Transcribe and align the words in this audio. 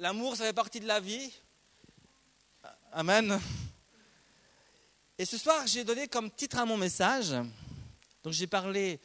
l'amour, 0.00 0.34
ça 0.34 0.44
fait 0.44 0.54
partie 0.54 0.80
de 0.80 0.86
la 0.86 0.98
vie. 0.98 1.30
Amen. 2.92 3.38
Et 5.18 5.26
ce 5.26 5.36
soir, 5.36 5.66
j'ai 5.66 5.84
donné 5.84 6.08
comme 6.08 6.30
titre 6.30 6.58
à 6.58 6.64
mon 6.64 6.78
message, 6.78 7.34
donc 8.22 8.32
j'ai 8.32 8.46
parlé 8.46 8.98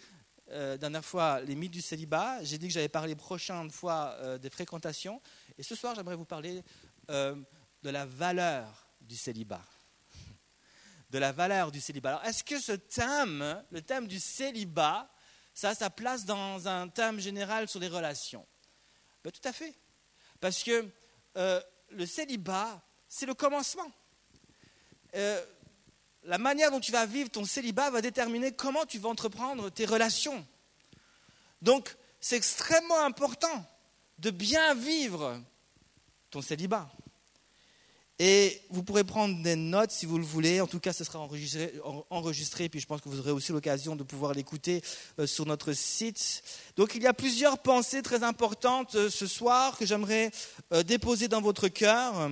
euh, 0.52 0.78
dernière 0.78 1.04
fois 1.04 1.42
les 1.42 1.56
mythes 1.56 1.74
du 1.74 1.82
célibat, 1.82 2.42
j'ai 2.44 2.58
dit 2.58 2.68
que 2.68 2.74
j'allais 2.74 2.88
parler 2.88 3.14
prochaine 3.16 3.70
fois 3.72 4.16
euh, 4.20 4.38
des 4.38 4.50
fréquentations, 4.50 5.22
et 5.58 5.64
ce 5.64 5.76
soir 5.76 5.96
j'aimerais 5.96 6.16
vous 6.16 6.26
parler 6.26 6.64
euh, 7.10 7.36
de 7.84 7.90
la 7.90 8.06
valeur 8.06 8.88
du 9.02 9.18
célibat. 9.18 9.64
De 11.10 11.18
la 11.18 11.34
valeur 11.34 11.72
du 11.72 11.82
célibat. 11.82 12.10
Alors 12.12 12.24
est-ce 12.24 12.44
que 12.44 12.60
ce 12.60 12.72
thème, 12.72 13.64
le 13.70 13.82
thème 13.82 14.08
du 14.08 14.20
célibat, 14.20 15.12
ça 15.54 15.70
a 15.70 15.76
sa 15.76 15.90
place 15.90 16.24
dans 16.24 16.68
un 16.70 16.88
thème 16.88 17.20
général 17.20 17.68
sur 17.68 17.82
les 17.82 17.90
relations? 17.90 18.48
Ben, 19.24 19.32
Tout 19.32 19.48
à 19.48 19.52
fait. 19.52 19.76
Parce 20.40 20.64
que 20.64 20.90
le 21.36 22.06
célibat, 22.06 22.82
c'est 23.08 23.26
le 23.26 23.34
commencement 23.34 23.92
la 26.26 26.38
manière 26.38 26.72
dont 26.72 26.80
tu 26.80 26.92
vas 26.92 27.06
vivre 27.06 27.30
ton 27.30 27.46
célibat 27.46 27.90
va 27.92 28.02
déterminer 28.02 28.52
comment 28.52 28.86
tu 28.86 29.00
vas 29.00 29.10
entreprendre 29.10 29.70
tes 29.70 29.86
relations. 29.86 30.46
Donc, 31.62 31.96
c'est 32.20 32.36
extrêmement 32.36 33.02
important 33.04 33.66
de 34.18 34.32
bien 34.32 34.74
vivre 34.74 35.40
ton 36.32 36.42
célibat. 36.42 36.90
Et 38.18 38.62
vous 38.70 38.82
pourrez 38.82 39.04
prendre 39.04 39.42
des 39.44 39.58
notes 39.58 39.92
si 39.92 40.06
vous 40.06 40.18
le 40.18 40.24
voulez. 40.24 40.62
En 40.62 40.68
tout 40.68 40.80
cas, 40.80 40.94
ce 40.94 41.04
sera 41.04 41.20
enregistré, 41.20 41.74
enregistré 42.10 42.70
puis 42.70 42.80
je 42.80 42.86
pense 42.86 43.02
que 43.02 43.10
vous 43.10 43.20
aurez 43.20 43.32
aussi 43.32 43.52
l'occasion 43.52 43.98
de 43.98 44.04
pouvoir 44.04 44.34
l'écouter 44.34 44.82
euh, 45.20 45.28
sur 45.28 45.46
notre 45.46 45.74
site. 45.74 46.42
Donc, 46.78 46.96
il 46.96 47.04
y 47.04 47.08
a 47.08 47.14
plusieurs 47.14 47.58
pensées 47.58 48.02
très 48.02 48.24
importantes 48.24 48.96
euh, 48.96 49.10
ce 49.10 49.28
soir 49.28 49.78
que 49.78 49.86
j'aimerais 49.86 50.32
euh, 50.72 50.82
déposer 50.82 51.28
dans 51.28 51.42
votre 51.42 51.68
cœur. 51.68 52.30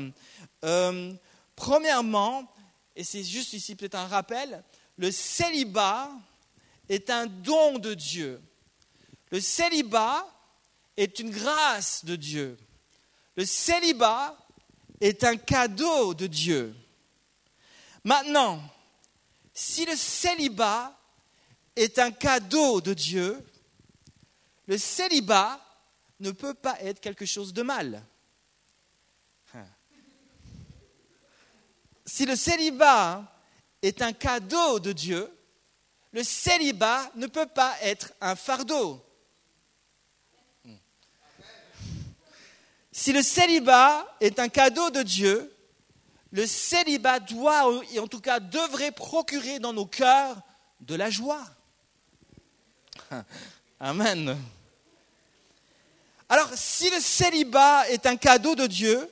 premièrement, 1.57 2.49
et 2.95 3.03
c'est 3.03 3.23
juste 3.23 3.51
ici 3.51 3.75
peut-être 3.75 3.95
un 3.95 4.07
rappel, 4.07 4.63
le 4.97 5.12
célibat 5.12 6.12
est 6.87 7.09
un 7.09 7.25
don 7.25 7.77
de 7.77 7.93
Dieu. 7.93 8.41
Le 9.31 9.41
célibat 9.41 10.25
est 10.95 11.20
une 11.20 11.31
grâce 11.31 12.05
de 12.05 12.15
Dieu. 12.15 12.57
Le 13.35 13.45
célibat 13.45 14.37
est 15.04 15.26
un 15.26 15.35
cadeau 15.35 16.13
de 16.13 16.27
Dieu. 16.27 16.73
Maintenant, 18.05 18.63
si 19.54 19.85
le 19.85 19.98
célibat 19.98 20.98
est 21.76 21.99
un 21.99 22.12
cadeau 22.12 22.79
de 22.79 22.93
Dieu, 22.93 23.46
le 24.65 24.77
célibat 24.77 25.59
ne 26.21 26.31
peut 26.31 26.54
pas 26.54 26.79
être 26.81 27.01
quelque 27.01 27.26
chose 27.26 27.54
de 27.54 27.63
mal. 27.63 28.01
si 32.05 32.26
le 32.26 32.35
célibat 32.35 33.26
est 33.81 34.01
un 34.01 34.13
cadeau 34.13 34.79
de 34.79 34.93
Dieu, 34.93 35.29
le 36.13 36.24
célibat 36.24 37.12
ne 37.15 37.27
peut 37.27 37.48
pas 37.48 37.76
être 37.81 38.13
un 38.21 38.35
fardeau. 38.35 39.04
Si 42.96 43.12
le 43.12 43.24
célibat 43.24 44.05
est 44.22 44.38
un 44.38 44.49
cadeau 44.49 44.91
de 44.91 45.02
Dieu, 45.02 45.52
le 46.32 46.46
célibat 46.46 47.20
doit, 47.20 47.82
et 47.91 47.98
en 47.98 48.08
tout 48.08 48.20
cas 48.20 48.40
devrait 48.40 48.91
procurer 48.91 49.58
dans 49.58 49.74
nos 49.74 49.88
cœurs 49.88 50.38
de 50.80 50.94
la 50.94 51.10
joie. 51.10 51.44
Amen. 53.80 54.38
Alors, 56.30 56.49
si 56.54 56.91
le 56.91 56.99
célibat 56.99 57.90
est 57.90 58.05
un 58.05 58.16
cadeau 58.16 58.54
de 58.54 58.68
Dieu, 58.68 59.10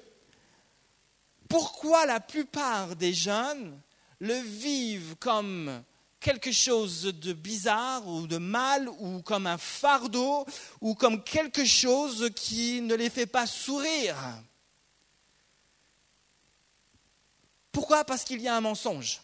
pourquoi 1.49 2.05
la 2.05 2.19
plupart 2.19 2.95
des 2.95 3.15
jeunes 3.15 3.81
le 4.19 4.35
vivent 4.35 5.15
comme 5.19 5.83
quelque 6.21 6.51
chose 6.51 7.01
de 7.01 7.33
bizarre 7.33 8.07
ou 8.07 8.27
de 8.27 8.37
mal 8.37 8.87
ou 8.99 9.21
comme 9.23 9.47
un 9.47 9.57
fardeau 9.57 10.45
ou 10.79 10.93
comme 10.93 11.23
quelque 11.23 11.65
chose 11.65 12.29
qui 12.35 12.79
ne 12.81 12.93
les 12.93 13.09
fait 13.09 13.25
pas 13.25 13.47
sourire. 13.47 14.15
Pourquoi? 17.71 18.05
Parce 18.05 18.23
qu'il 18.23 18.39
y 18.39 18.47
a 18.47 18.55
un 18.55 18.61
mensonge. 18.61 19.21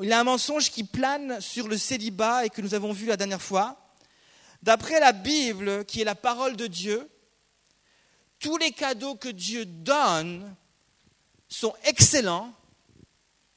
Il 0.00 0.08
y 0.08 0.12
a 0.12 0.20
un 0.20 0.24
mensonge 0.24 0.70
qui 0.70 0.84
plane 0.84 1.40
sur 1.40 1.68
le 1.68 1.78
célibat 1.78 2.44
et 2.44 2.50
que 2.50 2.60
nous 2.60 2.74
avons 2.74 2.92
vu 2.92 3.06
la 3.06 3.16
dernière 3.16 3.42
fois. 3.42 3.78
D'après 4.62 5.00
la 5.00 5.12
Bible, 5.12 5.84
qui 5.86 6.02
est 6.02 6.04
la 6.04 6.14
parole 6.14 6.56
de 6.56 6.66
Dieu, 6.66 7.08
tous 8.38 8.58
les 8.58 8.72
cadeaux 8.72 9.14
que 9.14 9.28
Dieu 9.28 9.64
donne 9.64 10.54
sont 11.48 11.74
excellents, 11.84 12.52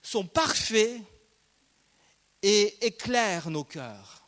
sont 0.02 0.26
parfaits 0.26 1.02
et 2.48 2.86
éclairent 2.86 3.50
nos 3.50 3.64
cœurs. 3.64 4.24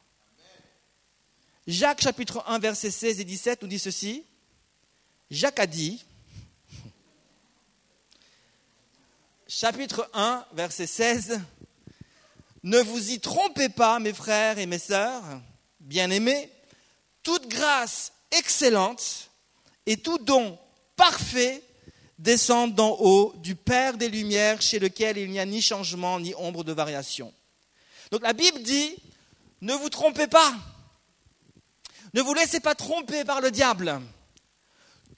Jacques 1.67 2.01
chapitre 2.01 2.43
1 2.47 2.57
versets 2.57 2.89
16 2.89 3.19
et 3.19 3.23
17 3.23 3.61
nous 3.61 3.67
dit 3.67 3.77
ceci. 3.77 4.23
Jacques 5.29 5.59
a 5.59 5.67
dit, 5.67 6.03
chapitre 9.47 10.09
1 10.15 10.47
verset 10.53 10.87
16, 10.87 11.41
Ne 12.63 12.79
vous 12.79 13.11
y 13.11 13.19
trompez 13.19 13.69
pas 13.69 13.99
mes 13.99 14.13
frères 14.13 14.57
et 14.57 14.65
mes 14.65 14.79
sœurs, 14.79 15.23
bien-aimés, 15.79 16.49
toute 17.21 17.47
grâce 17.47 18.13
excellente 18.31 19.29
et 19.85 19.97
tout 19.97 20.17
don 20.17 20.57
parfait 20.95 21.61
descendent 22.17 22.73
d'en 22.73 22.97
haut 22.99 23.35
du 23.37 23.53
Père 23.53 23.95
des 23.95 24.09
Lumières 24.09 24.63
chez 24.63 24.79
lequel 24.79 25.19
il 25.19 25.29
n'y 25.29 25.39
a 25.39 25.45
ni 25.45 25.61
changement 25.61 26.19
ni 26.19 26.33
ombre 26.33 26.63
de 26.63 26.73
variation. 26.73 27.31
Donc 28.11 28.21
la 28.21 28.33
Bible 28.33 28.61
dit, 28.61 28.95
ne 29.61 29.73
vous 29.73 29.89
trompez 29.89 30.27
pas, 30.27 30.55
ne 32.13 32.21
vous 32.21 32.33
laissez 32.33 32.59
pas 32.59 32.75
tromper 32.75 33.25
par 33.25 33.41
le 33.41 33.51
diable. 33.51 34.01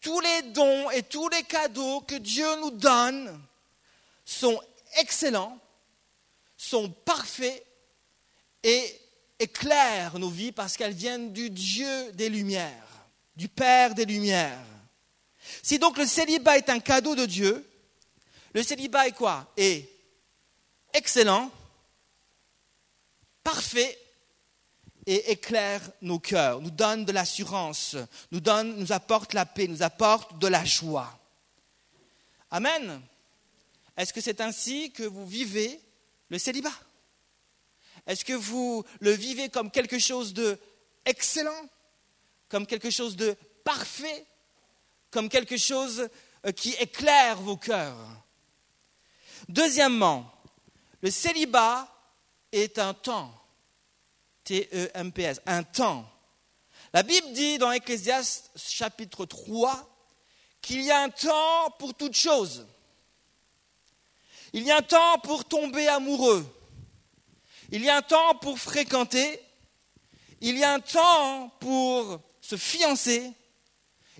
Tous 0.02 0.20
les 0.20 0.42
dons 0.54 0.90
et 0.92 1.04
tous 1.04 1.28
les 1.30 1.44
cadeaux 1.44 2.02
que 2.02 2.16
Dieu 2.16 2.48
nous 2.62 2.72
donne 2.72 3.40
sont 4.26 4.60
excellents, 5.00 5.60
sont 6.58 6.90
parfaits 6.90 7.66
et 8.64 9.00
éclairent 9.40 10.20
nos 10.20 10.30
vies 10.30 10.52
parce 10.52 10.78
qu'elles 10.78 10.94
viennent 10.94 11.32
du 11.32 11.50
Dieu 11.50 12.12
des 12.14 12.30
Lumières, 12.30 12.88
du 13.36 13.48
Père 13.48 13.94
des 13.94 14.06
Lumières. 14.06 14.60
Si 15.64 15.80
donc 15.80 15.98
le 15.98 16.06
célibat 16.06 16.58
est 16.58 16.70
un 16.70 16.80
cadeau 16.80 17.16
de 17.16 17.26
Dieu, 17.26 17.66
le 18.54 18.64
célibat 18.64 19.08
est 19.08 19.14
quoi? 19.14 19.52
Est 19.58 19.90
excellent, 20.94 21.52
parfait 23.50 23.98
et 25.08 25.32
éclaire 25.32 25.82
nos 26.04 26.20
cœurs, 26.20 26.62
nous 26.62 26.70
donne 26.70 27.04
de 27.04 27.12
l'assurance, 27.12 27.96
nous 28.32 28.40
donne, 28.40 28.76
nous 28.76 28.92
apporte 28.92 29.34
la 29.34 29.48
paix, 29.48 29.68
nous 29.68 29.82
apporte 29.82 30.38
de 30.38 30.46
la 30.46 30.64
joie. 30.64 31.20
Amen. 32.52 33.02
Est-ce 33.98 34.14
que 34.14 34.22
c'est 34.22 34.40
ainsi 34.40 34.92
que 34.92 35.02
vous 35.02 35.26
vivez 35.26 35.82
le 36.30 36.38
célibat? 36.38 36.80
Est-ce 38.06 38.24
que 38.24 38.34
vous 38.34 38.86
le 39.00 39.12
vivez 39.14 39.50
comme 39.50 39.72
quelque 39.72 39.98
chose 39.98 40.32
de 40.36 40.60
excellent, 41.06 41.70
comme 42.50 42.68
quelque 42.68 42.92
chose 42.92 43.16
de 43.16 43.36
parfait, 43.64 44.28
comme 45.10 45.28
quelque 45.28 45.58
chose 45.58 46.08
euh, 46.46 46.52
qui 46.52 46.74
éclaire 46.74 47.38
vos 47.38 47.58
cœurs? 47.58 47.98
Deuxièmement, 49.48 50.32
le 51.02 51.10
célibat 51.10 51.92
est 52.52 52.80
un 52.80 52.94
temps. 52.94 53.34
T-E-M-P-S, 54.44 55.42
un 55.46 55.64
temps. 55.64 56.10
La 56.94 57.04
Bible 57.04 57.34
dit 57.34 57.58
dans 57.58 57.72
Ecclésiaste 57.72 58.52
chapitre 58.58 59.26
3 59.26 59.88
qu'il 60.62 60.82
y 60.82 60.92
a 60.92 61.02
un 61.02 61.10
temps 61.10 61.72
pour 61.78 61.94
toute 61.94 62.16
chose. 62.16 62.66
Il 64.54 64.64
y 64.64 64.72
a 64.72 64.78
un 64.78 64.82
temps 64.82 65.20
pour 65.20 65.46
tomber 65.46 65.88
amoureux. 65.88 66.46
Il 67.72 67.84
y 67.84 67.90
a 67.90 67.98
un 67.98 68.02
temps 68.02 68.36
pour 68.36 68.58
fréquenter. 68.58 69.40
Il 70.42 70.58
y 70.58 70.64
a 70.64 70.74
un 70.74 70.80
temps 70.80 71.50
pour 71.60 72.20
se 72.42 72.58
fiancer. 72.58 73.32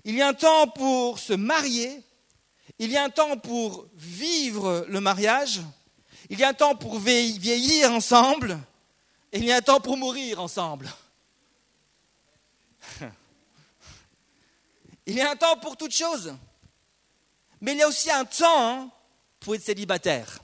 Il 0.04 0.14
y 0.14 0.22
a 0.22 0.28
un 0.28 0.34
temps 0.34 0.68
pour 0.68 1.18
se 1.18 1.34
marier, 1.34 2.02
il 2.78 2.90
y 2.90 2.96
a 2.96 3.04
un 3.04 3.10
temps 3.10 3.36
pour 3.36 3.86
vivre 3.94 4.86
le 4.88 5.00
mariage, 5.00 5.60
il 6.30 6.38
y 6.38 6.44
a 6.44 6.48
un 6.48 6.54
temps 6.54 6.76
pour 6.76 6.98
vieillir 7.00 7.92
ensemble, 7.92 8.58
et 9.32 9.38
il 9.38 9.44
y 9.44 9.52
a 9.52 9.56
un 9.56 9.62
temps 9.62 9.80
pour 9.80 9.96
mourir 9.96 10.40
ensemble. 10.40 10.88
Il 15.06 15.16
y 15.16 15.20
a 15.20 15.30
un 15.30 15.36
temps 15.36 15.56
pour 15.56 15.76
toutes 15.76 15.94
choses, 15.94 16.32
mais 17.60 17.72
il 17.72 17.78
y 17.78 17.82
a 17.82 17.88
aussi 17.88 18.12
un 18.12 18.24
temps 18.24 18.88
pour 19.40 19.56
être 19.56 19.64
célibataire. 19.64 20.38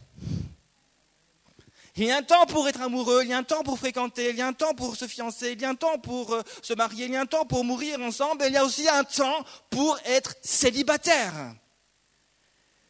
Il 1.94 2.04
y 2.04 2.10
a 2.10 2.16
un 2.16 2.22
temps 2.22 2.46
pour 2.46 2.68
être 2.68 2.80
amoureux, 2.82 3.22
il 3.22 3.30
y 3.30 3.32
a 3.32 3.38
un 3.38 3.44
temps 3.44 3.62
pour 3.62 3.78
fréquenter, 3.78 4.30
il 4.30 4.36
y 4.36 4.42
a 4.42 4.46
un 4.48 4.52
temps 4.52 4.74
pour 4.74 4.96
se 4.96 5.06
fiancer, 5.06 5.52
il 5.52 5.62
y 5.62 5.64
a 5.64 5.70
un 5.70 5.76
temps 5.76 5.98
pour 5.98 6.34
euh, 6.34 6.42
se 6.62 6.74
marier, 6.74 7.06
il 7.06 7.12
y 7.12 7.16
a 7.16 7.20
un 7.20 7.26
temps 7.26 7.46
pour 7.46 7.64
mourir 7.64 8.00
ensemble, 8.00 8.42
et 8.42 8.48
il 8.48 8.54
y 8.54 8.56
a 8.56 8.64
aussi 8.64 8.88
un 8.88 9.04
temps 9.04 9.44
pour 9.70 9.98
être 10.04 10.34
célibataire. 10.42 11.32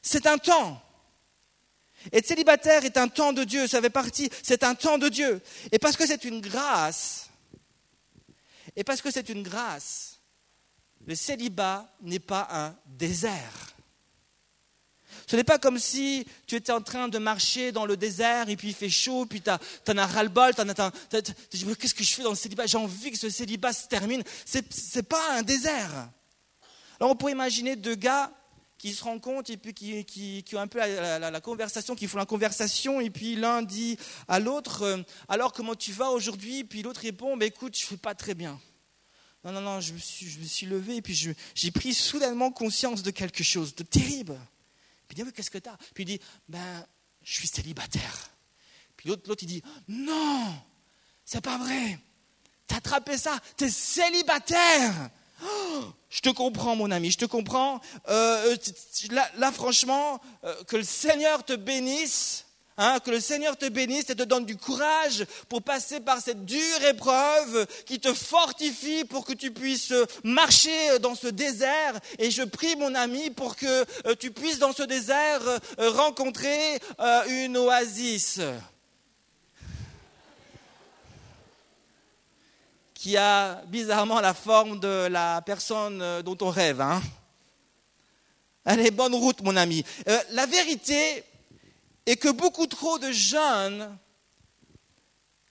C'est 0.01 0.27
un 0.27 0.39
temps. 0.39 0.81
Être 2.13 2.27
célibataire 2.27 2.85
est 2.85 2.97
un 2.97 3.09
temps 3.09 3.33
de 3.33 3.45
Dieu, 3.45 3.67
ça 3.67 3.81
fait 3.81 3.91
partie, 3.91 4.31
c'est 4.43 4.63
un 4.63 4.75
temps 4.75 4.99
de 4.99 5.09
Dieu. 5.09 5.41
Et 5.73 5.79
parce 5.79 5.97
que 5.97 6.07
c'est 6.07 6.25
une 6.25 6.41
grâce, 6.41 7.31
et 8.77 8.85
parce 8.85 9.01
que 9.01 9.11
c'est 9.11 9.29
une 9.29 9.43
grâce, 9.43 10.21
le 11.07 11.15
célibat 11.15 11.89
n'est 12.03 12.19
pas 12.19 12.49
un 12.51 12.77
désert. 12.87 13.77
Ce 15.27 15.35
n'est 15.35 15.45
pas 15.45 15.59
comme 15.59 15.79
si 15.79 16.27
tu 16.47 16.55
étais 16.57 16.73
en 16.73 16.81
train 16.81 17.09
de 17.09 17.19
marcher 17.19 17.73
dans 17.73 17.87
le 17.87 17.97
désert 17.97 18.49
et 18.49 18.57
puis 18.57 18.69
il 18.69 18.75
fait 18.75 18.91
chaud, 18.91 19.27
puis 19.27 19.41
tu 19.41 19.51
en 19.51 19.99
as 19.99 20.07
ras-le-bol, 20.07 20.53
tu 20.55 21.57
dis 21.57 21.77
qu'est-ce 21.77 21.95
que 21.95 22.05
je 22.05 22.15
fais 22.15 22.23
dans 22.23 22.31
le 22.31 22.37
célibat? 22.37 22.67
J'ai 22.67 22.79
envie 22.79 23.11
que 23.11 23.19
ce 23.19 23.31
célibat 23.31 23.73
se 23.73 23.89
termine. 23.89 24.23
Ce 24.45 24.59
n'est 24.59 25.03
pas 25.03 25.33
un 25.33 25.43
désert. 25.43 26.11
Alors 27.01 27.11
on 27.11 27.17
pourrait 27.17 27.33
imaginer 27.33 27.77
deux 27.77 27.95
gars 27.95 28.31
qui 28.79 28.93
se 28.93 29.05
rencontrent 29.05 29.51
et 29.51 29.57
puis 29.57 29.75
qui, 29.75 30.45
ont 30.55 30.61
un 30.61 30.67
peu 30.67 30.79
la, 30.79 31.41
conversation, 31.41 31.95
qui 31.95 32.07
font 32.07 32.19
la 32.19 32.27
conversation 32.27 33.01
et 33.01 33.11
puis 33.11 33.37
l'un 33.37 33.63
dit 33.63 33.99
à 34.29 34.39
l'autre 34.39 34.83
euh, 34.83 35.03
alors 35.29 35.53
comment 35.53 35.75
tu 35.75 35.93
vas 35.93 36.11
aujourd'hui? 36.11 36.65
Puis 36.65 36.83
l'autre 36.83 37.01
répond 37.01 37.37
bah, 37.37 37.47
écoute, 37.47 37.77
je 37.77 37.85
ne 37.85 37.89
fais 37.89 37.97
pas 37.97 38.15
très 38.15 38.35
bien. 38.35 38.61
Non, 39.45 39.53
non, 39.53 39.61
non, 39.61 39.81
je 39.81 39.93
me 39.93 39.99
suis, 39.99 40.29
je 40.29 40.41
me 40.41 40.45
suis 40.45 40.67
levé 40.67 40.97
et 40.97 41.03
puis 41.03 41.15
j'ai 41.55 41.71
pris 41.71 41.95
soudainement 41.95 42.51
conscience 42.51 43.03
de 43.03 43.13
quelque 43.13 43.45
chose 43.45 43.75
de 43.77 43.85
terrible. 43.85 44.37
Puis 45.07 45.17
il 45.19 45.25
dit, 45.25 45.33
qu'est-ce 45.33 45.51
que 45.53 45.59
tu 45.59 45.69
as 45.69 45.77
Puis 45.95 46.03
il 46.03 46.07
dit, 46.07 46.21
ben, 46.49 46.85
je 47.23 47.33
suis 47.33 47.47
célibataire. 47.47 48.31
Puis 48.97 49.09
l'autre, 49.09 49.23
l'autre, 49.29 49.45
il 49.45 49.47
dit, 49.47 49.63
non, 49.87 50.53
c'est 51.25 51.41
pas 51.41 51.59
vrai. 51.59 51.99
T'as 52.67 52.77
attrapé 52.77 53.17
ça, 53.17 53.39
t'es 53.57 53.71
célibataire. 53.71 55.11
Je 56.11 56.21
te 56.21 56.31
comprends, 56.31 56.77
mon 56.77 56.91
ami, 56.91 57.11
je 57.11 57.19
te 57.19 57.25
comprends. 57.27 57.81
Euh, 58.09 58.57
euh, 58.57 59.21
là, 59.37 59.53
franchement, 59.53 60.21
euh, 60.45 60.55
que 60.65 60.77
le 60.77 60.85
Seigneur 60.85 61.45
te 61.45 61.53
bénisse. 61.53 62.47
Hein, 62.79 62.99
que 63.01 63.11
le 63.11 63.21
Seigneur 63.21 63.57
te 63.57 63.67
bénisse 63.67 64.11
et 64.11 64.15
te 64.15 64.23
donne 64.23 64.45
du 64.45 64.59
courage 64.59 65.25
pour 65.49 65.63
passer 65.63 65.99
par 66.01 66.21
cette 66.21 66.45
dure 66.45 66.85
épreuve 66.87 67.67
qui 67.87 67.99
te 67.99 68.13
fortifie 68.13 69.05
pour 69.05 69.25
que 69.25 69.33
tu 69.33 69.51
puisses 69.51 69.95
marcher 70.25 70.99
dans 70.99 71.15
ce 71.15 71.29
désert. 71.29 71.99
Et 72.19 72.31
je 72.31 72.43
prie 72.43 72.77
mon 72.77 72.95
ami 72.95 73.31
pour 73.31 73.57
que 73.57 73.67
euh, 74.07 74.15
tu 74.19 74.31
puisses 74.31 74.59
dans 74.59 74.75
ce 74.75 74.83
désert 74.83 75.41
euh, 75.79 75.91
rencontrer 75.91 76.79
euh, 77.01 77.45
une 77.45 77.57
oasis 77.57 78.41
qui 83.07 83.17
a 83.17 83.63
bizarrement 83.69 84.21
la 84.21 84.35
forme 84.35 84.81
de 84.81 85.07
la 85.07 85.41
personne 85.43 86.23
dont 86.23 86.37
on 86.41 86.51
rêve. 86.51 86.81
Hein. 86.81 87.01
Allez, 88.65 88.91
bonne 88.91 89.15
route 89.15 89.43
mon 89.43 89.57
ami. 89.57 89.85
la 90.33 90.45
vérité, 90.47 91.23
et 92.05 92.17
que 92.17 92.29
beaucoup 92.29 92.67
trop 92.67 92.99
de 92.99 93.13
jeunes 93.13 93.97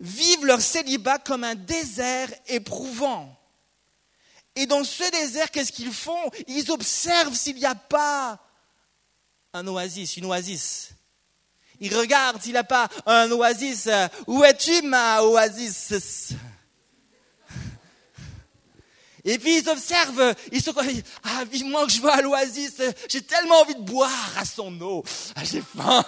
vivent 0.02 0.46
leur 0.46 0.60
célibat 0.60 1.18
comme 1.20 1.46
un 1.46 1.56
désert 1.56 2.28
éprouvant. 2.48 3.34
Et 4.58 4.66
dans 4.66 4.84
ce 4.84 5.10
désert, 5.12 5.50
qu'est-ce 5.50 5.72
qu'ils 5.72 5.94
font? 5.94 6.30
Ils 6.50 6.70
observent 6.72 7.36
s'il 7.36 7.56
n'y 7.56 7.66
a 7.66 7.74
pas 7.74 8.38
un 9.54 9.66
oasis, 9.66 10.18
une 10.18 10.26
oasis. 10.26 10.90
Ils 11.80 11.96
regardent 11.96 12.42
s'il 12.42 12.52
n'y 12.52 12.58
a 12.58 12.66
pas 12.66 12.90
un 13.06 13.32
oasis. 13.32 13.88
Où 14.28 14.44
es-tu, 14.44 14.82
ma 14.82 15.22
oasis? 15.22 16.34
Et 19.26 19.40
puis 19.40 19.58
ils 19.58 19.70
observent, 19.70 20.36
ils 20.52 20.62
sont 20.62 20.72
comme, 20.72 20.88
ah, 21.24 21.44
vivement 21.52 21.86
que 21.88 21.92
je 21.92 22.00
vais 22.00 22.12
à 22.12 22.22
l'oasis, 22.22 22.76
j'ai 23.10 23.24
tellement 23.24 23.62
envie 23.62 23.74
de 23.74 23.82
boire 23.82 24.34
à 24.38 24.46
son 24.46 24.80
eau. 24.82 25.04
Ah, 25.36 25.44
j'ai 25.44 25.62
faim, 25.62 26.06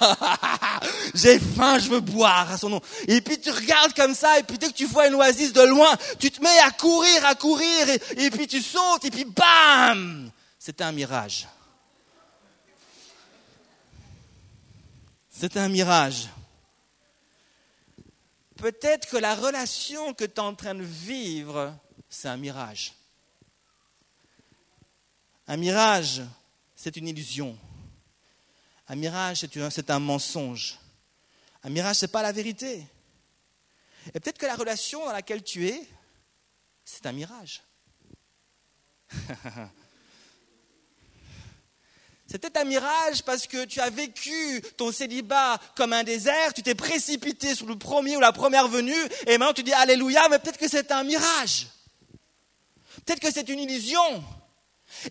j'ai 1.15 1.39
faim, 1.39 1.79
je 1.79 1.89
veux 1.89 1.99
boire 1.99 2.51
à 2.51 2.57
son 2.59 2.73
eau. 2.73 2.81
Et 3.07 3.21
puis 3.21 3.39
tu 3.39 3.49
regardes 3.49 3.93
comme 3.95 4.13
ça, 4.13 4.37
et 4.37 4.43
puis 4.43 4.59
dès 4.59 4.67
que 4.67 4.73
tu 4.73 4.85
vois 4.85 5.07
une 5.07 5.15
oasis 5.15 5.51
de 5.51 5.63
loin, 5.63 5.97
tu 6.19 6.29
te 6.29 6.39
mets 6.43 6.59
à 6.59 6.69
courir, 6.69 7.25
à 7.25 7.33
courir, 7.33 7.89
et, 7.89 8.29
puis 8.29 8.45
tu 8.45 8.61
sautes, 8.61 9.05
et 9.05 9.09
puis 9.09 9.25
bam 9.25 10.29
C'était 10.59 10.83
un 10.83 10.91
mirage. 10.91 11.47
C'était 15.31 15.59
un 15.59 15.69
mirage. 15.69 16.27
Peut-être 18.57 19.07
que 19.07 19.17
la 19.17 19.33
relation 19.33 20.13
que 20.13 20.25
tu 20.25 20.33
es 20.33 20.39
en 20.39 20.53
train 20.53 20.75
de 20.75 20.83
vivre, 20.83 21.73
c'est 22.09 22.27
un 22.27 22.37
mirage. 22.37 22.96
Un 25.47 25.57
mirage, 25.57 26.21
c'est 26.75 26.97
une 26.97 27.07
illusion. 27.07 27.57
Un 28.87 28.95
mirage, 28.95 29.45
c'est 29.69 29.89
un 29.89 29.99
mensonge. 29.99 30.77
Un 31.63 31.69
mirage, 31.69 31.97
ce 31.97 32.05
n'est 32.05 32.11
pas 32.11 32.21
la 32.21 32.31
vérité. 32.31 32.85
Et 34.13 34.19
peut-être 34.19 34.37
que 34.37 34.45
la 34.45 34.55
relation 34.55 35.05
dans 35.05 35.11
laquelle 35.11 35.43
tu 35.43 35.67
es, 35.67 35.81
c'est 36.85 37.05
un 37.05 37.11
mirage. 37.11 37.63
C'était 42.29 42.57
un 42.57 42.65
mirage 42.65 43.23
parce 43.23 43.47
que 43.47 43.63
tu 43.63 43.79
as 43.79 43.89
vécu 43.89 44.61
ton 44.75 44.91
célibat 44.91 45.57
comme 45.75 45.93
un 45.93 46.03
désert, 46.03 46.53
tu 46.53 46.61
t'es 46.61 46.75
précipité 46.75 47.55
sur 47.55 47.67
le 47.67 47.77
premier 47.77 48.17
ou 48.17 48.19
la 48.19 48.33
première 48.33 48.67
venue, 48.67 49.01
et 49.25 49.37
maintenant 49.37 49.53
tu 49.53 49.63
dis 49.63 49.71
Alléluia, 49.71 50.27
mais 50.27 50.37
peut-être 50.37 50.57
que 50.57 50.67
c'est 50.67 50.91
un 50.91 51.05
mirage. 51.05 51.67
Peut-être 53.05 53.21
que 53.21 53.31
c'est 53.31 53.47
une 53.47 53.59
illusion. 53.59 54.25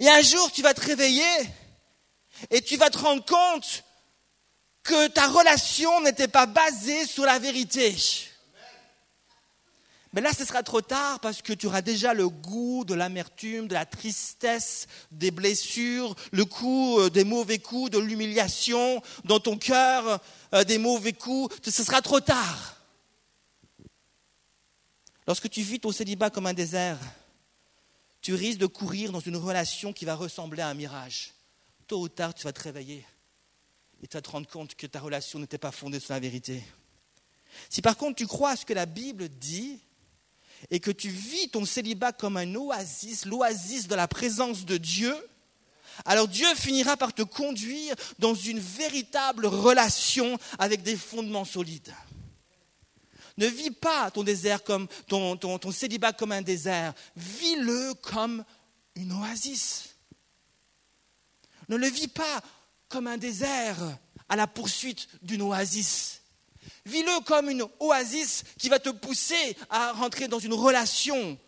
Et 0.00 0.08
un 0.08 0.20
jour, 0.20 0.50
tu 0.52 0.62
vas 0.62 0.74
te 0.74 0.80
réveiller 0.80 1.22
et 2.50 2.60
tu 2.62 2.76
vas 2.76 2.90
te 2.90 2.98
rendre 2.98 3.24
compte 3.24 3.84
que 4.82 5.08
ta 5.08 5.26
relation 5.26 6.00
n'était 6.02 6.28
pas 6.28 6.46
basée 6.46 7.06
sur 7.06 7.24
la 7.24 7.38
vérité. 7.38 7.94
Mais 10.12 10.22
là, 10.22 10.32
ce 10.32 10.46
sera 10.46 10.62
trop 10.62 10.80
tard 10.80 11.20
parce 11.20 11.42
que 11.42 11.52
tu 11.52 11.66
auras 11.66 11.82
déjà 11.82 12.14
le 12.14 12.28
goût 12.28 12.84
de 12.86 12.94
l'amertume, 12.94 13.68
de 13.68 13.74
la 13.74 13.84
tristesse, 13.84 14.86
des 15.10 15.30
blessures, 15.30 16.14
le 16.32 16.46
coup 16.46 16.98
euh, 16.98 17.10
des 17.10 17.24
mauvais 17.24 17.58
coups, 17.58 17.90
de 17.90 17.98
l'humiliation 17.98 19.02
dans 19.24 19.40
ton 19.40 19.58
cœur, 19.58 20.20
euh, 20.54 20.64
des 20.64 20.78
mauvais 20.78 21.12
coups. 21.12 21.54
Ce 21.62 21.84
sera 21.84 22.00
trop 22.00 22.20
tard. 22.20 22.76
Lorsque 25.26 25.50
tu 25.50 25.60
vis 25.60 25.80
ton 25.80 25.92
célibat 25.92 26.30
comme 26.30 26.46
un 26.46 26.54
désert, 26.54 26.98
tu 28.26 28.34
risques 28.34 28.58
de 28.58 28.66
courir 28.66 29.12
dans 29.12 29.20
une 29.20 29.36
relation 29.36 29.92
qui 29.92 30.04
va 30.04 30.16
ressembler 30.16 30.60
à 30.60 30.66
un 30.66 30.74
mirage. 30.74 31.32
Tôt 31.86 32.00
ou 32.00 32.08
tard, 32.08 32.34
tu 32.34 32.42
vas 32.42 32.52
te 32.52 32.60
réveiller 32.60 33.06
et 34.02 34.08
tu 34.08 34.16
vas 34.16 34.20
te 34.20 34.30
rendre 34.30 34.48
compte 34.48 34.74
que 34.74 34.88
ta 34.88 34.98
relation 34.98 35.38
n'était 35.38 35.58
pas 35.58 35.70
fondée 35.70 36.00
sur 36.00 36.12
la 36.12 36.18
vérité. 36.18 36.60
Si 37.70 37.82
par 37.82 37.96
contre 37.96 38.16
tu 38.16 38.26
crois 38.26 38.50
à 38.50 38.56
ce 38.56 38.66
que 38.66 38.72
la 38.72 38.86
Bible 38.86 39.28
dit 39.28 39.78
et 40.70 40.80
que 40.80 40.90
tu 40.90 41.08
vis 41.08 41.50
ton 41.50 41.64
célibat 41.64 42.10
comme 42.10 42.36
un 42.36 42.52
oasis, 42.56 43.26
l'oasis 43.26 43.86
de 43.86 43.94
la 43.94 44.08
présence 44.08 44.64
de 44.64 44.76
Dieu, 44.76 45.14
alors 46.04 46.26
Dieu 46.26 46.52
finira 46.56 46.96
par 46.96 47.14
te 47.14 47.22
conduire 47.22 47.94
dans 48.18 48.34
une 48.34 48.58
véritable 48.58 49.46
relation 49.46 50.36
avec 50.58 50.82
des 50.82 50.96
fondements 50.96 51.44
solides. 51.44 51.94
Ne 53.38 53.46
vis 53.46 53.70
pas 53.70 54.10
ton 54.10 54.22
désert 54.22 54.64
comme 54.64 54.88
ton, 55.08 55.60
célibat 55.70 56.12
comme 56.12 56.32
un 56.32 56.42
désert. 56.42 56.94
Vis-le 57.16 57.94
comme 57.94 58.44
une 58.94 59.12
oasis. 59.12 59.90
Ne 61.68 61.76
le 61.76 61.88
vis 61.88 62.08
pas 62.08 62.42
comme 62.88 63.06
un 63.06 63.18
désert 63.18 63.76
à 64.28 64.36
la 64.36 64.46
poursuite 64.46 65.08
d'une 65.22 65.42
oasis. 65.42 66.22
Vis-le 66.86 67.20
comme 67.24 67.50
une 67.50 67.66
oasis 67.80 68.44
qui 68.58 68.68
va 68.68 68.78
te 68.78 68.90
pousser 68.90 69.56
à 69.68 69.92
rentrer 69.92 70.28
dans 70.28 70.38
une 70.38 70.54
relation 70.54 71.38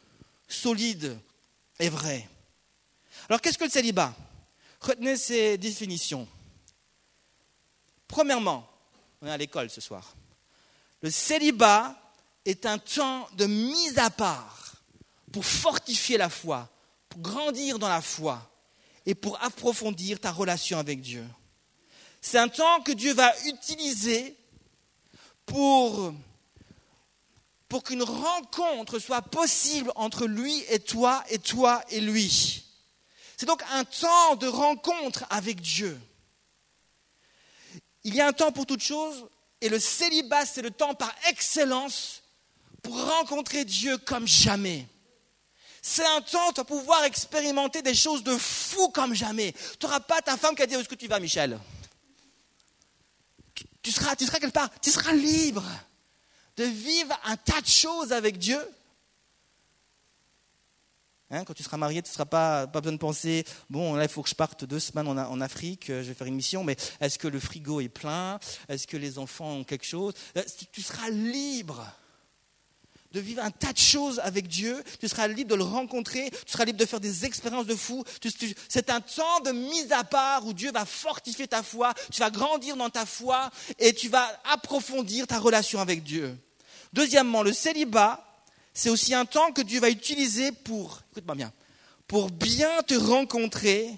solide 0.46 1.18
et 1.78 1.88
vraie. 1.88 2.28
Alors 3.28 3.40
qu'est-ce 3.40 3.58
que 3.58 3.64
le 3.64 3.70
célibat? 3.70 4.14
Retenez 4.80 5.16
ces 5.16 5.58
définitions. 5.58 6.28
Premièrement, 8.06 8.68
on 9.20 9.26
est 9.26 9.30
à 9.30 9.36
l'école 9.36 9.70
ce 9.70 9.80
soir. 9.80 10.14
Le 11.02 11.10
célibat 11.10 11.96
est 12.44 12.66
un 12.66 12.78
temps 12.78 13.28
de 13.34 13.46
mise 13.46 13.98
à 13.98 14.10
part 14.10 14.74
pour 15.32 15.44
fortifier 15.44 16.18
la 16.18 16.28
foi, 16.28 16.68
pour 17.08 17.20
grandir 17.20 17.78
dans 17.78 17.88
la 17.88 18.00
foi 18.00 18.50
et 19.06 19.14
pour 19.14 19.42
approfondir 19.42 20.20
ta 20.20 20.32
relation 20.32 20.78
avec 20.78 21.00
Dieu. 21.00 21.24
C'est 22.20 22.38
un 22.38 22.48
temps 22.48 22.80
que 22.82 22.92
Dieu 22.92 23.14
va 23.14 23.32
utiliser 23.46 24.36
pour, 25.46 26.12
qu'une 27.84 28.02
rencontre 28.02 28.98
soit 28.98 29.22
possible 29.22 29.92
entre 29.94 30.26
lui 30.26 30.64
et 30.68 30.80
toi 30.80 31.22
et 31.30 31.38
toi 31.38 31.82
et 31.90 32.00
lui. 32.00 32.64
C'est 33.36 33.46
donc 33.46 33.62
un 33.70 33.84
temps 33.84 34.36
de 34.36 34.48
rencontre 34.48 35.24
avec 35.30 35.60
Dieu. 35.60 35.98
Il 38.04 38.14
y 38.14 38.20
a 38.20 38.26
un 38.26 38.32
temps 38.32 38.52
pour 38.52 38.66
toute 38.66 38.82
chose 38.82 39.28
Et 39.60 39.68
le 39.68 39.78
célibat, 39.78 40.46
c'est 40.46 40.62
le 40.62 40.70
temps 40.70 40.94
par 40.94 41.14
excellence 41.28 42.22
pour 42.82 42.94
rencontrer 42.94 43.64
Dieu 43.64 43.98
comme 43.98 44.26
jamais. 44.26 44.86
C'est 45.82 46.04
un 46.04 46.20
temps, 46.20 46.52
tu 46.52 46.60
vas 46.60 46.64
pouvoir 46.64 47.04
expérimenter 47.04 47.82
des 47.82 47.94
choses 47.94 48.22
de 48.22 48.36
fou 48.36 48.88
comme 48.90 49.14
jamais. 49.14 49.54
Tu 49.78 49.86
n'auras 49.86 50.00
pas 50.00 50.20
ta 50.20 50.36
femme 50.36 50.54
qui 50.54 50.62
a 50.62 50.66
dit 50.66 50.76
Où 50.76 50.80
est-ce 50.80 50.88
que 50.88 50.94
tu 50.94 51.08
vas, 51.08 51.20
Michel? 51.20 51.58
Tu 53.82 53.92
seras, 53.92 54.14
tu 54.16 54.26
seras 54.26 54.38
quelque 54.38 54.52
part, 54.52 54.70
tu 54.80 54.90
seras 54.90 55.12
libre 55.12 55.64
de 56.56 56.64
vivre 56.64 57.18
un 57.24 57.36
tas 57.36 57.60
de 57.60 57.66
choses 57.66 58.12
avec 58.12 58.38
Dieu. 58.38 58.60
Hein, 61.30 61.44
quand 61.44 61.52
tu 61.52 61.62
seras 61.62 61.76
marié, 61.76 62.00
tu 62.00 62.08
ne 62.08 62.12
seras 62.12 62.24
pas, 62.24 62.66
pas 62.66 62.80
besoin 62.80 62.94
de 62.94 62.98
penser, 62.98 63.44
bon, 63.68 63.94
là, 63.94 64.04
il 64.04 64.08
faut 64.08 64.22
que 64.22 64.30
je 64.30 64.34
parte 64.34 64.64
deux 64.64 64.80
semaines 64.80 65.08
en, 65.08 65.40
Afrique, 65.40 65.90
euh, 65.90 66.02
je 66.02 66.08
vais 66.08 66.14
faire 66.14 66.26
une 66.26 66.34
mission, 66.34 66.64
mais 66.64 66.76
est-ce 67.00 67.18
que 67.18 67.28
le 67.28 67.38
frigo 67.38 67.80
est 67.80 67.90
plein? 67.90 68.38
Est-ce 68.68 68.86
que 68.86 68.96
les 68.96 69.18
enfants 69.18 69.52
ont 69.56 69.64
quelque 69.64 69.84
chose? 69.84 70.14
Euh, 70.36 70.42
Tu 70.72 70.80
seras 70.80 71.10
libre 71.10 71.86
de 73.12 73.20
vivre 73.20 73.42
un 73.42 73.50
tas 73.50 73.72
de 73.72 73.78
choses 73.78 74.20
avec 74.20 74.48
Dieu, 74.48 74.82
tu 75.00 75.08
seras 75.08 75.28
libre 75.28 75.50
de 75.50 75.54
le 75.54 75.64
rencontrer, 75.64 76.30
tu 76.30 76.52
seras 76.52 76.64
libre 76.64 76.78
de 76.78 76.86
faire 76.86 77.00
des 77.00 77.24
expériences 77.24 77.66
de 77.66 77.74
fou. 77.74 78.04
C'est 78.68 78.90
un 78.90 79.00
temps 79.00 79.40
de 79.44 79.50
mise 79.50 79.92
à 79.92 80.04
part 80.04 80.46
où 80.46 80.52
Dieu 80.52 80.70
va 80.72 80.84
fortifier 80.84 81.48
ta 81.48 81.62
foi, 81.62 81.94
tu 82.10 82.20
vas 82.20 82.30
grandir 82.30 82.76
dans 82.76 82.90
ta 82.90 83.06
foi 83.06 83.50
et 83.78 83.94
tu 83.94 84.08
vas 84.08 84.28
approfondir 84.52 85.26
ta 85.26 85.38
relation 85.38 85.80
avec 85.80 86.02
Dieu. 86.02 86.36
Deuxièmement, 86.92 87.42
le 87.42 87.52
célibat, 87.52 88.27
c'est 88.78 88.90
aussi 88.90 89.12
un 89.12 89.26
temps 89.26 89.50
que 89.50 89.60
Dieu 89.60 89.80
va 89.80 89.90
utiliser 89.90 90.52
pour, 90.52 91.02
écoute-moi 91.10 91.34
bien, 91.34 91.52
pour 92.06 92.30
bien 92.30 92.80
te 92.84 92.94
rencontrer, 92.94 93.92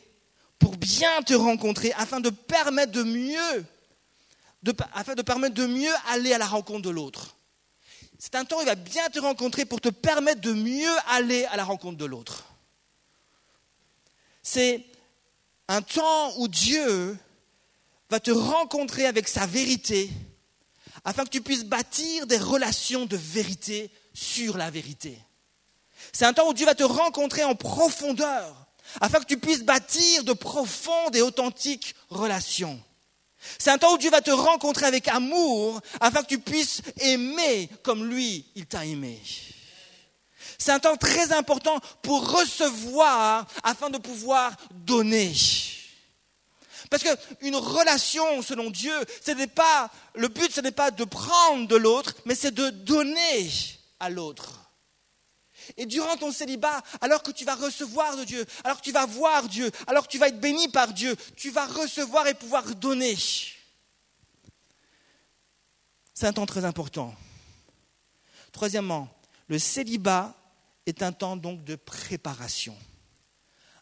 pour 0.58 0.74
bien 0.78 1.20
te 1.20 1.34
rencontrer, 1.34 1.92
afin 1.98 2.18
de 2.18 2.30
permettre 2.30 2.92
de 2.92 3.02
mieux, 3.02 3.66
afin 4.94 5.14
de 5.14 5.20
permettre 5.20 5.54
de 5.54 5.66
mieux 5.66 5.92
aller 6.08 6.32
à 6.32 6.38
la 6.38 6.46
rencontre 6.46 6.80
de 6.80 6.88
l'autre. 6.88 7.36
C'est 8.18 8.34
un 8.34 8.46
temps 8.46 8.56
où 8.56 8.62
il 8.62 8.66
va 8.66 8.74
bien 8.74 9.06
te 9.10 9.18
rencontrer 9.18 9.66
pour 9.66 9.82
te 9.82 9.90
permettre 9.90 10.40
de 10.40 10.54
mieux 10.54 10.96
aller 11.08 11.44
à 11.44 11.58
la 11.58 11.64
rencontre 11.64 11.98
de 11.98 12.06
l'autre. 12.06 12.46
C'est 14.42 14.82
un 15.68 15.82
temps 15.82 16.38
où 16.38 16.48
Dieu 16.48 17.18
va 18.08 18.18
te 18.18 18.30
rencontrer 18.30 19.04
avec 19.04 19.28
sa 19.28 19.44
vérité 19.44 20.08
afin 21.04 21.24
que 21.24 21.30
tu 21.30 21.42
puisses 21.42 21.66
bâtir 21.66 22.26
des 22.26 22.38
relations 22.38 23.04
de 23.04 23.18
vérité 23.18 23.90
sur 24.12 24.56
la 24.56 24.70
vérité. 24.70 25.18
C'est 26.12 26.24
un 26.24 26.32
temps 26.32 26.48
où 26.48 26.54
Dieu 26.54 26.66
va 26.66 26.74
te 26.74 26.82
rencontrer 26.82 27.44
en 27.44 27.54
profondeur 27.54 28.66
afin 29.00 29.20
que 29.20 29.26
tu 29.26 29.38
puisses 29.38 29.62
bâtir 29.62 30.24
de 30.24 30.32
profondes 30.32 31.14
et 31.14 31.22
authentiques 31.22 31.94
relations. 32.08 32.80
C'est 33.58 33.70
un 33.70 33.78
temps 33.78 33.94
où 33.94 33.98
Dieu 33.98 34.10
va 34.10 34.20
te 34.20 34.30
rencontrer 34.30 34.86
avec 34.86 35.08
amour 35.08 35.80
afin 36.00 36.22
que 36.22 36.28
tu 36.28 36.38
puisses 36.38 36.82
aimer 37.00 37.68
comme 37.82 38.04
lui, 38.04 38.46
il 38.54 38.66
t'a 38.66 38.84
aimé. 38.84 39.20
C'est 40.58 40.72
un 40.72 40.78
temps 40.78 40.96
très 40.96 41.32
important 41.32 41.78
pour 42.02 42.30
recevoir 42.32 43.46
afin 43.62 43.88
de 43.88 43.96
pouvoir 43.96 44.52
donner. 44.72 45.32
Parce 46.90 47.04
qu'une 47.04 47.56
relation, 47.56 48.42
selon 48.42 48.68
Dieu, 48.68 48.92
ce 49.24 49.30
n'est 49.30 49.46
pas, 49.46 49.90
le 50.14 50.28
but, 50.28 50.52
ce 50.52 50.60
n'est 50.60 50.70
pas 50.72 50.90
de 50.90 51.04
prendre 51.04 51.66
de 51.66 51.76
l'autre, 51.76 52.14
mais 52.26 52.34
c'est 52.34 52.50
de 52.50 52.68
donner 52.68 53.48
à 54.00 54.10
l'autre. 54.10 54.70
Et 55.76 55.86
durant 55.86 56.16
ton 56.16 56.32
célibat, 56.32 56.82
alors 57.00 57.22
que 57.22 57.30
tu 57.30 57.44
vas 57.44 57.54
recevoir 57.54 58.16
de 58.16 58.24
Dieu, 58.24 58.44
alors 58.64 58.78
que 58.78 58.84
tu 58.84 58.92
vas 58.92 59.06
voir 59.06 59.48
Dieu, 59.48 59.70
alors 59.86 60.06
que 60.06 60.12
tu 60.12 60.18
vas 60.18 60.28
être 60.28 60.40
béni 60.40 60.68
par 60.68 60.92
Dieu, 60.92 61.14
tu 61.36 61.50
vas 61.50 61.66
recevoir 61.66 62.26
et 62.26 62.34
pouvoir 62.34 62.74
donner. 62.74 63.16
C'est 66.14 66.26
un 66.26 66.32
temps 66.32 66.46
très 66.46 66.64
important. 66.64 67.14
Troisièmement, 68.52 69.08
le 69.48 69.58
célibat 69.58 70.34
est 70.86 71.02
un 71.02 71.12
temps 71.12 71.36
donc 71.36 71.64
de 71.64 71.76
préparation. 71.76 72.76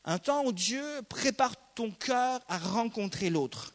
Un 0.05 0.19
temps 0.19 0.45
où 0.45 0.53
Dieu 0.53 1.03
prépare 1.09 1.55
ton 1.75 1.91
cœur 1.91 2.41
à 2.49 2.59
rencontrer 2.59 3.31
l'autre. 3.31 3.75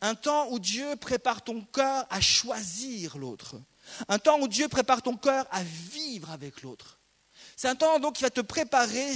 Un 0.00 0.14
temps 0.14 0.50
où 0.50 0.58
Dieu 0.58 0.96
prépare 0.96 1.42
ton 1.42 1.62
cœur 1.62 2.06
à 2.10 2.20
choisir 2.20 3.16
l'autre. 3.16 3.56
Un 4.08 4.18
temps 4.18 4.40
où 4.40 4.48
Dieu 4.48 4.68
prépare 4.68 5.02
ton 5.02 5.16
cœur 5.16 5.46
à 5.50 5.62
vivre 5.62 6.30
avec 6.30 6.62
l'autre. 6.62 6.98
C'est 7.56 7.68
un 7.68 7.74
temps 7.74 7.98
donc 7.98 8.14
qui 8.14 8.22
va 8.22 8.30
te 8.30 8.40
préparer 8.40 9.12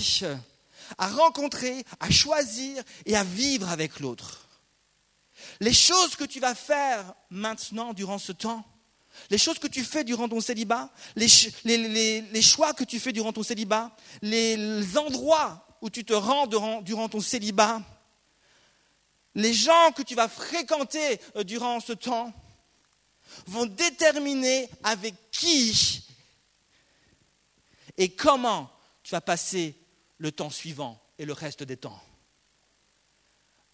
à 0.99 1.09
rencontrer, 1.09 1.85
à 2.01 2.11
choisir 2.11 2.83
et 3.05 3.17
à 3.17 3.25
vivre 3.25 3.69
avec 3.69 4.01
l'autre. 4.01 4.49
Les 5.61 5.73
choses 5.73 6.17
que 6.17 6.25
tu 6.25 6.41
vas 6.41 6.55
faire 6.55 7.15
maintenant 7.31 7.93
durant 7.93 8.19
ce 8.19 8.33
temps, 8.33 8.65
les 9.31 9.39
choses 9.39 9.59
que 9.59 9.67
tu 9.67 9.83
fais 9.83 10.05
durant 10.05 10.29
ton 10.29 10.41
célibat, 10.41 10.91
les, 11.15 11.27
choix 12.43 12.75
que 12.75 12.85
tu 12.85 13.01
fais 13.01 13.13
durant 13.13 13.33
ton 13.33 13.43
célibat, 13.43 13.91
les, 14.23 14.97
endroits 14.97 15.67
où 15.81 15.91
tu 15.91 16.05
te 16.05 16.13
rends 16.13 16.47
durant 16.47 17.09
ton 17.09 17.21
célibat, 17.21 17.83
les 19.35 19.53
gens 19.53 19.93
que 19.95 20.03
tu 20.03 20.15
vas 20.15 20.29
fréquenter 20.29 21.21
euh, 21.37 21.45
durant 21.45 21.79
ce 21.79 21.93
temps 21.93 22.33
vont 23.47 23.67
déterminer 23.67 24.69
avec 24.83 25.15
qui 25.31 26.03
et 27.99 28.15
comment 28.15 28.71
tu 29.03 29.13
vas 29.13 29.21
passer 29.21 29.75
le 30.19 30.33
temps 30.33 30.51
suivant 30.51 31.01
et 31.19 31.25
le 31.25 31.33
reste 31.33 31.63
des 31.63 31.77
temps. 31.77 32.01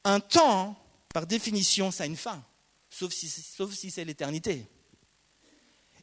Un 0.04 0.20
temps, 0.20 0.76
par 1.12 1.26
définition, 1.26 1.90
ça 1.90 2.04
a 2.04 2.06
une 2.06 2.16
fin, 2.16 2.42
sauf 2.90 3.12
si, 3.12 3.90
c'est 3.90 4.04
l'éternité. 4.04 4.66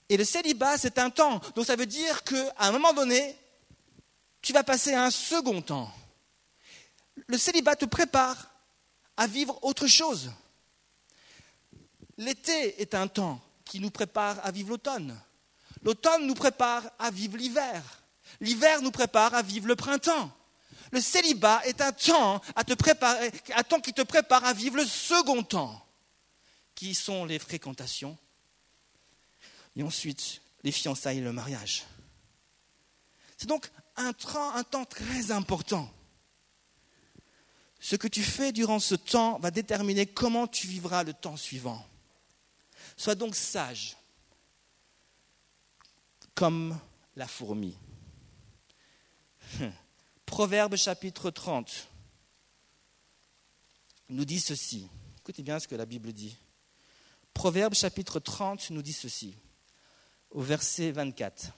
Et 0.08 0.18
le 0.18 0.26
célibat, 0.26 0.78
c'est 0.78 0.98
un 0.98 1.10
temps. 1.10 1.40
Donc 1.56 1.66
ça 1.66 1.76
veut 1.76 1.86
dire 1.86 2.24
qu'à 2.24 2.54
un 2.58 2.72
moment 2.72 2.94
donné, 2.94 3.36
tu 4.42 4.54
vas 4.54 4.64
passer 4.64 4.94
un 4.94 5.12
second 5.12 5.62
temps. 5.62 5.92
Le 7.28 7.38
célibat 7.38 7.76
te 7.76 7.86
prépare 7.86 8.50
à 9.18 9.28
vivre 9.28 9.60
autre 9.64 9.88
chose. 9.88 10.32
L'été 12.20 12.82
est 12.82 12.96
un 12.96 13.08
temps 13.08 13.42
qui 13.64 13.80
nous 13.80 13.92
prépare 13.92 14.46
à 14.46 14.52
vivre 14.52 14.72
l'automne. 14.72 15.18
L'automne 15.84 16.28
nous 16.28 16.34
prépare 16.34 16.84
à 17.00 17.12
vivre 17.12 17.38
l'hiver. 17.38 17.82
L'hiver 18.42 18.82
nous 18.82 18.92
prépare 18.92 19.34
à 19.34 19.42
vivre 19.42 19.68
le 19.68 19.78
printemps. 19.78 20.30
Le 20.92 21.00
célibat 21.00 21.66
est 21.66 21.80
un 21.80 21.94
temps, 21.94 22.42
à 22.58 22.66
te 22.66 22.74
préparer, 22.74 23.32
un 23.56 23.64
temps 23.64 23.80
qui 23.80 23.94
te 23.94 24.02
prépare 24.02 24.44
à 24.44 24.52
vivre 24.52 24.76
le 24.76 24.86
second 24.86 25.44
temps, 25.44 25.82
qui 26.76 26.94
sont 26.94 27.24
les 27.24 27.40
fréquentations, 27.40 28.18
et 29.78 29.84
ensuite 29.84 30.42
les 30.64 30.74
fiançailles 30.74 31.20
et 31.20 31.22
le 31.22 31.32
mariage. 31.32 31.86
C'est 33.38 33.48
donc 33.48 33.72
un 33.96 34.12
temps, 34.12 34.56
un 34.56 34.64
temps 34.66 34.86
très 34.86 35.32
important. 35.32 35.90
Ce 37.80 37.96
que 37.96 38.10
tu 38.10 38.24
fais 38.24 38.52
durant 38.52 38.80
ce 38.80 38.96
temps 38.96 39.40
va 39.40 39.52
déterminer 39.52 40.06
comment 40.06 40.48
tu 40.48 40.68
vivras 40.68 41.06
le 41.06 41.14
temps 41.14 41.38
suivant. 41.38 41.86
Sois 43.00 43.16
donc 43.16 43.34
sage, 43.34 43.96
comme 46.36 46.78
la 47.16 47.30
fourmi. 47.30 47.78
Proverbe 50.26 50.76
chapitre 50.76 51.32
30 51.32 51.88
nous 54.10 54.26
dit 54.26 54.42
ceci. 54.42 54.90
Écoutez 55.20 55.44
bien 55.44 55.62
ce 55.62 55.70
que 55.70 55.76
la 55.76 55.86
Bible 55.86 56.12
dit. 56.12 56.36
Proverbe 57.34 57.74
chapitre 57.74 58.20
30 58.20 58.70
nous 58.72 58.82
dit 58.82 58.92
ceci, 58.92 59.34
au 60.32 60.42
verset 60.42 60.92
24. 60.92 61.54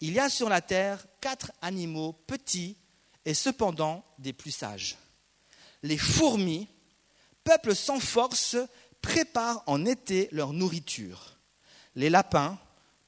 Il 0.00 0.14
y 0.14 0.20
a 0.20 0.30
sur 0.30 0.48
la 0.48 0.62
terre 0.62 1.04
quatre 1.20 1.52
animaux 1.60 2.14
petits 2.14 2.78
et 3.26 3.34
cependant 3.34 4.02
des 4.16 4.32
plus 4.32 4.52
sages. 4.52 4.96
Les 5.82 5.98
fourmis, 5.98 6.66
peuple 7.44 7.74
sans 7.74 8.00
force, 8.00 8.56
préparent 9.04 9.62
en 9.66 9.84
été 9.84 10.28
leur 10.32 10.54
nourriture. 10.54 11.36
Les 11.94 12.08
lapins, 12.08 12.58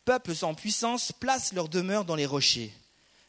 peuple 0.04 0.34
sans 0.34 0.54
puissance, 0.54 1.10
placent 1.10 1.54
leur 1.54 1.70
demeure 1.70 2.04
dans 2.04 2.14
les 2.14 2.26
rochers. 2.26 2.70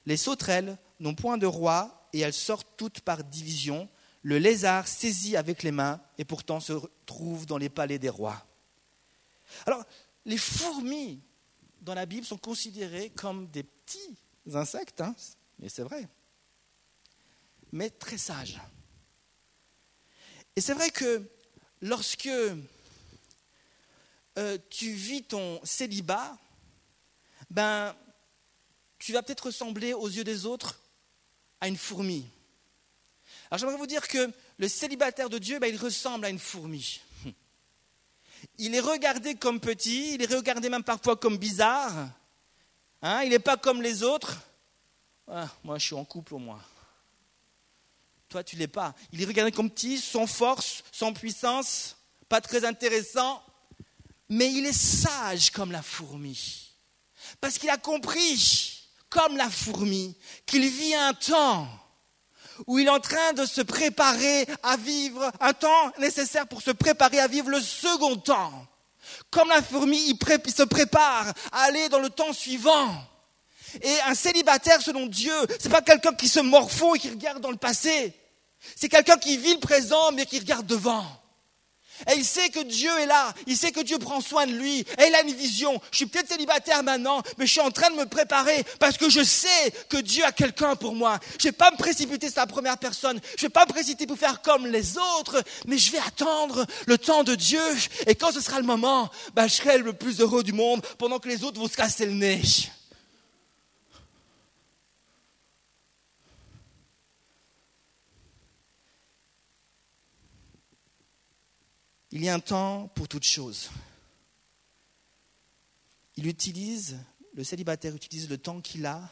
Les 0.05 0.17
sauterelles 0.17 0.77
n'ont 0.99 1.15
point 1.15 1.37
de 1.37 1.45
roi 1.45 2.09
et 2.11 2.19
elles 2.19 2.33
sortent 2.33 2.75
toutes 2.75 2.99
par 2.99 3.23
division. 3.23 3.87
Le 4.21 4.37
lézard 4.37 4.87
saisit 4.87 5.37
avec 5.37 5.63
les 5.63 5.71
mains 5.71 6.01
et 6.17 6.25
pourtant 6.25 6.59
se 6.59 6.73
trouve 7.05 7.45
dans 7.45 7.57
les 7.57 7.69
palais 7.69 7.99
des 7.99 8.09
rois. 8.09 8.45
Alors, 9.65 9.85
les 10.25 10.37
fourmis 10.37 11.21
dans 11.79 11.93
la 11.93 12.05
Bible 12.05 12.25
sont 12.25 12.37
considérées 12.37 13.11
comme 13.11 13.47
des 13.47 13.63
petits 13.63 14.17
insectes, 14.53 14.99
hein, 14.99 15.15
mais 15.57 15.69
c'est 15.69 15.83
vrai, 15.83 16.09
mais 17.71 17.89
très 17.89 18.17
sages. 18.17 18.59
Et 20.57 20.61
c'est 20.61 20.73
vrai 20.73 20.89
que 20.89 21.29
lorsque 21.81 22.29
euh, 24.37 24.57
tu 24.69 24.91
vis 24.91 25.23
ton 25.23 25.59
célibat, 25.63 26.37
ben, 27.49 27.95
tu 28.99 29.13
vas 29.13 29.23
peut-être 29.23 29.47
ressembler 29.47 29.93
aux 29.93 30.07
yeux 30.07 30.23
des 30.23 30.45
autres 30.45 30.79
à 31.61 31.67
une 31.67 31.77
fourmi. 31.77 32.25
Alors 33.49 33.59
j'aimerais 33.59 33.77
vous 33.77 33.87
dire 33.87 34.07
que 34.07 34.31
le 34.57 34.67
célibataire 34.67 35.29
de 35.29 35.37
Dieu, 35.37 35.59
ben, 35.59 35.73
il 35.73 35.79
ressemble 35.79 36.25
à 36.25 36.29
une 36.29 36.39
fourmi. 36.39 37.01
il 38.57 38.75
est 38.75 38.79
regardé 38.79 39.35
comme 39.35 39.59
petit, 39.59 40.15
il 40.15 40.21
est 40.21 40.33
regardé 40.33 40.69
même 40.69 40.83
parfois 40.83 41.15
comme 41.15 41.37
bizarre. 41.37 42.09
Hein, 43.01 43.23
il 43.23 43.29
n'est 43.29 43.39
pas 43.39 43.57
comme 43.57 43.81
les 43.81 44.03
autres. 44.03 44.37
Ah, 45.27 45.47
moi, 45.63 45.77
je 45.77 45.85
suis 45.85 45.95
en 45.95 46.05
couple 46.05 46.35
au 46.35 46.39
moins. 46.39 46.61
Toi, 48.29 48.43
tu 48.43 48.55
l'es 48.55 48.67
pas. 48.67 48.93
Il 49.11 49.21
est 49.21 49.25
regardé 49.25 49.51
comme 49.51 49.69
petit, 49.69 49.97
sans 49.97 50.27
force, 50.27 50.83
sans 50.91 51.13
puissance, 51.13 51.97
pas 52.27 52.41
très 52.41 52.65
intéressant, 52.65 53.41
mais 54.29 54.51
il 54.51 54.65
est 54.65 54.73
sage 54.73 55.51
comme 55.51 55.71
la 55.71 55.81
fourmi. 55.81 56.73
Parce 57.39 57.57
qu'il 57.57 57.69
a 57.69 57.77
compris, 57.77 58.89
comme 59.09 59.37
la 59.37 59.49
fourmi, 59.49 60.15
qu'il 60.45 60.67
vit 60.69 60.95
un 60.95 61.13
temps 61.13 61.67
où 62.65 62.79
il 62.79 62.87
est 62.87 62.91
en 62.91 62.99
train 62.99 63.33
de 63.33 63.45
se 63.45 63.61
préparer 63.61 64.47
à 64.63 64.77
vivre 64.77 65.31
un 65.39 65.53
temps 65.53 65.91
nécessaire 65.99 66.47
pour 66.47 66.61
se 66.61 66.71
préparer 66.71 67.19
à 67.19 67.27
vivre 67.27 67.49
le 67.49 67.61
second 67.61 68.17
temps. 68.17 68.67
Comme 69.29 69.49
la 69.49 69.61
fourmi, 69.61 69.99
il, 70.09 70.51
se 70.51 70.63
prépare 70.63 71.27
à 71.51 71.63
aller 71.63 71.87
dans 71.89 71.99
le 71.99 72.09
temps 72.09 72.33
suivant. 72.33 73.03
Et 73.81 73.99
un 74.05 74.15
célibataire, 74.15 74.81
selon 74.81 75.07
Dieu, 75.07 75.33
c'est 75.59 75.69
pas 75.69 75.81
quelqu'un 75.81 76.13
qui 76.13 76.27
se 76.27 76.39
morfond 76.39 76.95
et 76.95 76.99
qui 76.99 77.09
regarde 77.09 77.41
dans 77.41 77.51
le 77.51 77.57
passé. 77.57 78.13
C'est 78.75 78.89
quelqu'un 78.89 79.17
qui 79.17 79.37
vit 79.37 79.53
le 79.53 79.59
présent 79.59 80.11
mais 80.11 80.25
qui 80.25 80.39
regarde 80.39 80.65
devant. 80.65 81.05
Et 82.11 82.15
il 82.15 82.25
sait 82.25 82.49
que 82.49 82.59
Dieu 82.63 82.91
est 82.99 83.05
là, 83.07 83.33
il 83.47 83.57
sait 83.57 83.71
que 83.71 83.79
Dieu 83.79 83.97
prend 83.97 84.21
soin 84.21 84.45
de 84.45 84.51
lui, 84.51 84.81
et 84.81 85.07
il 85.07 85.15
a 85.15 85.21
une 85.21 85.33
vision. 85.33 85.81
Je 85.91 85.97
suis 85.97 86.05
peut-être 86.05 86.29
célibataire 86.29 86.83
maintenant, 86.83 87.23
mais 87.37 87.47
je 87.47 87.51
suis 87.51 87.61
en 87.61 87.71
train 87.71 87.89
de 87.89 87.95
me 87.95 88.05
préparer 88.05 88.63
parce 88.79 88.97
que 88.97 89.09
je 89.09 89.23
sais 89.23 89.73
que 89.89 89.97
Dieu 89.97 90.23
a 90.23 90.31
quelqu'un 90.31 90.75
pour 90.75 90.93
moi. 90.93 91.19
Je 91.39 91.45
vais 91.45 91.53
pas 91.53 91.71
me 91.71 91.77
précipiter 91.77 92.29
sur 92.29 92.39
la 92.39 92.47
première 92.47 92.77
personne, 92.77 93.19
je 93.35 93.41
vais 93.41 93.49
pas 93.49 93.65
me 93.65 93.71
précipiter 93.71 94.05
pour 94.05 94.17
faire 94.17 94.41
comme 94.41 94.67
les 94.67 94.97
autres, 94.97 95.41
mais 95.65 95.77
je 95.77 95.91
vais 95.91 95.99
attendre 96.05 96.65
le 96.85 96.97
temps 96.97 97.23
de 97.23 97.35
Dieu. 97.35 97.61
Et 98.05 98.15
quand 98.15 98.31
ce 98.31 98.41
sera 98.41 98.59
le 98.59 98.65
moment, 98.65 99.09
ben, 99.33 99.47
je 99.47 99.55
serai 99.55 99.79
le 99.79 99.93
plus 99.93 100.19
heureux 100.19 100.43
du 100.43 100.53
monde 100.53 100.85
pendant 100.97 101.19
que 101.19 101.27
les 101.27 101.43
autres 101.43 101.59
vont 101.59 101.67
se 101.67 101.75
casser 101.75 102.05
le 102.05 102.13
nez. 102.13 102.41
Il 112.11 112.23
y 112.23 112.29
a 112.29 112.33
un 112.33 112.39
temps 112.39 112.87
pour 112.95 113.07
toute 113.07 113.25
chose. 113.25 113.69
Il 116.15 116.25
utilise, 116.27 116.97
le 117.33 117.43
célibataire 117.43 117.95
utilise 117.95 118.29
le 118.29 118.37
temps 118.37 118.61
qu'il 118.61 118.85
a 118.85 119.11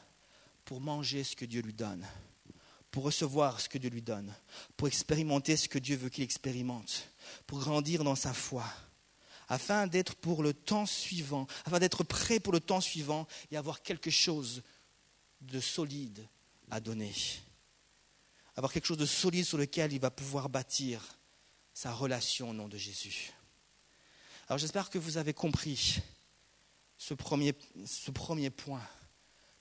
pour 0.64 0.80
manger 0.80 1.24
ce 1.24 1.36
que 1.36 1.46
Dieu 1.46 1.62
lui 1.62 1.74
donne, 1.74 2.06
pour 2.92 3.04
recevoir 3.04 3.60
ce 3.60 3.68
que 3.68 3.78
Dieu 3.78 3.90
lui 3.90 4.02
donne, 4.02 4.34
pour 4.78 4.88
expérimenter 4.88 5.58
ce 5.58 5.68
que 5.68 5.78
Dieu 5.78 5.98
veut 5.98 6.10
qu'il 6.10 6.24
expérimente, 6.24 7.10
pour 7.46 7.60
grandir 7.60 8.04
dans 8.04 8.16
sa 8.16 8.34
foi, 8.34 8.66
afin 9.50 9.88
d'être 9.88 10.16
pour 10.16 10.42
le 10.42 10.54
temps 10.54 10.86
suivant, 10.86 11.48
afin 11.66 11.80
d'être 11.80 12.04
prêt 12.04 12.40
pour 12.40 12.54
le 12.54 12.62
temps 12.62 12.82
suivant 12.82 13.28
et 13.52 13.58
avoir 13.58 13.84
quelque 13.84 14.10
chose 14.10 14.64
de 15.42 15.60
solide 15.60 16.26
à 16.72 16.80
donner, 16.80 17.14
avoir 18.56 18.72
quelque 18.72 18.88
chose 18.88 18.98
de 18.98 19.06
solide 19.06 19.46
sur 19.46 19.58
lequel 19.58 19.92
il 19.92 20.00
va 20.00 20.10
pouvoir 20.10 20.50
bâtir 20.50 21.20
sa 21.76 21.94
relation 21.94 22.52
au 22.52 22.54
nom 22.54 22.70
de 22.70 22.78
Jésus. 22.78 23.34
Alors 24.48 24.58
j'espère 24.58 24.90
que 24.90 24.98
vous 24.98 25.18
avez 25.18 25.34
compris 25.34 26.00
ce 26.98 27.14
premier, 27.14 27.54
ce 27.86 28.10
premier 28.12 28.50
point. 28.50 28.82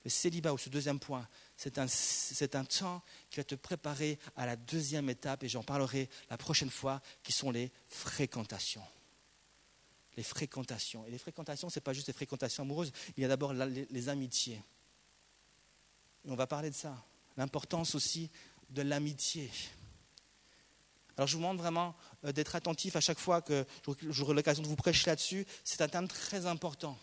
Le 0.05 0.11
célibat 0.11 0.53
ou 0.53 0.59
ce 0.59 0.69
deuxième 0.69 1.01
point, 1.01 1.27
c'est 1.57 1.79
un, 1.79 1.87
un 1.87 2.65
temps 2.65 3.03
qui 3.31 3.39
va 3.39 3.45
te 3.45 3.55
préparer 3.55 4.19
à 4.37 4.47
la 4.47 4.55
deuxième 4.55 5.11
étape, 5.11 5.43
et 5.43 5.49
j'en 5.49 5.63
parlerai 5.65 6.09
la 6.31 6.37
prochaine 6.37 6.71
fois, 6.71 7.01
qui 7.23 7.33
sont 7.33 7.51
les 7.51 7.73
fréquentations. 7.87 8.85
Les 10.17 10.23
fréquentations. 10.23 11.07
Et 11.07 11.11
les 11.11 11.19
fréquentations, 11.19 11.71
ce 11.71 11.79
n'est 11.79 11.83
pas 11.83 11.95
juste 11.95 12.07
les 12.07 12.13
fréquentations 12.13 12.63
amoureuses, 12.63 12.93
il 13.17 13.23
y 13.23 13.25
a 13.25 13.29
d'abord 13.29 13.55
les, 13.55 13.87
les 13.91 14.09
amitiés. 14.11 14.63
Et 16.27 16.31
on 16.31 16.37
va 16.37 16.47
parler 16.47 16.71
de 16.71 16.77
ça. 16.77 17.03
L'importance 17.39 17.95
aussi 17.95 18.31
de 18.69 18.83
l'amitié. 18.83 19.51
Alors 21.17 21.29
je 21.29 21.35
vous 21.35 21.43
demande 21.43 21.59
vraiment 21.59 21.95
euh, 22.25 22.33
d'être 22.33 22.57
attentif 22.57 22.97
à 22.97 23.01
chaque 23.01 23.19
fois 23.19 23.41
que 23.41 23.65
j'aurai 24.09 24.35
l'occasion 24.35 24.63
de 24.63 24.69
vous 24.69 24.77
prêcher 24.77 25.11
là-dessus. 25.11 25.47
C'est 25.63 25.81
un 25.81 25.89
thème 25.89 26.09
très 26.09 26.47
important. 26.47 26.99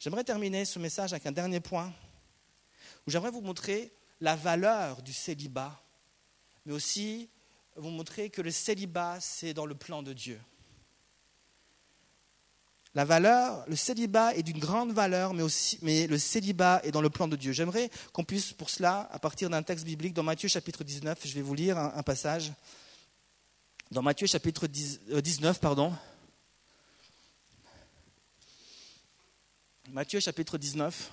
J'aimerais 0.00 0.24
terminer 0.24 0.64
ce 0.64 0.78
message 0.78 1.12
avec 1.12 1.26
un 1.26 1.32
dernier 1.32 1.60
point 1.60 1.92
où 3.06 3.10
j'aimerais 3.10 3.30
vous 3.30 3.40
montrer 3.40 3.92
la 4.20 4.36
valeur 4.36 5.02
du 5.02 5.12
célibat, 5.12 5.82
mais 6.64 6.72
aussi 6.72 7.28
vous 7.76 7.90
montrer 7.90 8.30
que 8.30 8.40
le 8.40 8.50
célibat, 8.50 9.18
c'est 9.20 9.52
dans 9.52 9.66
le 9.66 9.74
plan 9.74 10.02
de 10.02 10.12
Dieu. 10.12 10.40
La 12.94 13.04
valeur, 13.04 13.64
le 13.66 13.74
célibat 13.74 14.36
est 14.36 14.44
d'une 14.44 14.60
grande 14.60 14.92
valeur, 14.92 15.34
mais, 15.34 15.42
aussi, 15.42 15.80
mais 15.82 16.06
le 16.06 16.16
célibat 16.16 16.80
est 16.84 16.92
dans 16.92 17.00
le 17.00 17.10
plan 17.10 17.26
de 17.26 17.34
Dieu. 17.34 17.50
J'aimerais 17.50 17.90
qu'on 18.12 18.22
puisse, 18.22 18.52
pour 18.52 18.70
cela, 18.70 19.08
à 19.10 19.18
partir 19.18 19.50
d'un 19.50 19.64
texte 19.64 19.84
biblique, 19.84 20.14
dans 20.14 20.22
Matthieu 20.22 20.48
chapitre 20.48 20.84
19, 20.84 21.18
je 21.24 21.34
vais 21.34 21.42
vous 21.42 21.54
lire 21.54 21.76
un 21.76 22.02
passage 22.04 22.52
dans 23.90 24.02
Matthieu 24.02 24.26
chapitre 24.26 24.66
19, 24.66 25.56
euh, 25.56 25.60
pardon. 25.60 25.92
Matthieu 29.90 30.20
chapitre 30.20 30.58
19. 30.58 31.12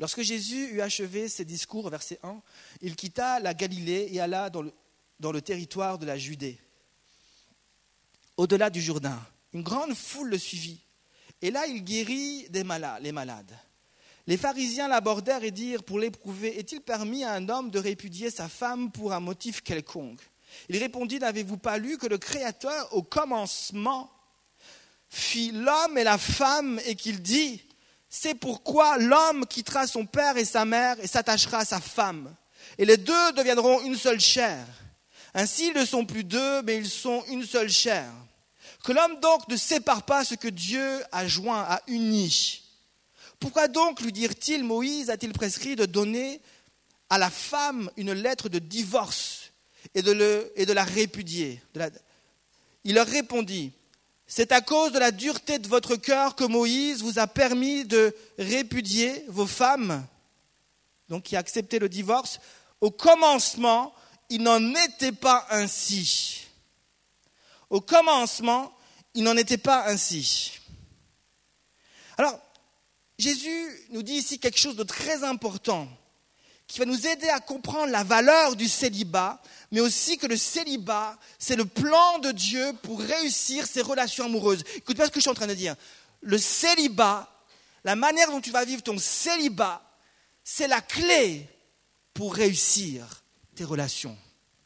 Lorsque 0.00 0.22
Jésus 0.22 0.74
eut 0.74 0.80
achevé 0.80 1.28
ses 1.28 1.44
discours, 1.44 1.88
verset 1.88 2.18
1, 2.22 2.42
il 2.82 2.96
quitta 2.96 3.38
la 3.38 3.54
Galilée 3.54 4.08
et 4.10 4.20
alla 4.20 4.50
dans 4.50 4.62
le, 4.62 4.72
dans 5.20 5.30
le 5.30 5.40
territoire 5.40 5.98
de 5.98 6.06
la 6.06 6.18
Judée, 6.18 6.58
au-delà 8.36 8.70
du 8.70 8.82
Jourdain. 8.82 9.24
Une 9.52 9.62
grande 9.62 9.94
foule 9.94 10.30
le 10.30 10.38
suivit. 10.38 10.80
Et 11.40 11.50
là, 11.50 11.66
il 11.66 11.84
guérit 11.84 12.48
des 12.48 12.64
malades, 12.64 13.02
les 13.02 13.12
malades. 13.12 13.56
Les 14.26 14.36
pharisiens 14.38 14.88
l'abordèrent 14.88 15.44
et 15.44 15.50
dirent, 15.50 15.82
pour 15.82 15.98
l'éprouver, 15.98 16.58
est-il 16.58 16.80
permis 16.80 17.24
à 17.24 17.32
un 17.34 17.48
homme 17.48 17.70
de 17.70 17.78
répudier 17.78 18.30
sa 18.30 18.48
femme 18.48 18.90
pour 18.90 19.12
un 19.12 19.20
motif 19.20 19.62
quelconque? 19.62 20.20
Il 20.68 20.78
répondit, 20.78 21.18
n'avez-vous 21.18 21.58
pas 21.58 21.78
lu 21.78 21.98
que 21.98 22.06
le 22.06 22.16
Créateur, 22.16 22.88
au 22.92 23.02
commencement, 23.02 24.10
fit 25.10 25.50
l'homme 25.52 25.98
et 25.98 26.04
la 26.04 26.16
femme 26.16 26.80
et 26.86 26.94
qu'il 26.94 27.20
dit, 27.20 27.62
c'est 28.08 28.34
pourquoi 28.34 28.96
l'homme 28.96 29.46
quittera 29.46 29.86
son 29.86 30.06
père 30.06 30.36
et 30.36 30.44
sa 30.44 30.64
mère 30.64 30.96
et 31.00 31.06
s'attachera 31.06 31.58
à 31.58 31.64
sa 31.64 31.80
femme, 31.80 32.34
et 32.78 32.84
les 32.84 32.96
deux 32.96 33.32
deviendront 33.32 33.82
une 33.82 33.96
seule 33.96 34.20
chair. 34.20 34.64
Ainsi, 35.34 35.68
ils 35.68 35.78
ne 35.78 35.84
sont 35.84 36.06
plus 36.06 36.24
deux, 36.24 36.62
mais 36.62 36.76
ils 36.76 36.88
sont 36.88 37.24
une 37.28 37.44
seule 37.44 37.68
chair. 37.68 38.10
Que 38.84 38.92
l'homme 38.92 39.20
donc 39.20 39.48
ne 39.48 39.56
sépare 39.56 40.04
pas 40.04 40.24
ce 40.24 40.34
que 40.34 40.48
Dieu 40.48 41.02
a 41.10 41.26
joint, 41.26 41.62
a 41.62 41.82
uni. 41.88 42.63
Pourquoi 43.44 43.68
donc, 43.68 44.00
lui 44.00 44.10
dirent-ils, 44.10 44.64
Moïse 44.64 45.10
a-t-il 45.10 45.34
prescrit 45.34 45.76
de 45.76 45.84
donner 45.84 46.40
à 47.10 47.18
la 47.18 47.28
femme 47.28 47.90
une 47.98 48.14
lettre 48.14 48.48
de 48.48 48.58
divorce 48.58 49.52
et 49.94 50.00
de, 50.00 50.72
la 50.72 50.82
répudier 50.82 51.60
Il 52.84 52.94
leur 52.94 53.06
répondit, 53.06 53.72
c'est 54.26 54.50
à 54.50 54.62
cause 54.62 54.92
de 54.92 54.98
la 54.98 55.10
dureté 55.10 55.58
de 55.58 55.68
votre 55.68 55.96
cœur 55.96 56.36
que 56.36 56.44
Moïse 56.44 57.02
vous 57.02 57.18
a 57.18 57.26
permis 57.26 57.84
de 57.84 58.16
répudier 58.38 59.26
vos 59.28 59.46
femmes, 59.46 60.06
donc 61.10 61.24
qui 61.24 61.36
a 61.36 61.40
accepté 61.40 61.78
le 61.78 61.90
divorce. 61.90 62.40
Au 62.80 62.90
commencement, 62.90 63.94
il 64.30 64.42
n'en 64.42 64.74
était 64.74 65.12
pas 65.12 65.46
ainsi. 65.50 66.46
Au 67.68 67.82
commencement, 67.82 68.74
il 69.12 69.22
n'en 69.22 69.36
était 69.36 69.58
pas 69.58 69.86
ainsi. 69.88 70.60
Alors, 72.16 72.40
Jésus 73.18 73.86
nous 73.90 74.02
dit 74.02 74.14
ici 74.14 74.38
quelque 74.38 74.58
chose 74.58 74.76
de 74.76 74.82
très 74.82 75.22
important 75.24 75.88
qui 76.66 76.78
va 76.78 76.86
nous 76.86 77.06
aider 77.06 77.28
à 77.28 77.40
comprendre 77.40 77.92
la 77.92 78.04
valeur 78.04 78.56
du 78.56 78.68
célibat, 78.68 79.40
mais 79.70 79.80
aussi 79.80 80.16
que 80.16 80.26
le 80.26 80.36
célibat, 80.36 81.18
c'est 81.38 81.56
le 81.56 81.66
plan 81.66 82.18
de 82.20 82.32
Dieu 82.32 82.72
pour 82.82 83.00
réussir 83.00 83.66
ses 83.66 83.82
relations 83.82 84.24
amoureuses. 84.24 84.64
Écoute 84.76 84.96
bien 84.96 85.04
ce 85.04 85.10
que 85.10 85.20
je 85.20 85.22
suis 85.22 85.30
en 85.30 85.34
train 85.34 85.46
de 85.46 85.54
dire. 85.54 85.76
Le 86.22 86.38
célibat, 86.38 87.30
la 87.84 87.96
manière 87.96 88.30
dont 88.30 88.40
tu 88.40 88.50
vas 88.50 88.64
vivre 88.64 88.82
ton 88.82 88.98
célibat, 88.98 89.82
c'est 90.42 90.68
la 90.68 90.80
clé 90.80 91.46
pour 92.14 92.34
réussir 92.34 93.22
tes 93.54 93.64
relations 93.64 94.16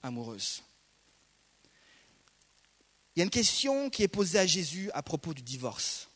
amoureuses. 0.02 0.62
Il 3.14 3.18
y 3.18 3.22
a 3.22 3.24
une 3.24 3.30
question 3.30 3.90
qui 3.90 4.04
est 4.04 4.08
posée 4.08 4.38
à 4.38 4.46
Jésus 4.46 4.90
à 4.94 5.02
propos 5.02 5.34
du 5.34 5.42
divorce. 5.42 6.07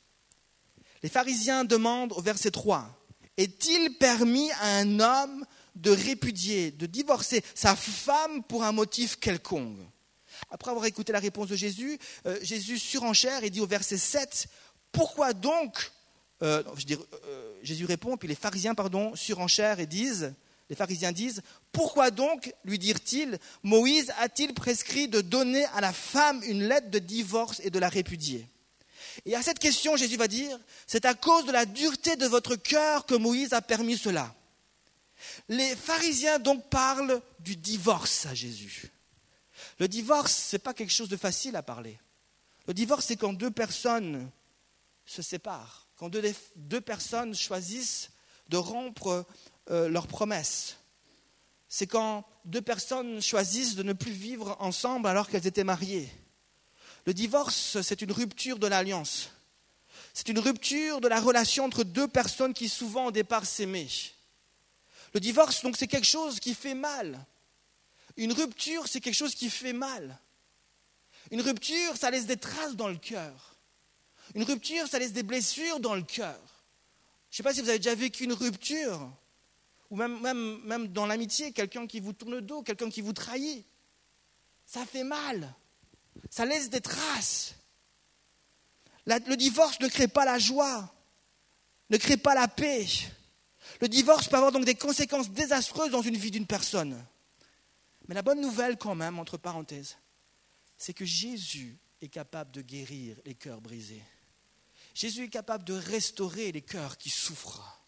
Les 1.03 1.09
pharisiens 1.09 1.65
demandent 1.65 2.13
au 2.13 2.21
verset 2.21 2.51
3, 2.51 2.89
est-il 3.37 3.97
permis 3.99 4.51
à 4.53 4.77
un 4.77 5.01
homme 5.01 5.45
de 5.75 5.91
répudier, 5.91 6.71
de 6.71 6.87
divorcer 6.87 7.43
sa 7.55 7.75
femme 7.75 8.43
pour 8.45 8.63
un 8.63 8.73
motif 8.73 9.17
quelconque? 9.19 9.79
Après 10.51 10.71
avoir 10.71 10.87
écouté 10.87 11.13
la 11.13 11.19
réponse 11.19 11.49
de 11.49 11.57
Jésus, 11.57 11.99
euh, 12.27 12.39
Jésus 12.43 12.79
surenchère 12.79 13.43
et 13.43 13.51
dit 13.51 13.61
au 13.61 13.67
verset 13.67 13.97
7, 13.97 14.49
pourquoi 14.93 15.33
donc, 15.33 15.93
euh, 16.43 16.63
euh, 17.25 17.55
Jésus 17.63 17.85
répond, 17.85 18.17
puis 18.17 18.29
les 18.29 18.35
pharisiens, 18.35 18.75
surenchèrent 19.15 19.81
et 19.81 19.87
disent, 19.87 20.35
les 20.69 20.77
pharisiens 20.77 21.13
disent, 21.13 21.43
pourquoi 21.73 22.11
donc, 22.11 22.55
lui 22.65 22.79
dirent-ils, 22.79 23.39
Moïse 23.63 24.13
a-t-il 24.19 24.55
prescrit 24.55 25.09
de 25.09 25.21
donner 25.21 25.65
à 25.75 25.81
la 25.81 25.93
femme 25.93 26.43
une 26.45 26.63
lettre 26.63 26.91
de 26.91 26.99
divorce 26.99 27.61
et 27.65 27.71
de 27.71 27.79
la 27.79 27.89
répudier? 27.89 28.47
Et 29.27 29.35
à 29.35 29.43
cette 29.43 29.59
question, 29.59 29.97
Jésus 29.97 30.17
va 30.17 30.29
dire, 30.29 30.59
c'est 30.87 31.05
à 31.05 31.15
cause 31.15 31.47
de 31.47 31.53
la 31.53 31.67
dureté 31.67 32.17
de 32.17 32.27
votre 32.27 32.57
cœur 32.57 33.07
que 33.07 33.15
Moïse 33.15 33.53
a 33.53 33.63
permis 33.63 33.99
cela. 33.99 34.35
Les 35.49 35.77
pharisiens 35.77 36.39
donc 36.39 36.69
parlent 36.69 37.21
du 37.41 37.57
divorce 37.57 38.27
à 38.27 38.35
Jésus. 38.35 38.91
Le 39.79 39.89
divorce, 39.89 40.33
ce 40.33 40.57
n'est 40.57 40.61
pas 40.61 40.75
quelque 40.75 40.93
chose 40.93 41.09
de 41.09 41.17
facile 41.17 41.57
à 41.57 41.63
parler. 41.63 41.99
Le 42.67 42.75
divorce, 42.75 43.07
c'est 43.07 43.17
quand 43.17 43.33
deux 43.33 43.51
personnes 43.51 44.31
se 45.05 45.23
séparent, 45.23 45.89
quand 45.97 46.09
deux, 46.09 46.81
personnes 46.81 47.35
choisissent 47.35 48.11
de 48.49 48.57
rompre 48.57 49.27
euh, 49.71 49.89
leurs 49.89 50.07
promesses. 50.07 50.77
C'est 51.69 51.87
quand 51.87 52.25
deux 52.45 52.61
personnes 52.61 53.21
choisissent 53.21 53.75
de 53.75 53.83
ne 53.83 53.93
plus 53.93 54.13
vivre 54.13 54.57
ensemble 54.61 55.09
alors 55.09 55.29
qu'elles 55.29 55.47
étaient 55.47 55.65
mariées. 55.65 56.11
Le 57.07 57.15
divorce, 57.15 57.81
c'est 57.83 58.03
une 58.03 58.13
rupture 58.13 58.59
de 58.59 58.67
l'alliance. 58.67 59.31
C'est 60.15 60.29
une 60.29 60.39
rupture 60.39 61.01
de 61.01 61.09
la 61.09 61.21
relation 61.21 61.65
entre 61.65 61.85
deux 61.85 62.09
personnes 62.09 62.55
qui 62.55 62.69
souvent 62.69 63.07
au 63.07 63.11
départ 63.11 63.47
s'aimaient. 63.47 63.89
Le 65.15 65.21
divorce, 65.21 65.63
donc, 65.63 65.77
c'est 65.77 65.87
quelque 65.87 66.07
chose 66.07 66.41
qui 66.41 66.55
fait 66.55 66.75
mal. 66.75 67.25
Une 68.17 68.33
rupture, 68.33 68.87
c'est 68.89 69.01
quelque 69.01 69.15
chose 69.15 69.35
qui 69.35 69.51
fait 69.51 69.73
mal. 69.73 70.19
Une 71.31 71.41
rupture, 71.41 71.97
ça 71.97 72.11
laisse 72.11 72.27
des 72.27 72.37
traces 72.37 72.77
dans 72.77 72.89
le 72.89 72.97
cœur. 72.97 73.57
Une 74.35 74.43
rupture, 74.43 74.87
ça 74.87 74.99
laisse 74.99 75.13
des 75.13 75.23
blessures 75.23 75.81
dans 75.81 75.95
le 75.95 76.03
cœur. 76.03 76.41
Je 77.31 77.35
ne 77.35 77.37
sais 77.39 77.43
pas 77.43 77.55
si 77.55 77.63
vous 77.63 77.69
avez 77.69 77.79
déjà 77.79 77.95
vécu 77.95 78.25
une 78.25 78.35
rupture, 78.35 79.11
ou 79.91 79.97
même, 79.97 80.21
même, 80.21 80.61
même 80.65 80.89
dans 80.89 81.07
l'amitié, 81.07 81.53
quelqu'un 81.53 81.87
qui 81.87 82.01
vous 82.01 82.13
tourne 82.13 82.33
le 82.33 82.43
dos, 82.43 82.63
quelqu'un 82.63 82.91
qui 82.91 83.01
vous 83.01 83.15
trahit. 83.15 83.65
Ça 84.67 84.85
fait 84.85 85.05
mal. 85.05 85.55
Ça 86.31 86.45
laisse 86.45 86.71
des 86.71 86.81
traces. 86.81 87.55
le 89.07 89.37
divorce 89.37 89.81
ne 89.81 89.89
crée 89.89 90.09
pas 90.09 90.25
la 90.25 90.39
joie, 90.39 90.93
ne 91.91 91.97
crée 91.97 92.17
pas 92.17 92.35
la 92.35 92.49
paix. 92.49 92.87
Le 93.81 93.89
divorce 93.89 94.29
peut 94.29 94.37
avoir 94.37 94.53
donc 94.53 94.65
des 94.65 94.75
conséquences 94.75 95.31
désastreuses 95.31 95.91
dans 95.91 96.03
une 96.03 96.17
vie 96.17 96.31
d'une 96.31 96.47
personne. 96.47 97.05
Mais 98.09 98.15
la 98.15 98.23
bonne 98.23 98.41
nouvelle 98.41 98.77
quand 98.77 98.95
même, 98.95 99.19
entre 99.19 99.37
parenthèses, 99.37 99.97
c'est 100.77 100.95
que 100.95 101.05
Jésus 101.05 101.79
est 102.01 102.09
capable 102.09 102.51
de 102.51 102.63
guérir 102.63 103.17
les 103.25 103.35
cœurs 103.35 103.61
brisés. 103.61 104.03
Jésus 104.95 105.25
est 105.25 105.29
capable 105.29 105.65
de 105.65 105.75
restaurer 105.75 106.53
les 106.53 106.63
cœurs 106.63 106.99
qui 106.99 107.11
souffrent. 107.11 107.82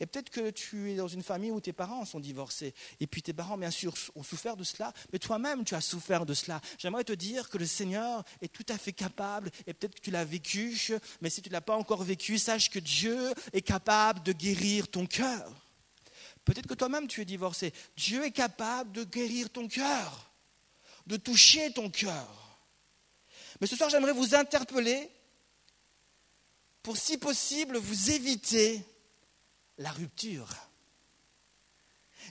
Et 0.00 0.06
peut-être 0.06 0.30
que 0.30 0.50
tu 0.50 0.92
es 0.92 0.96
dans 0.96 1.08
une 1.08 1.22
famille 1.22 1.50
où 1.50 1.60
tes 1.60 1.72
parents 1.72 2.04
sont 2.04 2.20
divorcés. 2.20 2.74
Et 3.00 3.06
puis 3.06 3.22
tes 3.22 3.32
parents, 3.32 3.58
bien 3.58 3.70
sûr, 3.70 3.94
ont 4.14 4.22
souffert 4.22 4.56
de 4.56 4.64
cela. 4.64 4.92
Mais 5.12 5.18
toi-même, 5.18 5.64
tu 5.64 5.74
as 5.74 5.80
souffert 5.80 6.26
de 6.26 6.34
cela. 6.34 6.60
J'aimerais 6.78 7.04
te 7.04 7.12
dire 7.12 7.48
que 7.48 7.58
le 7.58 7.66
Seigneur 7.66 8.24
est 8.42 8.52
tout 8.52 8.66
à 8.68 8.78
fait 8.78 8.92
capable. 8.92 9.50
Et 9.66 9.74
peut-être 9.74 9.94
que 9.94 10.00
tu 10.00 10.10
l'as 10.10 10.24
vécu. 10.24 10.76
Mais 11.20 11.30
si 11.30 11.42
tu 11.42 11.48
ne 11.48 11.52
l'as 11.52 11.60
pas 11.60 11.76
encore 11.76 12.02
vécu, 12.02 12.38
sache 12.38 12.70
que 12.70 12.78
Dieu 12.78 13.32
est 13.52 13.62
capable 13.62 14.22
de 14.22 14.32
guérir 14.32 14.88
ton 14.88 15.06
cœur. 15.06 15.52
Peut-être 16.44 16.66
que 16.66 16.74
toi-même, 16.74 17.08
tu 17.08 17.22
es 17.22 17.24
divorcé. 17.24 17.72
Dieu 17.96 18.24
est 18.24 18.32
capable 18.32 18.92
de 18.92 19.04
guérir 19.04 19.50
ton 19.50 19.68
cœur. 19.68 20.30
De 21.06 21.16
toucher 21.16 21.72
ton 21.72 21.90
cœur. 21.90 22.58
Mais 23.60 23.66
ce 23.66 23.76
soir, 23.76 23.90
j'aimerais 23.90 24.12
vous 24.12 24.34
interpeller 24.34 25.10
pour, 26.82 26.96
si 26.96 27.16
possible, 27.16 27.78
vous 27.78 28.10
éviter 28.10 28.84
la 29.78 29.90
rupture. 29.90 30.48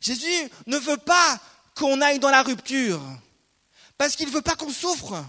Jésus 0.01 0.49
ne 0.67 0.77
veut 0.77 0.97
pas 0.97 1.39
qu'on 1.75 2.01
aille 2.01 2.19
dans 2.19 2.29
la 2.29 2.43
rupture, 2.43 3.01
parce 3.97 4.15
qu'il 4.15 4.27
ne 4.27 4.33
veut 4.33 4.41
pas 4.41 4.55
qu'on 4.55 4.71
souffre. 4.71 5.23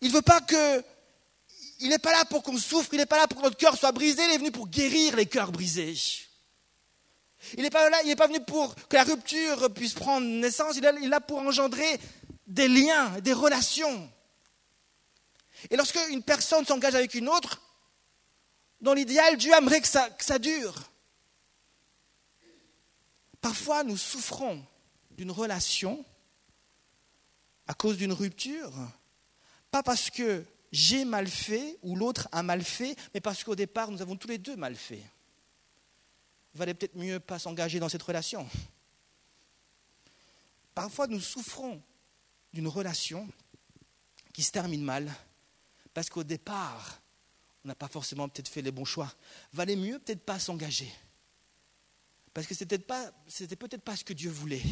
Il 0.00 0.08
ne 0.08 0.14
veut 0.14 0.22
pas 0.22 0.40
que... 0.40 0.84
Il 1.80 1.88
n'est 1.88 1.98
pas 1.98 2.12
là 2.12 2.24
pour 2.24 2.42
qu'on 2.42 2.56
souffre, 2.56 2.90
il 2.92 2.98
n'est 2.98 3.06
pas 3.06 3.18
là 3.18 3.26
pour 3.26 3.40
que 3.40 3.44
notre 3.44 3.56
cœur 3.56 3.76
soit 3.76 3.92
brisé, 3.92 4.22
il 4.24 4.30
est 4.30 4.38
venu 4.38 4.52
pour 4.52 4.68
guérir 4.68 5.16
les 5.16 5.26
cœurs 5.26 5.50
brisés. 5.50 5.96
Il 7.56 7.62
n'est 7.62 7.70
pas 7.70 7.90
là, 7.90 8.00
il 8.04 8.08
n'est 8.08 8.16
pas 8.16 8.28
venu 8.28 8.40
pour 8.40 8.74
que 8.88 8.96
la 8.96 9.04
rupture 9.04 9.72
puisse 9.74 9.92
prendre 9.92 10.26
naissance, 10.26 10.76
il 10.76 10.84
est 10.84 11.08
là 11.08 11.20
pour 11.20 11.38
engendrer 11.38 12.00
des 12.46 12.68
liens, 12.68 13.20
des 13.20 13.32
relations. 13.32 14.10
Et 15.70 15.76
lorsque 15.76 15.98
une 16.10 16.22
personne 16.22 16.64
s'engage 16.64 16.94
avec 16.94 17.14
une 17.14 17.28
autre, 17.28 17.60
dans 18.80 18.94
l'idéal, 18.94 19.36
Dieu 19.36 19.52
aimerait 19.52 19.80
que 19.80 19.88
ça, 19.88 20.08
que 20.10 20.24
ça 20.24 20.38
dure. 20.38 20.74
Parfois, 23.44 23.84
nous 23.84 23.98
souffrons 23.98 24.64
d'une 25.10 25.30
relation 25.30 26.02
à 27.66 27.74
cause 27.74 27.98
d'une 27.98 28.14
rupture, 28.14 28.72
pas 29.70 29.82
parce 29.82 30.08
que 30.08 30.46
j'ai 30.72 31.04
mal 31.04 31.28
fait 31.28 31.78
ou 31.82 31.94
l'autre 31.94 32.26
a 32.32 32.42
mal 32.42 32.64
fait, 32.64 32.96
mais 33.12 33.20
parce 33.20 33.44
qu'au 33.44 33.54
départ, 33.54 33.90
nous 33.90 34.00
avons 34.00 34.16
tous 34.16 34.28
les 34.28 34.38
deux 34.38 34.56
mal 34.56 34.74
fait. 34.74 35.02
Il 36.54 36.58
valait 36.58 36.72
peut-être 36.72 36.96
mieux 36.96 37.20
pas 37.20 37.38
s'engager 37.38 37.78
dans 37.78 37.90
cette 37.90 38.02
relation. 38.02 38.48
Parfois, 40.74 41.06
nous 41.06 41.20
souffrons 41.20 41.82
d'une 42.54 42.68
relation 42.68 43.28
qui 44.32 44.42
se 44.42 44.52
termine 44.52 44.82
mal, 44.82 45.14
parce 45.92 46.08
qu'au 46.08 46.24
départ, 46.24 46.98
on 47.62 47.68
n'a 47.68 47.74
pas 47.74 47.88
forcément 47.88 48.26
peut-être 48.26 48.48
fait 48.48 48.62
les 48.62 48.72
bons 48.72 48.86
choix. 48.86 49.12
Valait 49.52 49.76
mieux 49.76 49.98
peut-être 49.98 50.24
pas 50.24 50.38
s'engager. 50.38 50.90
Parce 52.34 52.48
que 52.48 52.54
ce 52.54 52.64
n'était 52.64 53.56
peut-être 53.56 53.82
pas 53.82 53.96
ce 53.96 54.04
que 54.04 54.12
Dieu 54.12 54.30
voulait. 54.30 54.62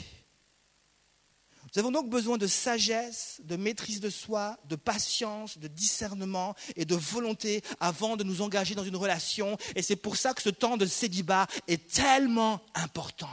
Nous 1.75 1.79
avons 1.79 1.92
donc 1.92 2.11
besoin 2.11 2.37
de 2.37 2.46
sagesse, 2.46 3.40
de 3.44 3.57
maîtrise 3.57 4.01
de 4.01 4.11
soi, 4.11 4.59
de 4.64 4.77
patience, 4.77 5.57
de 5.57 5.68
discernement 5.68 6.55
et 6.77 6.85
de 6.85 6.96
volonté 6.96 7.62
avant 7.81 8.16
de 8.16 8.25
nous 8.25 8.42
engager 8.42 8.75
dans 8.75 8.85
une 8.85 8.96
relation. 8.96 9.57
Et 9.77 9.81
c'est 9.81 9.96
pour 9.96 10.16
ça 10.16 10.35
que 10.35 10.42
ce 10.42 10.51
temps 10.51 10.77
de 10.77 10.85
célibat 10.85 11.46
est 11.68 11.90
tellement 11.90 12.61
important. 12.75 13.31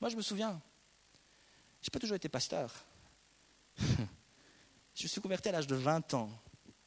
Moi, 0.00 0.10
je 0.10 0.16
me 0.16 0.22
souviens, 0.22 0.60
je 1.80 1.88
n'ai 1.88 1.90
pas 1.90 1.98
toujours 1.98 2.16
été 2.16 2.28
pasteur. 2.28 2.72
je 3.78 5.02
me 5.02 5.08
suis 5.08 5.20
converti 5.20 5.48
à 5.48 5.52
l'âge 5.52 5.66
de 5.66 5.74
20 5.74 6.14
ans. 6.14 6.30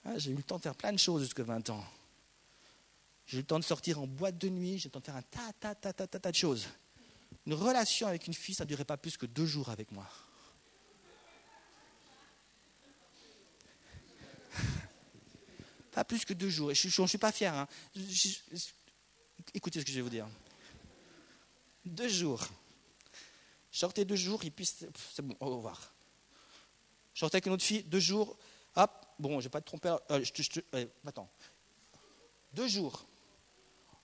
Ah, 0.06 0.18
j'ai 0.18 0.32
eu 0.32 0.36
le 0.36 0.44
temps 0.44 0.58
de 0.58 0.62
faire 0.62 0.76
plein 0.76 0.94
de 0.94 1.00
choses 1.00 1.24
jusqu'à 1.24 1.44
20 1.44 1.72
ans. 1.72 1.84
J'ai 3.26 3.38
eu 3.38 3.42
le 3.42 3.46
temps 3.46 3.60
de 3.60 3.64
sortir 3.64 4.00
en 4.02 4.08
boîte 4.08 4.38
de 4.38 4.50
nuit, 4.50 4.78
j'ai 4.78 4.86
eu 4.86 4.88
le 4.88 4.92
temps 4.92 5.00
de 5.00 5.06
faire 5.06 5.16
un 5.16 5.22
tas 5.22 6.32
de 6.32 6.36
choses. 6.36 6.68
Une 7.46 7.54
relation 7.54 8.08
avec 8.08 8.28
une 8.28 8.34
fille, 8.34 8.56
ça 8.56 8.64
ne 8.64 8.70
durait 8.70 8.86
pas 8.86 8.98
plus 8.98 9.18
que 9.18 9.26
deux 9.26 9.46
jours 9.46 9.70
avec 9.70 9.92
moi. 9.92 10.08
Pas 15.92 16.04
plus 16.04 16.26
que 16.26 16.34
deux 16.34 16.50
jours. 16.50 16.72
Et 16.72 16.76
je 16.76 17.02
ne 17.02 17.08
suis 17.08 17.18
pas 17.18 17.32
fier. 17.32 17.54
Hein. 17.54 17.68
écoutez 19.54 19.80
ce 19.80 19.86
que 19.86 19.92
je 19.92 19.96
vais 19.98 20.02
vous 20.02 20.10
dire. 20.10 20.28
Deux 21.86 22.10
jours. 22.10 22.48
Je 23.72 23.80
sortais 23.80 24.06
deux 24.06 24.16
jours, 24.16 24.44
et 24.46 24.52
puis 24.52 24.66
c'est 24.66 25.22
bon, 25.22 25.36
au 25.40 25.58
revoir. 25.58 25.94
Je 27.14 27.20
sortais 27.20 27.38
avec 27.38 27.48
une 27.48 27.54
autre 27.54 27.64
fille, 27.64 27.84
deux 27.84 28.00
jours, 28.00 28.38
hop, 28.76 29.06
bon, 29.20 29.32
je 29.32 29.36
ne 29.36 29.42
vais 29.42 29.50
pas 29.50 29.62
te 29.62 29.66
tromper. 29.66 29.96
Euh, 30.12 30.24
euh, 30.76 30.86
attends. 31.06 31.30
Deux 32.54 32.68
jours. 32.68 33.06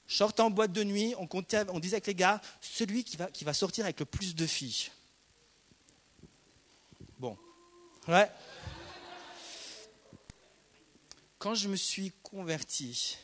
Je 0.10 0.16
sortais 0.16 0.42
en 0.42 0.50
boîte 0.50 0.72
de 0.72 0.84
nuit, 0.84 1.14
on 1.16 1.80
disait 1.80 1.98
avec 1.98 2.08
les 2.08 2.16
gars, 2.16 2.42
celui 2.62 3.04
qui 3.04 3.16
va, 3.16 3.30
qui 3.30 3.44
va 3.44 3.54
sortir 3.54 3.86
avec 3.86 4.00
le 4.00 4.08
plus 4.08 4.34
de 4.34 4.48
filles. 4.48 4.90
Bon. 7.20 7.38
Ouais. 8.08 8.28
Quand 11.38 11.54
je 11.54 11.68
me 11.68 11.76
suis 11.76 12.12
converti 12.24 13.20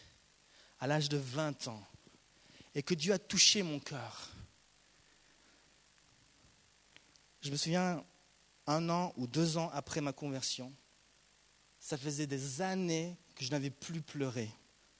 à 0.80 0.86
l'âge 0.86 1.10
de 1.10 1.17
20 1.17 1.69
ans 1.69 1.84
et 2.76 2.84
que 2.84 2.93
Dieu 2.93 3.13
a 3.13 3.19
touché 3.19 3.63
mon 3.63 3.80
cœur, 3.80 4.30
je 7.41 7.50
me 7.50 7.58
souviens, 7.58 8.06
un 8.67 8.89
an 8.91 9.12
ou 9.17 9.26
deux 9.26 9.58
ans 9.58 9.71
après 9.74 10.02
ma 10.02 10.13
conversion, 10.13 10.71
ça 11.80 11.98
faisait 11.98 12.28
des 12.28 12.62
années 12.62 13.17
que 13.34 13.43
je 13.43 13.50
n'avais 13.50 13.71
plus 13.71 14.04
pleuré 14.04 14.52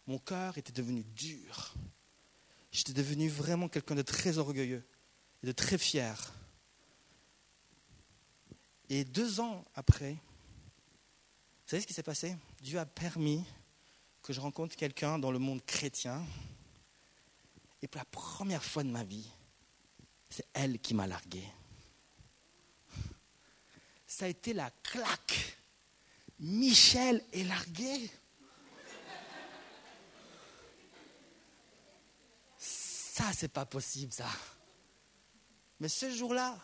mon 0.08 0.20
cœur 0.20 0.58
était 0.58 0.72
devenu 0.72 1.04
dur. 1.04 1.74
J'étais 2.72 2.94
devenu 2.94 3.30
vraiment 3.30 3.70
quelqu'un 3.70 3.96
de 3.96 4.02
très 4.02 4.38
orgueilleux 4.38 4.84
et 5.44 5.48
de 5.48 5.52
très 5.52 5.78
fier. 5.78 6.34
Et 8.90 9.04
deux 9.04 9.40
ans 9.40 9.66
après, 9.74 10.12
vous 10.12 11.72
savez 11.72 11.82
ce 11.82 11.88
qui 11.88 11.94
s'est 11.94 12.04
passé? 12.04 12.36
Dieu 12.62 12.78
a 12.78 12.86
permis 12.86 13.44
que 14.22 14.34
je 14.34 14.40
rencontre 14.40 14.76
quelqu'un 14.76 15.18
dans 15.18 15.32
le 15.32 15.40
monde 15.40 15.64
chrétien. 15.66 16.24
Et 17.82 17.88
pour 17.88 18.00
la 18.00 18.06
première 18.06 18.64
fois 18.64 18.84
de 18.84 18.90
ma 18.90 19.04
vie, 19.04 19.30
c'est 20.30 20.48
elle 20.54 20.80
qui 20.80 20.94
m'a 20.94 21.08
largué. 21.08 21.44
Ça 24.06 24.26
a 24.26 24.28
été 24.28 24.54
la 24.54 24.70
claque. 24.84 25.58
Michel 26.40 27.24
est 27.34 27.44
largué. 27.44 28.10
Ça, 33.16 33.32
c'est 33.34 33.48
pas 33.48 33.66
possible, 33.66 34.12
ça. 34.12 34.28
Mais 35.80 35.88
ce 35.88 36.12
jour-là, 36.12 36.60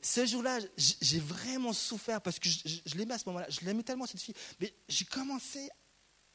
ce 0.00 0.24
jour-là, 0.24 0.58
j'ai 0.78 1.20
vraiment 1.20 1.74
souffert 1.74 2.22
parce 2.22 2.38
que 2.38 2.48
je, 2.48 2.80
je 2.86 2.94
l'aimais 2.94 3.12
à 3.12 3.18
ce 3.18 3.24
moment-là. 3.26 3.46
Je 3.50 3.60
l'aimais 3.60 3.82
tellement 3.82 4.06
cette 4.06 4.22
fille. 4.22 4.34
Mais 4.58 4.74
j'ai 4.88 5.04
commencé 5.04 5.68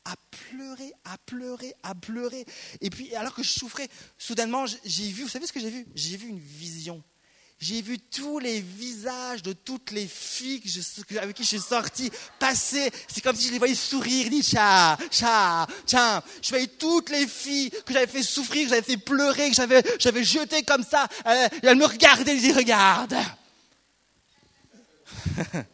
à 0.06 0.14
pleurer, 0.30 0.94
à 1.06 1.18
pleurer, 1.18 1.74
à 1.82 1.96
pleurer. 1.96 2.46
Et 2.82 2.92
puis, 2.92 3.16
alors 3.16 3.34
que 3.34 3.42
je 3.42 3.50
souffrais, 3.50 3.88
soudainement, 4.16 4.68
j'ai 4.86 5.10
vu, 5.10 5.24
vous 5.24 5.30
savez 5.30 5.48
ce 5.48 5.54
que 5.54 5.60
j'ai 5.60 5.72
vu? 5.72 5.88
J'ai 5.96 6.18
vu 6.18 6.28
une 6.28 6.38
vision. 6.38 7.04
J'ai 7.62 7.84
vu 7.84 8.00
tous 8.00 8.40
les 8.40 8.60
visages 8.60 9.44
de 9.44 9.54
toutes 9.54 9.92
les 9.92 10.08
filles 10.08 10.64
avec 11.22 11.36
qui 11.36 11.44
je 11.44 11.50
suis 11.50 11.60
sorti 11.60 12.12
passer. 12.40 12.92
C'est 13.08 13.22
comme 13.22 13.36
si 13.36 13.46
je 13.48 13.52
les 13.52 13.60
voyais 13.60 13.76
sourire, 13.76 14.32
dire 14.32 14.44
cha, 14.44 14.98
cha, 15.12 15.68
tiens. 15.86 16.24
Je 16.42 16.50
voyais 16.50 16.66
toutes 16.66 17.12
les 17.12 17.28
filles 17.28 17.70
que 17.86 17.94
j'avais 17.94 18.08
fait 18.08 18.24
souffrir, 18.24 18.64
que 18.64 18.70
j'avais 18.70 18.82
fait 18.82 18.98
pleurer, 18.98 19.52
que 19.52 19.56
j'avais, 19.56 19.84
j'avais 20.00 20.24
jeté 20.24 20.64
comme 20.64 20.84
ça. 20.84 21.08
Euh, 21.28 21.48
elles 21.62 21.78
me 21.78 21.86
regardaient, 21.86 22.32
elles 22.32 22.40
disaient 22.40 22.54
regarde. 22.54 23.16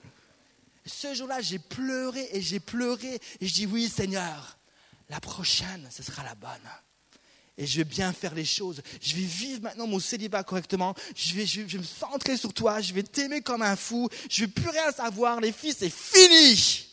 Ce 0.85 1.13
jour-là, 1.13 1.39
j'ai 1.39 1.59
pleuré 1.59 2.27
et 2.33 2.41
j'ai 2.41 2.59
pleuré 2.59 3.21
et 3.39 3.47
je 3.47 3.53
dis 3.53 3.65
oui 3.65 3.87
Seigneur, 3.87 4.57
la 5.09 5.21
prochaine, 5.21 5.87
ce 5.89 6.03
sera 6.03 6.21
la 6.25 6.35
bonne. 6.35 6.69
Et 7.57 7.65
je 7.65 7.77
vais 7.77 7.85
bien 7.85 8.13
faire 8.13 8.35
les 8.35 8.45
choses. 8.45 8.81
Je 9.01 9.15
vais 9.15 9.23
vivre 9.23 9.63
maintenant 9.63 9.87
mon 9.87 9.99
célibat 9.99 10.43
correctement. 10.43 10.93
Je 11.15 11.33
vais, 11.33 11.45
je, 11.45 11.61
vais 11.61 11.77
me 11.79 11.83
centrer 11.83 12.37
sur 12.37 12.53
toi. 12.53 12.81
Je 12.81 12.93
vais 12.93 13.03
t'aimer 13.03 13.41
comme 13.41 13.63
un 13.63 13.75
fou. 13.75 14.07
Je 14.29 14.41
vais 14.41 14.47
plus 14.51 14.69
rien 14.69 14.91
savoir. 14.91 15.41
Les 15.41 15.51
filles, 15.51 15.75
c'est 15.77 15.89
fini. 15.89 16.87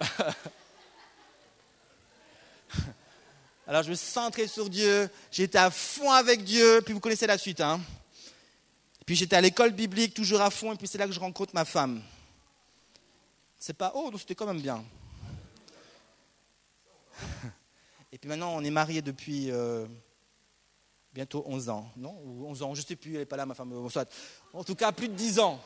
Alors 3.66 3.82
je 3.82 3.90
me 3.90 3.94
centrais 3.94 4.46
sur 4.46 4.70
Dieu. 4.70 5.10
J'étais 5.30 5.58
à 5.58 5.70
fond 5.70 6.10
avec 6.12 6.44
Dieu. 6.44 6.80
Puis 6.84 6.94
vous 6.94 7.00
connaissez 7.00 7.26
la 7.26 7.36
suite. 7.36 7.60
Hein 7.60 7.80
puis 9.06 9.14
j'étais 9.14 9.36
à 9.36 9.40
l'école 9.40 9.70
biblique, 9.70 10.12
toujours 10.14 10.40
à 10.40 10.50
fond, 10.50 10.72
et 10.72 10.76
puis 10.76 10.88
c'est 10.88 10.98
là 10.98 11.06
que 11.06 11.12
je 11.12 11.20
rencontre 11.20 11.54
ma 11.54 11.64
femme. 11.64 12.02
C'est 13.56 13.72
pas, 13.72 13.92
oh, 13.94 14.10
c'était 14.18 14.34
quand 14.34 14.46
même 14.46 14.60
bien. 14.60 14.84
Et 18.12 18.18
puis 18.18 18.28
maintenant, 18.28 18.54
on 18.54 18.62
est 18.62 18.70
mariés 18.70 19.02
depuis 19.02 19.50
euh, 19.50 19.86
bientôt 21.12 21.44
11 21.46 21.68
ans, 21.68 21.90
non? 21.96 22.20
Ou 22.24 22.46
11 22.46 22.62
ans, 22.62 22.74
je 22.74 22.80
ne 22.80 22.86
sais 22.86 22.96
plus, 22.96 23.12
elle 23.14 23.20
n'est 23.20 23.26
pas 23.26 23.36
là, 23.36 23.46
ma 23.46 23.54
femme. 23.54 23.88
Soit. 23.90 24.08
En 24.52 24.64
tout 24.64 24.74
cas, 24.74 24.92
plus 24.92 25.08
de 25.08 25.14
10 25.14 25.38
ans. 25.40 25.60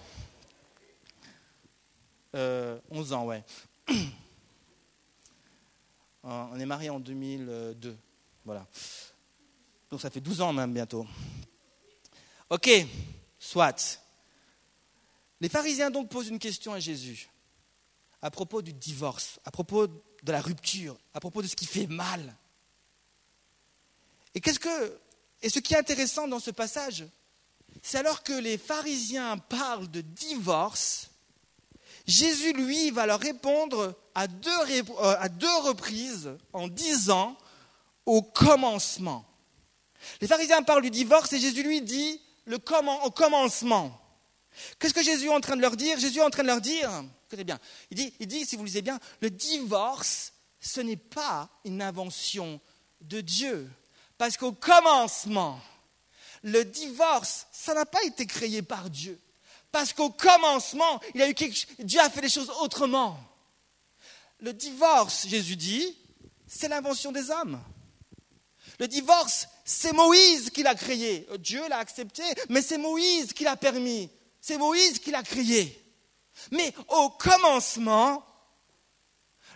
11 2.32 2.36
euh, 2.36 2.80
ans, 3.12 3.26
ouais. 3.26 3.44
On 6.22 6.58
est 6.58 6.66
mariés 6.66 6.90
en 6.90 7.00
2002. 7.00 7.96
Voilà. 8.44 8.66
Donc 9.90 10.00
ça 10.00 10.10
fait 10.10 10.20
12 10.20 10.40
ans 10.42 10.52
même 10.52 10.72
bientôt. 10.72 11.06
Ok. 12.50 12.70
Soit. 13.38 14.00
Les 15.40 15.48
pharisiens 15.48 15.90
donc 15.90 16.10
posent 16.10 16.28
une 16.28 16.38
question 16.38 16.72
à 16.74 16.78
Jésus 16.78 17.30
à 18.22 18.30
propos 18.30 18.62
du 18.62 18.72
divorce, 18.72 19.40
à 19.44 19.50
propos 19.50 19.86
de 20.22 20.32
la 20.32 20.40
rupture, 20.40 20.96
à 21.14 21.20
propos 21.20 21.42
de 21.42 21.46
ce 21.46 21.56
qui 21.56 21.66
fait 21.66 21.86
mal. 21.86 22.36
Et 24.34 24.40
qu'est-ce 24.40 24.60
que 24.60 25.00
et 25.42 25.48
ce 25.48 25.58
qui 25.58 25.74
est 25.74 25.78
intéressant 25.78 26.28
dans 26.28 26.38
ce 26.38 26.50
passage, 26.50 27.06
c'est 27.82 27.98
alors 27.98 28.22
que 28.22 28.32
les 28.32 28.58
pharisiens 28.58 29.38
parlent 29.38 29.90
de 29.90 30.02
divorce, 30.02 31.10
Jésus 32.06 32.52
lui 32.52 32.90
va 32.90 33.06
leur 33.06 33.20
répondre 33.20 33.94
à 34.14 34.26
deux, 34.26 34.50
euh, 34.50 35.16
à 35.18 35.28
deux 35.28 35.56
reprises 35.58 36.30
en 36.52 36.68
disant 36.68 37.36
au 38.06 38.22
commencement. 38.22 39.24
Les 40.20 40.26
pharisiens 40.26 40.62
parlent 40.62 40.82
du 40.82 40.90
divorce 40.90 41.32
et 41.32 41.38
Jésus 41.38 41.62
lui 41.62 41.80
dit 41.82 42.20
le 42.46 42.58
au 43.04 43.10
commencement. 43.10 43.98
Qu'est-ce 44.78 44.94
que 44.94 45.02
Jésus 45.02 45.26
est 45.26 45.34
en 45.34 45.40
train 45.40 45.56
de 45.56 45.60
leur 45.60 45.76
dire? 45.76 45.98
Jésus 45.98 46.18
est 46.18 46.22
en 46.22 46.30
train 46.30 46.42
de 46.42 46.48
leur 46.48 46.60
dire, 46.60 46.90
écoutez 47.30 47.44
bien, 47.44 47.60
il 47.92 47.96
dit, 47.96 48.12
il 48.18 48.26
dit, 48.26 48.44
si 48.44 48.56
vous 48.56 48.64
lisez 48.64 48.82
bien, 48.82 48.98
le 49.20 49.30
divorce, 49.30 50.32
ce 50.58 50.80
n'est 50.80 50.96
pas 50.96 51.48
une 51.64 51.80
invention 51.80 52.60
de 53.02 53.20
Dieu. 53.20 53.70
Parce 54.18 54.36
qu'au 54.36 54.50
commencement, 54.50 55.60
le 56.42 56.64
divorce, 56.64 57.46
ça 57.52 57.72
n'a 57.72 57.86
pas 57.86 58.02
été 58.02 58.26
créé 58.26 58.62
par 58.62 58.90
Dieu. 58.90 59.20
Parce 59.70 59.92
qu'au 59.92 60.10
commencement, 60.10 61.00
il 61.14 61.22
a 61.22 61.28
eu 61.28 61.34
Dieu 61.78 62.00
a 62.00 62.10
fait 62.10 62.20
les 62.20 62.28
choses 62.28 62.50
autrement. 62.60 63.16
Le 64.40 64.52
divorce, 64.52 65.28
Jésus 65.28 65.54
dit, 65.54 65.96
c'est 66.48 66.68
l'invention 66.68 67.12
des 67.12 67.30
hommes. 67.30 67.62
Le 68.80 68.88
divorce, 68.88 69.46
c'est 69.64 69.92
Moïse 69.92 70.50
qui 70.50 70.64
l'a 70.64 70.74
créé. 70.74 71.28
Dieu 71.38 71.62
l'a 71.68 71.78
accepté, 71.78 72.24
mais 72.48 72.60
c'est 72.60 72.78
Moïse 72.78 73.32
qui 73.34 73.44
l'a 73.44 73.56
permis. 73.56 74.10
C'est 74.40 74.58
Moïse 74.58 74.98
qui 74.98 75.12
l'a 75.12 75.22
créé. 75.22 75.80
Mais 76.50 76.72
au 76.88 77.10
commencement, 77.10 78.24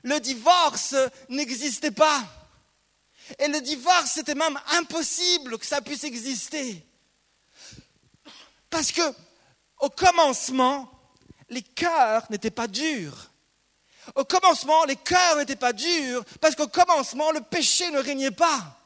le 0.02 0.20
divorce 0.20 0.94
n'existait 1.28 1.90
pas. 1.90 2.22
Et 3.38 3.48
le 3.48 3.60
divorce, 3.60 4.12
c'était 4.12 4.34
même 4.34 4.58
impossible 4.72 5.58
que 5.58 5.66
ça 5.66 5.80
puisse 5.80 6.04
exister. 6.04 6.87
Parce 8.68 8.92
que, 8.92 9.02
au 9.80 9.88
commencement, 9.88 10.90
les 11.48 11.62
cœurs 11.62 12.26
n'étaient 12.30 12.50
pas 12.50 12.66
durs. 12.66 13.30
Au 14.14 14.24
commencement, 14.24 14.84
les 14.84 14.96
cœurs 14.96 15.37
n'étaient 15.37 15.56
pas 15.56 15.72
durs 15.72 16.24
parce 16.40 16.54
qu'au 16.54 16.68
commencement, 16.68 17.30
le 17.30 17.40
péché 17.40 17.90
ne 17.90 17.98
régnait 17.98 18.30
pas. 18.30 18.78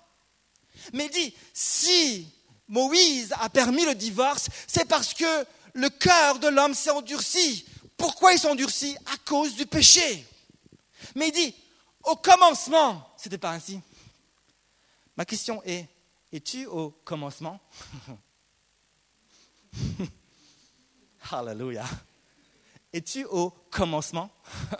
Mais 0.92 1.06
il 1.06 1.10
dit, 1.10 1.34
si 1.52 2.32
Moïse 2.68 3.34
a 3.40 3.48
permis 3.48 3.84
le 3.84 3.94
divorce, 3.94 4.48
c'est 4.66 4.86
parce 4.86 5.14
que 5.14 5.44
le 5.74 5.90
cœur 5.90 6.38
de 6.38 6.48
l'homme 6.48 6.74
s'est 6.74 6.90
endurci. 6.90 7.66
Pourquoi 7.98 8.32
il 8.32 8.38
s'est 8.38 8.48
endurci 8.48 8.96
À 9.04 9.18
cause 9.26 9.54
du 9.56 9.66
péché. 9.66 10.26
Mais 11.14 11.28
il 11.28 11.32
dit, 11.32 11.54
au 12.04 12.16
commencement, 12.16 13.12
ce 13.18 13.28
n'était 13.28 13.36
pas 13.36 13.50
ainsi. 13.50 13.80
Ma 15.16 15.26
question 15.26 15.62
est, 15.64 15.86
es-tu 16.32 16.64
au 16.66 16.90
commencement 17.04 17.60
Alléluia. 21.30 21.84
Es-tu 22.92 23.24
au 23.24 23.50
commencement 23.50 24.30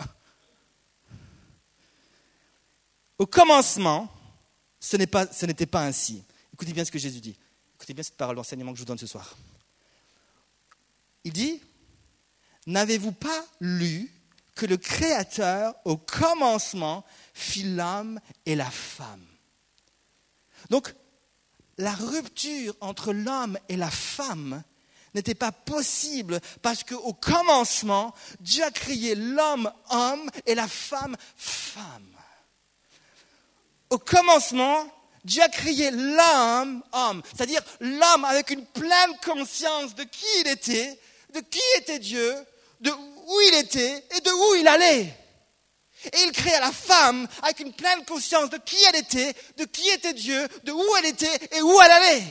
Au 3.19 3.27
commencement, 3.27 4.09
ce 4.79 4.97
n'était 4.97 5.67
pas, 5.67 5.83
ainsi. 5.85 6.23
Écoutez 6.55 6.73
bien 6.73 6.85
ce 6.85 6.93
que 6.93 7.01
Jésus 7.01 7.21
dit. 7.21 7.37
Écoutez 7.75 7.93
bien 7.95 8.05
cette 8.05 8.17
parole 8.17 8.37
d'enseignement 8.37 8.71
que 8.73 8.79
je 8.79 8.83
vous 8.83 8.87
donne 8.87 8.99
ce 8.99 9.09
soir. 9.09 9.37
Il 11.25 11.33
dit, 11.33 11.61
n'avez-vous 12.69 13.13
pas 13.13 13.45
lu 13.61 14.13
que 14.55 14.67
le 14.67 14.77
Créateur, 14.77 15.75
au 15.85 15.97
commencement, 15.97 17.05
fit 17.35 17.63
l'homme 17.63 18.21
et 18.47 18.55
la 18.55 18.71
femme? 18.71 19.27
Donc, 20.71 20.95
la 21.79 21.93
rupture 21.93 22.75
entre 22.81 23.13
l'homme 23.13 23.59
et 23.69 23.77
la 23.77 23.91
femme 23.91 24.63
n'était 25.15 25.35
pas 25.35 25.53
possible 25.53 26.41
parce 26.61 26.85
qu'au 26.85 27.15
commencement, 27.15 28.15
Dieu 28.41 28.65
a 28.65 28.71
créé 28.71 29.15
l'homme 29.15 29.73
homme 29.91 30.31
et 30.45 30.55
la 30.55 30.69
femme 30.69 31.17
femme. 31.37 32.17
Au 33.91 33.99
commencement, 33.99 34.87
Dieu 35.25 35.43
a 35.43 35.49
créé 35.49 35.91
l'homme, 35.91 36.83
homme, 36.93 37.23
c'est-à-dire 37.35 37.63
l'homme 37.81 38.25
avec 38.25 38.51
une 38.51 38.67
pleine 38.67 39.17
conscience 39.25 39.95
de 39.95 40.03
qui 40.03 40.27
il 40.41 40.49
était, 40.49 41.01
de 41.33 41.41
qui 41.41 41.61
était 41.79 41.99
Dieu, 41.99 42.35
de 42.81 42.91
où 42.91 43.41
il 43.49 43.55
était 43.55 44.05
et 44.17 44.21
de 44.21 44.31
où 44.31 44.55
il 44.57 44.69
allait. 44.69 45.15
Et 46.05 46.23
il 46.27 46.33
créa 46.33 46.61
la 46.61 46.73
femme 46.73 47.27
avec 47.43 47.61
une 47.61 47.73
pleine 47.73 48.05
conscience 48.05 48.51
de 48.51 48.59
qui 48.59 48.77
elle 48.89 48.97
était, 48.97 49.35
de 49.57 49.65
qui 49.65 49.89
était 49.89 50.13
Dieu, 50.13 50.47
de 50.65 50.73
où 50.73 50.97
elle 50.99 51.07
était 51.07 51.57
et 51.57 51.63
où 51.63 51.81
elle 51.81 51.91
allait. 51.91 52.25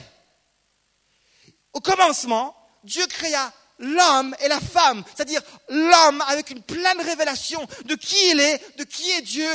Au 1.74 1.82
commencement, 1.82 2.56
Dieu 2.84 3.06
créa 3.08 3.52
l'homme 3.80 4.36
et 4.40 4.48
la 4.48 4.60
femme, 4.60 5.04
c'est-à-dire 5.14 5.42
l'homme 5.70 6.24
avec 6.28 6.50
une 6.50 6.64
pleine 6.64 7.02
révélation 7.02 7.68
de 7.86 7.96
qui 7.96 8.18
il 8.32 8.40
est, 8.40 8.78
de 8.78 8.84
qui 8.84 9.10
est 9.12 9.22
Dieu 9.22 9.50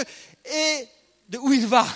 et 0.44 0.88
de 1.28 1.38
où 1.38 1.52
il 1.52 1.66
va. 1.66 1.86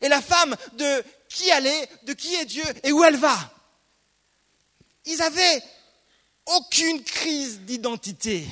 Et 0.00 0.08
la 0.08 0.20
femme 0.20 0.54
de 0.74 1.04
qui 1.28 1.48
elle 1.48 1.66
est, 1.66 1.88
de 2.04 2.12
qui 2.12 2.34
est 2.34 2.44
Dieu 2.44 2.64
et 2.82 2.92
où 2.92 3.02
elle 3.02 3.16
va. 3.16 3.36
Ils 5.06 5.22
avaient 5.22 5.62
aucune 6.46 7.02
crise 7.02 7.60
d'identité. 7.60 8.46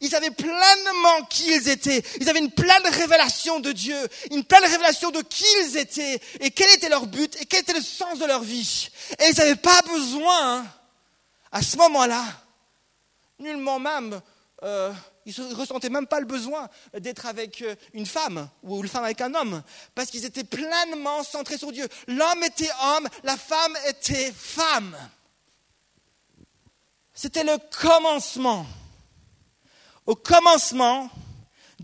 Ils 0.00 0.08
savaient 0.08 0.30
pleinement 0.30 1.24
qui 1.28 1.54
ils 1.54 1.68
étaient. 1.68 2.02
Ils 2.20 2.28
avaient 2.28 2.40
une 2.40 2.50
pleine 2.50 2.82
révélation 2.84 3.60
de 3.60 3.72
Dieu, 3.72 3.96
une 4.30 4.44
pleine 4.44 4.64
révélation 4.64 5.10
de 5.10 5.20
qui 5.22 5.44
ils 5.62 5.76
étaient 5.76 6.20
et 6.40 6.50
quel 6.50 6.70
était 6.74 6.88
leur 6.88 7.06
but 7.06 7.36
et 7.40 7.46
quel 7.46 7.60
était 7.60 7.74
le 7.74 7.80
sens 7.80 8.18
de 8.18 8.24
leur 8.24 8.42
vie. 8.42 8.88
Et 9.20 9.28
ils 9.28 9.36
n'avaient 9.36 9.56
pas 9.56 9.82
besoin, 9.82 10.66
à 11.52 11.62
ce 11.62 11.76
moment-là, 11.76 12.24
nullement 13.38 13.78
même, 13.78 14.20
euh, 14.62 14.92
ils 15.26 15.34
ne 15.38 15.54
ressentaient 15.54 15.90
même 15.90 16.06
pas 16.06 16.20
le 16.20 16.26
besoin 16.26 16.68
d'être 16.98 17.26
avec 17.26 17.62
euh, 17.62 17.74
une 17.92 18.06
femme 18.06 18.48
ou 18.62 18.82
une 18.82 18.88
femme 18.88 19.04
avec 19.04 19.20
un 19.20 19.34
homme, 19.34 19.62
parce 19.94 20.10
qu'ils 20.10 20.24
étaient 20.24 20.44
pleinement 20.44 21.22
centrés 21.22 21.58
sur 21.58 21.72
Dieu. 21.72 21.86
L'homme 22.06 22.42
était 22.42 22.70
homme, 22.82 23.08
la 23.22 23.36
femme 23.36 23.76
était 23.88 24.32
femme. 24.32 24.96
C'était 27.14 27.44
le 27.44 27.56
commencement. 27.80 28.66
Au 30.04 30.16
commencement, 30.16 31.08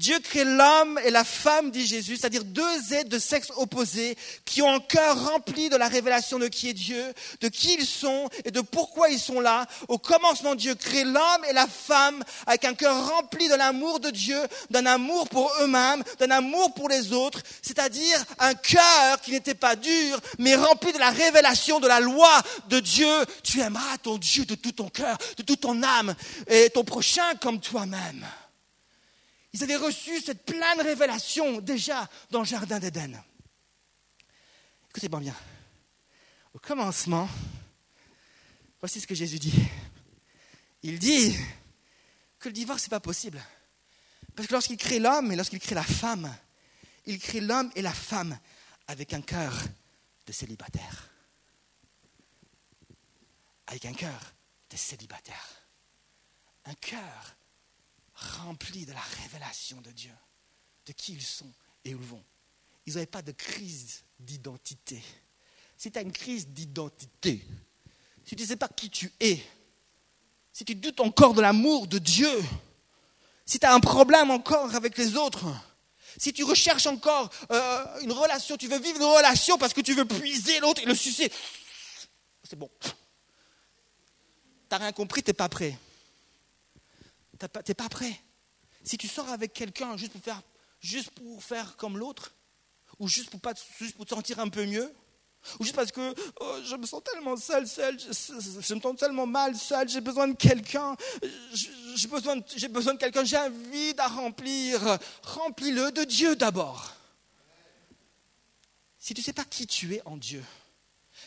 Dieu 0.01 0.19
crée 0.19 0.45
l'homme 0.45 0.99
et 1.05 1.11
la 1.11 1.25
femme, 1.25 1.71
dit 1.71 1.87
Jésus, 1.87 2.17
c'est-à-dire 2.17 2.45
deux 2.45 2.95
êtres 2.95 3.11
de 3.11 3.19
sexe 3.19 3.53
opposé 3.57 4.17
qui 4.47 4.63
ont 4.63 4.73
un 4.73 4.81
cœur 4.81 5.31
rempli 5.31 5.69
de 5.69 5.77
la 5.77 5.89
révélation 5.89 6.39
de 6.39 6.49
qui 6.49 6.71
est 6.71 6.73
Dieu, 6.73 7.05
de 7.43 7.49
qui 7.49 7.75
ils 7.75 7.85
sont 7.85 8.31
et 8.47 8.51
de 8.51 8.63
pourquoi 8.63 9.11
ils 9.11 9.19
sont 9.19 9.41
là. 9.41 9.67
Au 9.89 9.99
commencement, 9.99 10.55
Dieu 10.55 10.75
crée 10.75 11.05
l'homme 11.05 11.45
et 11.51 11.53
la 11.53 11.67
femme 11.67 12.25
avec 12.47 12.65
un 12.65 12.73
cœur 12.73 13.11
rempli 13.11 13.51
de 13.51 13.55
l'amour 13.55 14.01
de 14.01 14.09
Dieu, 14.09 14.41
d'un 14.71 14.87
amour 14.87 15.29
pour 15.29 15.53
eux-mêmes, 15.61 16.03
d'un 16.19 16.31
amour 16.31 16.73
pour 16.73 16.89
les 16.89 17.13
autres, 17.13 17.43
c'est-à-dire 17.61 18.25
un 18.39 18.55
cœur 18.55 19.21
qui 19.21 19.33
n'était 19.33 19.53
pas 19.53 19.77
dur, 19.77 20.19
mais 20.39 20.55
rempli 20.55 20.95
de 20.95 20.99
la 20.99 21.11
révélation 21.11 21.79
de 21.79 21.87
la 21.87 22.01
loi 22.01 22.41
de 22.71 22.81
Dieu. 22.81 23.27
Tu 23.43 23.61
aimeras 23.61 23.99
ton 24.03 24.17
Dieu 24.17 24.47
de 24.47 24.55
tout 24.55 24.73
ton 24.73 24.89
cœur, 24.89 25.19
de 25.37 25.43
toute 25.43 25.61
ton 25.61 25.83
âme 25.83 26.15
et 26.47 26.71
ton 26.71 26.85
prochain 26.85 27.35
comme 27.39 27.61
toi-même. 27.61 28.27
Ils 29.53 29.63
avaient 29.63 29.77
reçu 29.77 30.21
cette 30.21 30.45
pleine 30.45 30.81
révélation 30.81 31.61
déjà 31.61 32.09
dans 32.31 32.41
le 32.41 32.45
Jardin 32.45 32.79
d'Éden. 32.79 33.23
Écoutez-moi 34.91 35.21
bien. 35.21 35.37
Au 36.55 36.59
commencement, 36.59 37.29
voici 38.81 39.01
ce 39.01 39.07
que 39.07 39.15
Jésus 39.15 39.39
dit. 39.39 39.55
Il 40.83 40.99
dit 40.99 41.37
que 42.39 42.49
le 42.49 42.53
divorce, 42.53 42.83
ce 42.83 42.87
n'est 42.87 42.91
pas 42.91 43.01
possible. 43.01 43.43
Parce 44.35 44.49
que 44.49 44.53
lorsqu'il 44.53 44.77
crée 44.77 44.99
l'homme 44.99 45.33
et 45.33 45.37
lorsqu'il 45.37 45.59
crée 45.59 45.75
la 45.75 45.83
femme, 45.83 46.35
il 47.07 47.19
crée 47.19 47.41
l'homme 47.41 47.71
et 47.75 47.83
la 47.83 47.93
femme 47.93 48.39
avec 48.87 49.13
un 49.13 49.21
cœur 49.21 49.53
de 50.27 50.33
célibataire. 50.33 51.11
Avec 53.67 53.85
un 53.85 53.93
cœur 53.93 54.21
de 54.71 54.77
célibataire. 54.77 55.49
Un 56.65 56.75
cœur 56.75 57.37
remplis 58.21 58.87
de 58.87 58.93
la 58.93 59.01
révélation 59.23 59.81
de 59.81 59.91
Dieu, 59.91 60.13
de 60.87 60.93
qui 60.93 61.13
ils 61.13 61.23
sont 61.23 61.53
et 61.85 61.95
où 61.95 62.01
ils 62.01 62.07
vont. 62.07 62.25
Ils 62.87 62.95
n'avaient 62.95 63.07
pas 63.07 63.23
de 63.23 63.33
crise 63.33 64.05
d'identité. 64.19 65.03
Si 65.77 65.91
tu 65.91 65.99
as 65.99 66.03
une 66.03 66.13
crise 66.13 66.49
d'identité, 66.49 67.45
si 68.25 68.37
tu 68.37 68.43
ne 68.43 68.49
sais 68.49 68.57
pas 68.57 68.69
qui 68.69 68.91
tu 68.91 69.13
es, 69.21 69.43
si 70.53 70.65
tu 70.65 70.75
doutes 70.75 71.01
encore 71.01 71.35
de 71.35 71.41
l'amour 71.41 71.87
de 71.87 71.99
Dieu, 71.99 72.43
si 73.47 73.59
tu 73.59 73.67
as 73.67 73.75
un 73.75 73.81
problème 73.81 74.31
encore 74.31 74.75
avec 74.75 74.99
les 74.99 75.17
autres, 75.17 75.47
si 76.19 76.33
tu 76.33 76.45
recherches 76.45 76.87
encore 76.87 77.31
euh, 77.51 78.01
une 78.01 78.13
relation, 78.13 78.57
tu 78.57 78.69
veux 78.69 78.79
vivre 78.79 78.99
une 78.99 79.05
relation 79.05 79.57
parce 79.59 79.73
que 79.73 79.81
tu 79.81 79.95
veux 79.95 80.05
puiser 80.05 80.61
l'autre 80.61 80.83
et 80.83 80.87
le 80.87 80.95
sucer, 80.95 81.33
c'est 82.43 82.57
bon. 82.57 82.71
Tu 82.81 82.91
n'as 84.71 84.79
rien 84.79 84.93
compris, 84.93 85.23
tu 85.23 85.31
n'es 85.31 85.35
pas 85.35 85.49
prêt 85.49 85.79
tu 87.49 87.59
n'es 87.69 87.75
pas 87.75 87.89
prêt. 87.89 88.21
Si 88.85 88.97
tu 88.97 89.09
sors 89.09 89.29
avec 89.29 89.53
quelqu'un 89.53 89.97
juste 89.97 90.13
pour 90.13 90.23
faire, 90.23 90.43
juste 90.81 91.11
pour 91.11 91.43
faire 91.43 91.77
comme 91.77 91.99
l'autre, 91.99 92.35
ou 92.99 93.09
juste 93.09 93.31
pour, 93.31 93.41
pas, 93.41 93.55
juste 93.79 93.97
pour 93.97 94.05
te 94.05 94.15
sentir 94.15 94.39
un 94.39 94.49
peu 94.49 94.67
mieux, 94.67 94.93
ou 95.59 95.65
juste 95.65 95.77
parce 95.77 95.93
que 95.93 96.15
oh, 96.41 96.57
je 96.65 96.77
me 96.77 96.87
sens 96.87 97.03
tellement 97.03 97.37
seul, 97.37 97.67
seul, 97.67 97.99
je, 97.99 98.75
me 98.75 98.81
sens 98.81 98.97
tellement 98.97 99.27
mal 99.27 99.57
seul, 99.57 99.89
j'ai 99.89 100.01
besoin 100.01 100.29
de 100.29 100.35
quelqu'un, 100.35 100.97
j'ai 101.95 102.09
besoin, 102.09 102.37
besoin 102.71 102.95
de 102.95 102.99
quelqu'un, 102.99 103.25
j'ai 103.25 103.37
un 103.37 103.49
vide 103.49 104.01
à 104.01 104.09
remplir. 104.09 104.99
Remplis-le 105.23 105.93
de 105.93 106.05
Dieu 106.05 106.37
d'abord. 106.37 106.93
Si 108.99 109.15
tu 109.15 109.21
ne 109.21 109.25
sais 109.25 109.33
pas 109.33 109.45
qui 109.45 109.67
tu 109.67 109.95
es 109.95 110.03
en 110.05 110.19
Dieu, 110.19 110.45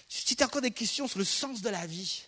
si 0.08 0.36
tu 0.36 0.43
as 0.43 0.45
encore 0.45 0.62
des 0.62 0.71
questions 0.71 1.08
sur 1.08 1.17
le 1.17 1.26
sens 1.26 1.62
de 1.62 1.69
la 1.69 1.88
vie, 1.88 2.23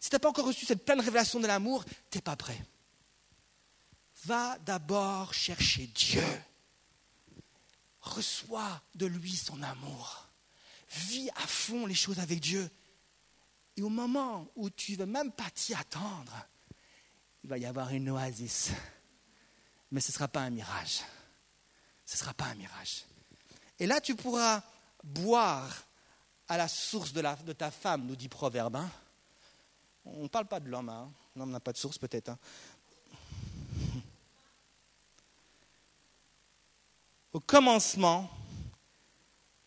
si 0.00 0.08
tu 0.08 0.14
n'as 0.14 0.20
pas 0.20 0.28
encore 0.28 0.46
reçu 0.46 0.64
cette 0.64 0.84
pleine 0.84 1.00
révélation 1.00 1.40
de 1.40 1.46
l'amour, 1.48 1.84
tu 1.84 2.18
n'es 2.18 2.22
pas 2.22 2.36
prêt 2.36 2.58
va 4.26 4.58
d'abord 4.58 5.34
chercher 5.34 5.86
Dieu. 5.86 6.24
Reçois 8.00 8.82
de 8.94 9.06
lui 9.06 9.34
son 9.34 9.62
amour. 9.62 10.26
Vis 10.90 11.30
à 11.36 11.46
fond 11.46 11.86
les 11.86 11.94
choses 11.94 12.18
avec 12.18 12.40
Dieu. 12.40 12.70
Et 13.76 13.82
au 13.82 13.88
moment 13.88 14.50
où 14.56 14.68
tu 14.70 14.92
ne 14.92 14.98
veux 14.98 15.06
même 15.06 15.32
pas 15.32 15.50
t'y 15.50 15.74
attendre, 15.74 16.46
il 17.44 17.50
va 17.50 17.58
y 17.58 17.66
avoir 17.66 17.90
une 17.90 18.10
oasis. 18.10 18.70
Mais 19.90 20.00
ce 20.00 20.10
ne 20.10 20.14
sera 20.14 20.28
pas 20.28 20.40
un 20.40 20.50
mirage. 20.50 21.00
Ce 22.04 22.16
ne 22.16 22.18
sera 22.18 22.34
pas 22.34 22.46
un 22.46 22.54
mirage. 22.54 23.04
Et 23.78 23.86
là, 23.86 24.00
tu 24.00 24.14
pourras 24.14 24.62
boire 25.02 25.84
à 26.48 26.56
la 26.56 26.68
source 26.68 27.12
de, 27.12 27.52
ta 27.52 27.70
femme, 27.70 28.06
nous 28.06 28.16
dit 28.16 28.28
Proverbe. 28.28 28.76
Hein. 28.76 28.90
On 30.04 30.24
ne 30.24 30.28
parle 30.28 30.46
pas 30.46 30.60
de 30.60 30.68
l'homme. 30.68 30.88
Hein. 30.88 31.10
L'homme 31.36 31.52
n'a 31.52 31.60
pas 31.60 31.72
de 31.72 31.78
source 31.78 31.98
peut-être. 31.98 32.30
Hein. 32.30 32.38
Au 37.32 37.38
commencement, 37.38 38.28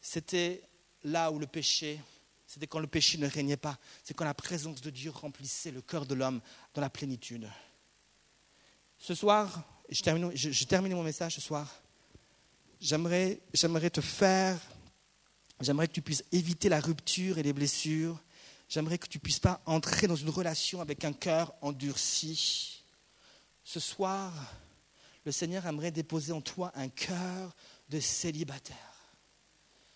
c'était 0.02 0.62
là 1.04 1.32
où 1.32 1.40
le 1.40 1.48
péché, 1.48 2.00
c'était 2.46 2.68
quand 2.68 2.80
le 2.80 2.88
péché 2.88 3.18
ne 3.18 3.28
régnait 3.28 3.58
pas, 3.58 3.78
c'est 4.04 4.14
quand 4.14 4.26
la 4.26 4.34
présence 4.34 4.82
de 4.82 4.90
Dieu 4.90 5.12
remplissait 5.12 5.72
le 5.72 5.82
cœur 5.82 6.06
de 6.06 6.14
l'homme 6.14 6.42
dans 6.74 6.82
la 6.82 6.90
plénitude. 6.90 7.50
Ce 8.98 9.16
soir, 9.16 9.64
je 9.90 10.02
termine, 10.02 10.96
mon 10.96 11.04
message 11.04 11.36
ce 11.36 11.42
soir, 11.42 11.74
j'aimerais, 12.82 13.40
j'aimerais 13.54 13.90
te 13.90 14.02
faire, 14.02 14.60
j'aimerais 15.62 15.88
que 15.88 15.94
tu 15.94 16.02
puisses 16.02 16.24
éviter 16.34 16.68
la 16.68 16.82
rupture 16.82 17.38
et 17.38 17.44
les 17.44 17.54
blessures, 17.54 18.20
j'aimerais 18.68 18.98
que 18.98 19.08
tu 19.08 19.20
puisses 19.20 19.40
pas 19.40 19.62
entrer 19.66 20.08
dans 20.08 20.16
une 20.18 20.30
relation 20.30 20.82
avec 20.82 21.06
un 21.06 21.14
cœur 21.14 21.54
endurci. 21.62 22.84
Ce 23.64 23.80
soir, 23.80 24.34
le 25.26 25.32
Seigneur 25.32 25.66
aimerait 25.66 25.92
déposer 25.92 26.32
en 26.32 26.42
toi 26.42 26.72
un 26.76 26.90
cœur 26.90 27.56
de 27.90 28.00
célibataire. 28.00 28.78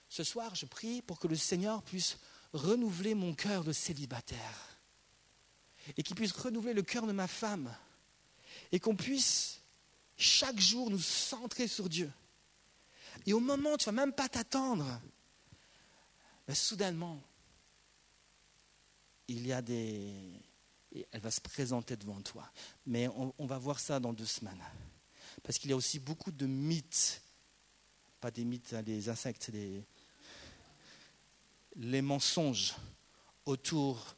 Ce 0.10 0.24
soir, 0.24 0.56
je 0.56 0.66
prie 0.66 1.02
pour 1.02 1.20
que 1.20 1.28
le 1.28 1.36
Seigneur 1.36 1.84
puisse 1.84 2.18
renouveler 2.54 3.14
mon 3.14 3.34
cœur 3.34 3.64
de 3.64 3.74
célibataire 3.74 4.80
et 5.96 6.04
qu'il 6.04 6.16
puisse 6.16 6.32
renouveler 6.32 6.74
le 6.74 6.82
cœur 6.82 7.06
de 7.06 7.12
ma 7.12 7.28
femme 7.28 7.74
et 8.72 8.80
qu'on 8.80 8.96
puisse 8.96 9.62
chaque 10.16 10.60
jour 10.60 10.90
nous 10.90 11.00
centrer 11.00 11.68
sur 11.68 11.90
Dieu. 11.90 12.12
Et 13.26 13.34
au 13.34 13.40
moment 13.40 13.74
où 13.74 13.78
tu 13.78 13.90
ne 13.90 13.96
vas 13.96 14.06
même 14.06 14.14
pas 14.14 14.30
t'attendre, 14.30 15.02
ben, 16.48 16.56
soudainement, 16.56 17.22
il 19.28 19.46
y 19.46 19.54
a 19.54 19.62
des... 19.62 20.42
Elle 21.12 21.22
va 21.22 21.32
se 21.32 21.42
présenter 21.42 21.98
devant 21.98 22.22
toi. 22.22 22.50
Mais 22.86 23.08
on 23.10 23.46
va 23.46 23.58
voir 23.58 23.80
ça 23.80 24.00
dans 24.00 24.14
deux 24.14 24.26
semaines. 24.26 24.64
Parce 25.44 25.58
qu'il 25.58 25.70
y 25.70 25.74
a 25.74 25.76
aussi 25.76 26.00
beaucoup 26.00 26.32
de 26.32 26.46
mythes, 26.46 27.22
pas 28.20 28.32
des 28.32 28.44
mythes, 28.44 28.74
hein, 28.74 28.84
des 28.84 29.10
insectes, 29.10 29.52
des, 29.52 29.84
les 31.76 32.02
mensonges 32.02 32.76
autour 33.46 34.16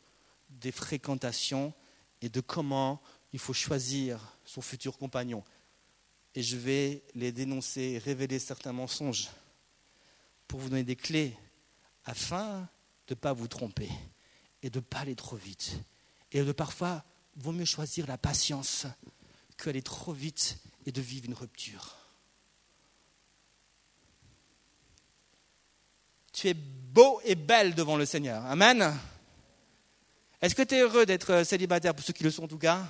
des 0.49 0.71
fréquentations 0.71 1.73
et 2.21 2.29
de 2.29 2.41
comment 2.41 3.01
il 3.33 3.39
faut 3.39 3.53
choisir 3.53 4.37
son 4.45 4.61
futur 4.61 4.97
compagnon. 4.97 5.43
Et 6.35 6.41
je 6.41 6.57
vais 6.57 7.03
les 7.15 7.31
dénoncer, 7.31 8.01
révéler 8.03 8.39
certains 8.39 8.73
mensonges 8.73 9.29
pour 10.47 10.59
vous 10.59 10.69
donner 10.69 10.83
des 10.83 10.95
clés 10.95 11.37
afin 12.05 12.67
de 13.07 13.13
ne 13.13 13.19
pas 13.19 13.33
vous 13.33 13.47
tromper 13.47 13.89
et 14.61 14.69
de 14.69 14.79
ne 14.79 14.83
pas 14.83 14.99
aller 14.99 15.15
trop 15.15 15.35
vite. 15.35 15.79
Et 16.31 16.43
de 16.43 16.51
parfois, 16.51 17.03
vaut 17.35 17.51
mieux 17.51 17.65
choisir 17.65 18.07
la 18.07 18.17
patience 18.17 18.85
qu'aller 19.57 19.81
trop 19.81 20.13
vite 20.13 20.57
et 20.85 20.91
de 20.91 21.01
vivre 21.01 21.25
une 21.25 21.33
rupture. 21.33 21.95
Tu 26.31 26.47
es 26.47 26.53
beau 26.53 27.19
et 27.25 27.35
belle 27.35 27.75
devant 27.75 27.97
le 27.97 28.05
Seigneur. 28.05 28.45
Amen. 28.45 28.97
Est-ce 30.41 30.55
que 30.55 30.61
tu 30.61 30.75
es 30.75 30.79
heureux 30.79 31.05
d'être 31.05 31.43
célibataire 31.43 31.93
pour 31.93 32.05
ceux 32.05 32.13
qui 32.13 32.23
le 32.23 32.31
sont 32.31 32.43
en 32.43 32.47
tout 32.47 32.57
cas? 32.57 32.81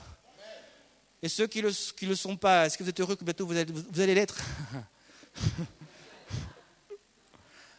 Et 1.22 1.30
ceux 1.30 1.48
qui 1.48 1.62
ne 1.62 1.68
le, 1.68 1.74
qui 1.96 2.06
le 2.06 2.16
sont 2.16 2.38
pas, 2.38 2.66
est-ce 2.66 2.78
que 2.78 2.84
vous 2.84 2.90
êtes 2.90 3.00
heureux 3.00 3.16
que 3.16 3.24
bientôt 3.24 3.46
vous 3.46 3.58
allez, 3.58 3.72
vous 3.72 4.00
allez 4.00 4.14
l'être? 4.14 4.38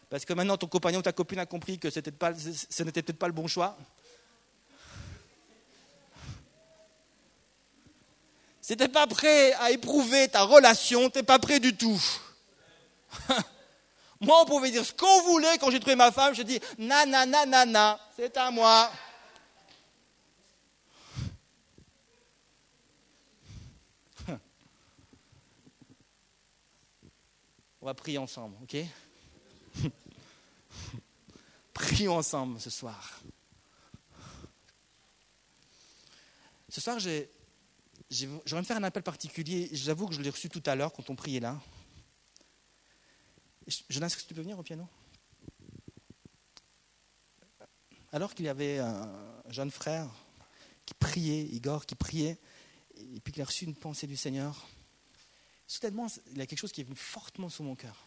Parce 0.09 0.25
que 0.25 0.33
maintenant 0.33 0.57
ton 0.57 0.67
compagnon 0.67 0.99
ou 0.99 1.03
ta 1.03 1.13
copine 1.13 1.39
a 1.39 1.45
compris 1.45 1.79
que 1.79 1.89
ce 1.89 1.99
n'était 1.99 2.11
peut-être 2.11 3.17
pas 3.17 3.27
le 3.27 3.33
bon 3.33 3.47
choix. 3.47 3.77
Si 8.71 8.77
pas 8.77 9.05
prêt 9.05 9.51
à 9.55 9.71
éprouver 9.71 10.29
ta 10.29 10.43
relation, 10.43 11.09
tu 11.09 11.21
pas 11.23 11.39
prêt 11.39 11.59
du 11.59 11.75
tout. 11.75 12.01
moi, 14.21 14.41
on 14.41 14.45
pouvait 14.45 14.71
dire 14.71 14.85
ce 14.85 14.93
qu'on 14.93 15.23
voulait 15.23 15.57
quand 15.57 15.69
j'ai 15.71 15.81
trouvé 15.81 15.97
ma 15.97 16.09
femme. 16.09 16.33
Je 16.33 16.41
dis, 16.41 16.57
na 16.77 17.05
na 17.05 17.99
c'est 18.15 18.37
à 18.37 18.49
moi. 18.49 18.89
On 27.81 27.87
va 27.87 27.93
prier 27.93 28.19
ensemble, 28.19 28.55
ok? 28.63 28.77
Prions 31.73 32.15
ensemble 32.15 32.61
ce 32.61 32.69
soir. 32.69 33.19
Ce 36.69 36.79
soir, 36.79 36.99
j'ai 36.99 37.29
j'aimerais 38.11 38.61
me 38.61 38.63
faire 38.63 38.77
un 38.77 38.83
appel 38.83 39.03
particulier. 39.03 39.69
J'avoue 39.71 40.07
que 40.07 40.13
je 40.13 40.21
l'ai 40.21 40.29
reçu 40.29 40.49
tout 40.49 40.61
à 40.65 40.75
l'heure 40.75 40.93
quand 40.93 41.09
on 41.09 41.15
priait 41.15 41.39
là. 41.39 41.59
Jonas, 43.89 44.07
est-ce 44.07 44.17
que 44.17 44.27
tu 44.27 44.33
peux 44.33 44.41
venir 44.41 44.59
au 44.59 44.63
piano? 44.63 44.87
Alors 48.11 48.35
qu'il 48.35 48.45
y 48.45 48.49
avait 48.49 48.79
un 48.79 49.41
jeune 49.49 49.71
frère 49.71 50.09
qui 50.85 50.93
priait, 50.93 51.43
Igor, 51.43 51.85
qui 51.85 51.95
priait, 51.95 52.37
et 52.97 53.21
puis 53.21 53.31
qu'il 53.31 53.41
a 53.41 53.45
reçu 53.45 53.63
une 53.63 53.75
pensée 53.75 54.07
du 54.07 54.17
Seigneur, 54.17 54.67
soudainement, 55.65 56.07
il 56.31 56.37
y 56.37 56.41
a 56.41 56.45
quelque 56.45 56.59
chose 56.59 56.73
qui 56.73 56.81
est 56.81 56.83
venu 56.83 56.97
fortement 56.97 57.47
sur 57.47 57.63
mon 57.63 57.75
cœur. 57.75 58.05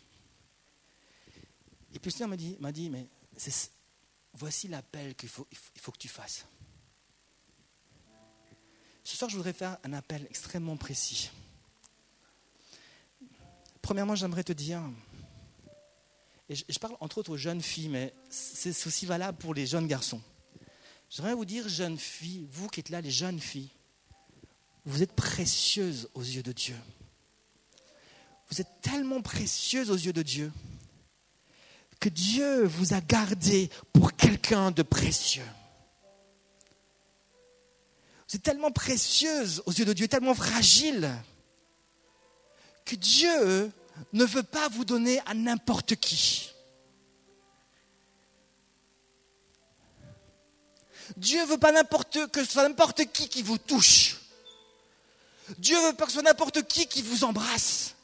Et 1.94 1.98
puis 1.98 2.10
le 2.10 2.12
Seigneur 2.12 2.28
m'a 2.28 2.36
dit, 2.36 2.58
dit 2.72 2.90
mais 2.90 3.08
voici 4.34 4.68
l'appel 4.68 5.14
qu'il 5.14 5.30
faut, 5.30 5.46
il 5.50 5.80
faut 5.80 5.92
que 5.92 5.98
tu 5.98 6.08
fasses. 6.08 6.44
Ce 9.04 9.16
soir, 9.16 9.30
je 9.30 9.36
voudrais 9.36 9.52
faire 9.52 9.76
un 9.84 9.92
appel 9.92 10.26
extrêmement 10.30 10.76
précis. 10.78 11.30
Premièrement, 13.82 14.14
j'aimerais 14.14 14.44
te 14.44 14.52
dire, 14.52 14.80
et 16.48 16.54
je, 16.54 16.78
parle 16.78 16.96
entre 17.00 17.18
autres 17.18 17.32
aux 17.32 17.36
jeunes 17.36 17.60
filles, 17.60 17.90
mais 17.90 18.14
c'est 18.30 18.86
aussi 18.86 19.04
valable 19.04 19.36
pour 19.36 19.52
les 19.52 19.66
jeunes 19.66 19.86
garçons. 19.86 20.22
J'aimerais 21.10 21.34
vous 21.34 21.44
dire, 21.44 21.68
jeunes 21.68 21.98
filles, 21.98 22.46
vous 22.50 22.68
qui 22.68 22.80
êtes 22.80 22.88
là, 22.88 23.02
les 23.02 23.10
jeunes 23.10 23.40
filles, 23.40 23.68
vous 24.86 25.02
êtes 25.02 25.12
précieuses 25.12 26.08
aux 26.14 26.22
yeux 26.22 26.42
de 26.42 26.52
Dieu. 26.52 26.76
Vous 28.50 28.60
êtes 28.60 28.80
tellement 28.80 29.20
précieuses 29.20 29.90
aux 29.90 29.96
yeux 29.96 30.12
de 30.12 30.22
Dieu 30.22 30.52
que 32.00 32.08
Dieu 32.08 32.64
vous 32.64 32.92
a 32.92 33.00
gardé 33.00 33.70
pour 33.92 34.14
quelqu'un 34.14 34.70
de 34.70 34.82
précieux. 34.82 35.46
Êtes 38.34 38.42
tellement 38.42 38.72
précieuse 38.72 39.62
aux 39.64 39.70
yeux 39.70 39.84
de 39.84 39.92
Dieu, 39.92 40.08
tellement 40.08 40.34
fragile, 40.34 41.08
que 42.84 42.96
Dieu 42.96 43.70
ne 44.12 44.24
veut 44.24 44.42
pas 44.42 44.68
vous 44.70 44.84
donner 44.84 45.20
à 45.24 45.34
n'importe 45.34 45.94
qui. 45.94 46.50
Dieu 51.16 51.42
ne 51.42 51.46
veut 51.46 51.58
pas 51.58 51.70
n'importe 51.70 52.26
que 52.32 52.42
ce 52.44 52.50
soit 52.50 52.68
n'importe 52.68 53.04
qui 53.12 53.28
qui 53.28 53.42
vous 53.42 53.58
touche. 53.58 54.16
Dieu 55.58 55.78
veut 55.86 55.92
pas 55.92 56.06
que 56.06 56.10
ce 56.10 56.14
soit 56.14 56.22
n'importe 56.24 56.66
qui 56.66 56.88
qui 56.88 57.02
vous 57.02 57.22
embrasse. 57.22 57.94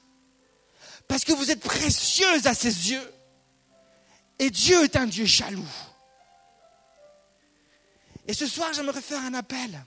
Parce 1.09 1.25
que 1.25 1.33
vous 1.33 1.51
êtes 1.51 1.61
précieuse 1.61 2.47
à 2.47 2.55
ses 2.55 2.93
yeux. 2.93 3.13
Et 4.39 4.51
Dieu 4.51 4.85
est 4.85 4.95
un 4.95 5.07
Dieu 5.07 5.25
jaloux. 5.25 5.67
Et 8.29 8.35
ce 8.35 8.47
soir, 8.47 8.73
j'aimerais 8.73 9.01
faire 9.01 9.23
un 9.25 9.35
appel 9.35 9.85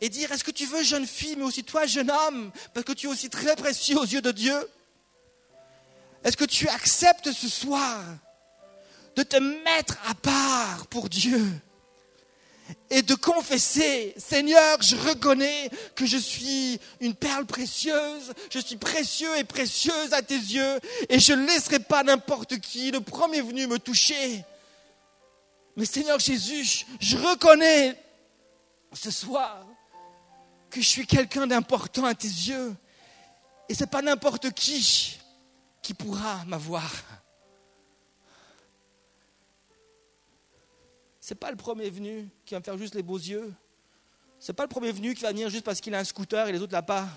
et 0.00 0.08
dire, 0.08 0.30
est-ce 0.32 0.44
que 0.44 0.50
tu 0.50 0.66
veux, 0.66 0.82
jeune 0.82 1.06
fille, 1.06 1.36
mais 1.36 1.44
aussi 1.44 1.64
toi, 1.64 1.86
jeune 1.86 2.10
homme, 2.10 2.50
parce 2.74 2.84
que 2.84 2.92
tu 2.92 3.06
es 3.06 3.10
aussi 3.10 3.30
très 3.30 3.56
précieux 3.56 3.98
aux 3.98 4.04
yeux 4.04 4.20
de 4.20 4.32
Dieu? 4.32 4.56
Est-ce 6.24 6.36
que 6.36 6.44
tu 6.44 6.68
acceptes 6.68 7.32
ce 7.32 7.48
soir 7.48 8.02
de 9.14 9.22
te 9.22 9.36
mettre 9.36 9.96
à 10.08 10.14
part 10.14 10.86
pour 10.88 11.08
Dieu 11.08 11.40
et 12.90 13.02
de 13.02 13.14
confesser, 13.14 14.12
Seigneur, 14.16 14.82
je 14.82 14.96
reconnais 14.96 15.70
que 15.94 16.04
je 16.04 16.16
suis 16.16 16.80
une 17.00 17.14
perle 17.14 17.46
précieuse, 17.46 18.32
je 18.50 18.58
suis 18.58 18.76
précieux 18.76 19.36
et 19.36 19.44
précieuse 19.44 20.12
à 20.12 20.20
tes 20.20 20.34
yeux, 20.34 20.80
et 21.08 21.20
je 21.20 21.32
ne 21.32 21.46
laisserai 21.46 21.78
pas 21.78 22.02
n'importe 22.02 22.58
qui, 22.58 22.90
le 22.90 23.00
premier 23.00 23.40
venu, 23.40 23.66
me 23.68 23.78
toucher. 23.78 24.44
Mais 25.76 25.84
Seigneur 25.84 26.18
Jésus, 26.18 26.86
je 27.00 27.16
reconnais 27.16 27.96
ce 28.92 29.10
soir 29.10 29.64
que 30.76 30.82
je 30.82 30.88
suis 30.88 31.06
quelqu'un 31.06 31.46
d'important 31.46 32.04
à 32.04 32.14
tes 32.14 32.28
yeux. 32.28 32.76
Et 33.66 33.74
ce 33.74 33.80
n'est 33.84 33.90
pas 33.90 34.02
n'importe 34.02 34.50
qui 34.50 35.18
qui 35.80 35.94
pourra 35.94 36.44
m'avoir. 36.44 36.92
Ce 41.18 41.32
n'est 41.32 41.38
pas 41.38 41.50
le 41.50 41.56
premier 41.56 41.88
venu 41.88 42.28
qui 42.44 42.52
va 42.54 42.60
me 42.60 42.64
faire 42.64 42.76
juste 42.76 42.94
les 42.94 43.02
beaux 43.02 43.16
yeux. 43.16 43.54
Ce 44.38 44.52
n'est 44.52 44.54
pas 44.54 44.64
le 44.64 44.68
premier 44.68 44.92
venu 44.92 45.14
qui 45.14 45.22
va 45.22 45.30
venir 45.30 45.48
juste 45.48 45.64
parce 45.64 45.80
qu'il 45.80 45.94
a 45.94 45.98
un 45.98 46.04
scooter 46.04 46.46
et 46.46 46.52
les 46.52 46.60
autres 46.60 46.74
là 46.74 46.82
pas. 46.82 47.08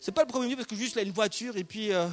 Ce 0.00 0.10
n'est 0.10 0.14
pas 0.14 0.22
le 0.22 0.28
premier 0.28 0.46
venu 0.46 0.56
parce 0.56 0.66
que 0.66 0.76
juste 0.76 0.94
il 0.94 1.00
a 1.00 1.02
une 1.02 1.12
voiture 1.12 1.58
et 1.58 1.64
puis, 1.64 1.92
euh, 1.92 2.08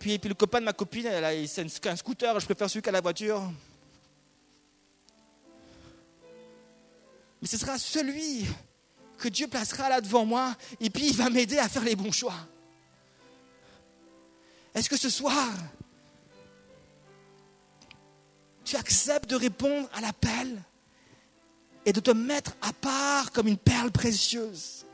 puis, 0.00 0.18
puis 0.18 0.28
le 0.28 0.34
copain 0.34 0.58
de 0.58 0.64
ma 0.64 0.72
copine, 0.72 1.06
elle 1.06 1.48
c'est 1.48 1.86
un 1.86 1.96
scooter, 1.96 2.40
je 2.40 2.44
préfère 2.44 2.68
celui 2.68 2.82
qui 2.82 2.88
a 2.88 2.92
la 2.92 3.00
voiture. 3.00 3.40
Mais 7.40 7.46
ce 7.46 7.56
sera 7.56 7.78
celui 7.78 8.46
que 9.18 9.28
Dieu 9.28 9.46
placera 9.48 9.88
là 9.88 10.00
devant 10.00 10.24
moi 10.24 10.54
et 10.80 10.90
puis 10.90 11.08
il 11.08 11.16
va 11.16 11.30
m'aider 11.30 11.58
à 11.58 11.68
faire 11.68 11.84
les 11.84 11.96
bons 11.96 12.12
choix. 12.12 12.34
Est-ce 14.74 14.88
que 14.88 14.96
ce 14.96 15.10
soir, 15.10 15.52
tu 18.64 18.76
acceptes 18.76 19.30
de 19.30 19.36
répondre 19.36 19.88
à 19.94 20.00
l'appel 20.00 20.62
et 21.84 21.92
de 21.92 22.00
te 22.00 22.10
mettre 22.10 22.52
à 22.62 22.72
part 22.72 23.32
comme 23.32 23.48
une 23.48 23.58
perle 23.58 23.90
précieuse? 23.90 24.85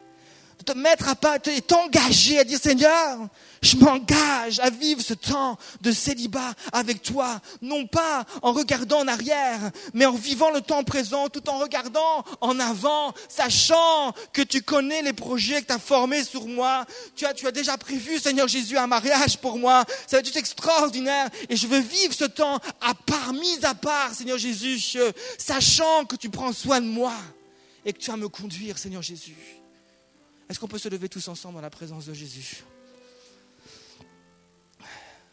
Te 0.62 0.76
mettre 0.76 1.08
à 1.08 1.14
part 1.14 1.36
et 1.46 1.60
t'engager 1.60 2.38
à 2.38 2.44
dire 2.44 2.58
Seigneur, 2.58 3.28
je 3.62 3.76
m'engage 3.76 4.58
à 4.60 4.70
vivre 4.70 5.00
ce 5.00 5.14
temps 5.14 5.56
de 5.80 5.92
célibat 5.92 6.52
avec 6.72 7.02
toi, 7.02 7.40
non 7.60 7.86
pas 7.86 8.24
en 8.42 8.52
regardant 8.52 9.00
en 9.00 9.08
arrière, 9.08 9.60
mais 9.94 10.04
en 10.04 10.12
vivant 10.12 10.50
le 10.50 10.60
temps 10.60 10.82
présent, 10.82 11.28
tout 11.28 11.48
en 11.48 11.58
regardant 11.58 12.24
en 12.40 12.58
avant, 12.58 13.14
sachant 13.28 14.12
que 14.32 14.42
tu 14.42 14.62
connais 14.62 15.02
les 15.02 15.12
projets 15.12 15.62
que 15.62 15.66
tu 15.68 15.72
as 15.72 15.78
formés 15.78 16.24
sur 16.24 16.46
moi. 16.46 16.84
Tu 17.14 17.24
as, 17.24 17.34
tu 17.34 17.46
as 17.46 17.52
déjà 17.52 17.76
prévu, 17.76 18.18
Seigneur 18.18 18.48
Jésus, 18.48 18.76
un 18.76 18.86
mariage 18.86 19.38
pour 19.38 19.58
moi. 19.58 19.84
Ça 20.06 20.16
va 20.16 20.18
être 20.18 20.36
extraordinaire. 20.36 21.28
Et 21.48 21.56
je 21.56 21.66
veux 21.66 21.80
vivre 21.80 22.12
ce 22.12 22.24
temps 22.24 22.58
à 22.80 22.94
part, 22.94 23.32
mis 23.32 23.64
à 23.64 23.74
part, 23.74 24.12
Seigneur 24.12 24.38
Jésus, 24.38 24.98
sachant 25.38 26.04
que 26.04 26.16
tu 26.16 26.30
prends 26.30 26.52
soin 26.52 26.80
de 26.80 26.86
moi 26.86 27.14
et 27.84 27.92
que 27.92 27.98
tu 27.98 28.10
vas 28.10 28.16
me 28.16 28.28
conduire, 28.28 28.78
Seigneur 28.78 29.02
Jésus. 29.02 29.61
Est-ce 30.52 30.60
qu'on 30.60 30.68
peut 30.68 30.76
se 30.76 30.90
lever 30.90 31.08
tous 31.08 31.28
ensemble 31.28 31.54
dans 31.54 31.62
la 31.62 31.70
présence 31.70 32.04
de 32.04 32.12
Jésus? 32.12 32.62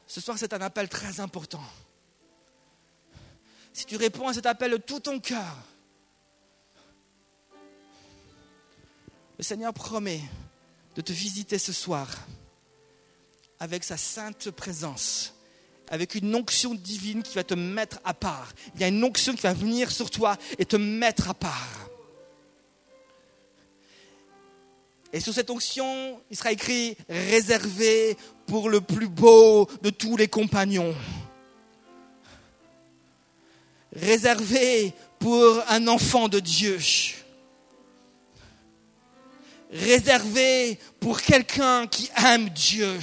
Ce 0.07 0.21
soir, 0.21 0.37
c'est 0.37 0.53
un 0.53 0.61
appel 0.61 0.87
très 0.87 1.19
important. 1.19 1.61
Si 3.73 3.85
tu 3.85 3.97
réponds 3.97 4.29
à 4.29 4.33
cet 4.33 4.45
appel 4.45 4.71
de 4.71 4.77
tout 4.77 5.01
ton 5.01 5.19
cœur, 5.19 5.57
le 9.37 9.43
Seigneur 9.43 9.73
promet 9.73 10.21
de 10.95 11.01
te 11.01 11.11
visiter 11.11 11.59
ce 11.59 11.73
soir 11.73 12.07
avec 13.59 13.83
sa 13.83 13.97
sainte 13.97 14.51
présence, 14.51 15.35
avec 15.89 16.15
une 16.15 16.33
onction 16.33 16.73
divine 16.73 17.23
qui 17.23 17.35
va 17.35 17.43
te 17.43 17.55
mettre 17.55 17.99
à 18.05 18.13
part. 18.13 18.53
Il 18.75 18.79
y 18.79 18.85
a 18.85 18.87
une 18.87 19.03
onction 19.03 19.35
qui 19.35 19.41
va 19.41 19.53
venir 19.53 19.91
sur 19.91 20.11
toi 20.11 20.37
et 20.57 20.65
te 20.65 20.77
mettre 20.77 21.29
à 21.29 21.33
part. 21.33 21.88
Et 25.11 25.19
sur 25.19 25.33
cette 25.33 25.49
onction, 25.49 26.21
il 26.29 26.37
sera 26.37 26.51
écrit 26.51 26.95
réservé 27.09 28.15
pour 28.45 28.69
le 28.69 28.79
plus 28.79 29.07
beau 29.07 29.67
de 29.81 29.89
tous 29.89 30.17
les 30.17 30.27
compagnons. 30.27 30.95
Réservé 33.91 34.93
pour 35.17 35.63
un 35.67 35.87
enfant 35.87 36.27
de 36.27 36.39
Dieu. 36.39 36.79
Réservé 39.71 40.79
pour 40.99 41.21
quelqu'un 41.21 41.87
qui 41.87 42.09
aime 42.23 42.49
Dieu. 42.49 42.99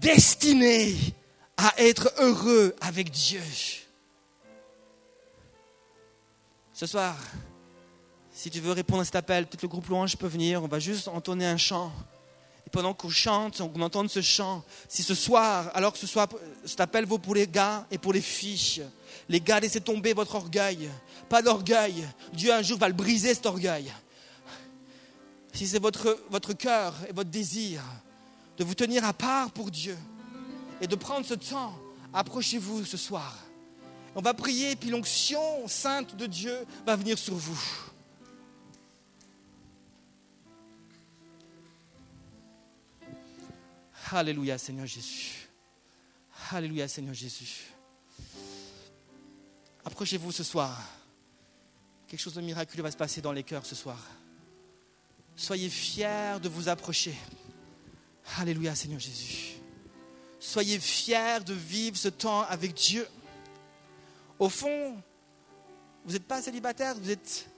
Destiné 0.00 0.96
à 1.56 1.74
être 1.78 2.12
heureux 2.18 2.74
avec 2.80 3.10
Dieu. 3.10 3.42
Ce 6.72 6.86
soir, 6.86 7.16
si 8.42 8.50
tu 8.50 8.58
veux 8.58 8.72
répondre 8.72 9.02
à 9.02 9.04
cet 9.04 9.14
appel, 9.14 9.46
peut-être 9.46 9.62
le 9.62 9.68
groupe 9.68 9.86
louange 9.86 10.16
peut 10.16 10.26
venir, 10.26 10.64
on 10.64 10.66
va 10.66 10.80
juste 10.80 11.06
entonner 11.06 11.46
un 11.46 11.56
chant. 11.56 11.92
Et 12.66 12.70
pendant 12.70 12.92
qu'on 12.92 13.08
chante, 13.08 13.60
on 13.60 13.80
entend 13.80 14.08
ce 14.08 14.20
chant, 14.20 14.64
si 14.88 15.04
ce 15.04 15.14
soir, 15.14 15.70
alors 15.74 15.92
que 15.92 15.98
ce 16.00 16.08
soit, 16.08 16.28
cet 16.64 16.80
appel 16.80 17.04
vaut 17.06 17.18
pour 17.18 17.36
les 17.36 17.46
gars 17.46 17.86
et 17.92 17.98
pour 17.98 18.12
les 18.12 18.20
filles, 18.20 18.82
les 19.28 19.40
gars, 19.40 19.60
laissez 19.60 19.80
tomber 19.80 20.12
votre 20.12 20.34
orgueil. 20.34 20.90
Pas 21.28 21.40
d'orgueil. 21.40 22.04
Dieu 22.32 22.52
un 22.52 22.62
jour 22.62 22.78
va 22.78 22.88
le 22.88 22.94
briser, 22.94 23.32
cet 23.32 23.46
orgueil. 23.46 23.92
Si 25.52 25.68
c'est 25.68 25.80
votre, 25.80 26.18
votre 26.28 26.52
cœur 26.52 26.96
et 27.08 27.12
votre 27.12 27.30
désir 27.30 27.80
de 28.58 28.64
vous 28.64 28.74
tenir 28.74 29.04
à 29.04 29.12
part 29.12 29.52
pour 29.52 29.70
Dieu 29.70 29.96
et 30.80 30.88
de 30.88 30.96
prendre 30.96 31.24
ce 31.24 31.34
temps, 31.34 31.78
approchez-vous 32.12 32.86
ce 32.86 32.96
soir. 32.96 33.38
On 34.16 34.20
va 34.20 34.34
prier, 34.34 34.74
puis 34.74 34.90
l'onction 34.90 35.68
sainte 35.68 36.16
de 36.16 36.26
Dieu 36.26 36.56
va 36.84 36.96
venir 36.96 37.16
sur 37.16 37.36
vous. 37.36 37.91
Alléluia, 44.14 44.58
Seigneur 44.58 44.86
Jésus. 44.86 45.48
Alléluia, 46.50 46.86
Seigneur 46.86 47.14
Jésus. 47.14 47.72
Approchez-vous 49.84 50.32
ce 50.32 50.44
soir. 50.44 50.78
Quelque 52.06 52.20
chose 52.20 52.34
de 52.34 52.42
miraculeux 52.42 52.82
va 52.82 52.90
se 52.90 52.96
passer 52.96 53.22
dans 53.22 53.32
les 53.32 53.42
cœurs 53.42 53.64
ce 53.64 53.74
soir. 53.74 53.98
Soyez 55.34 55.70
fiers 55.70 56.38
de 56.42 56.48
vous 56.48 56.68
approcher. 56.68 57.14
Alléluia, 58.38 58.74
Seigneur 58.74 59.00
Jésus. 59.00 59.54
Soyez 60.38 60.78
fiers 60.78 61.40
de 61.44 61.54
vivre 61.54 61.96
ce 61.96 62.08
temps 62.08 62.42
avec 62.42 62.74
Dieu. 62.74 63.08
Au 64.38 64.48
fond, 64.48 65.00
vous 66.04 66.12
n'êtes 66.12 66.26
pas 66.26 66.42
célibataire, 66.42 66.96
vous 66.98 67.10
êtes, 67.10 67.48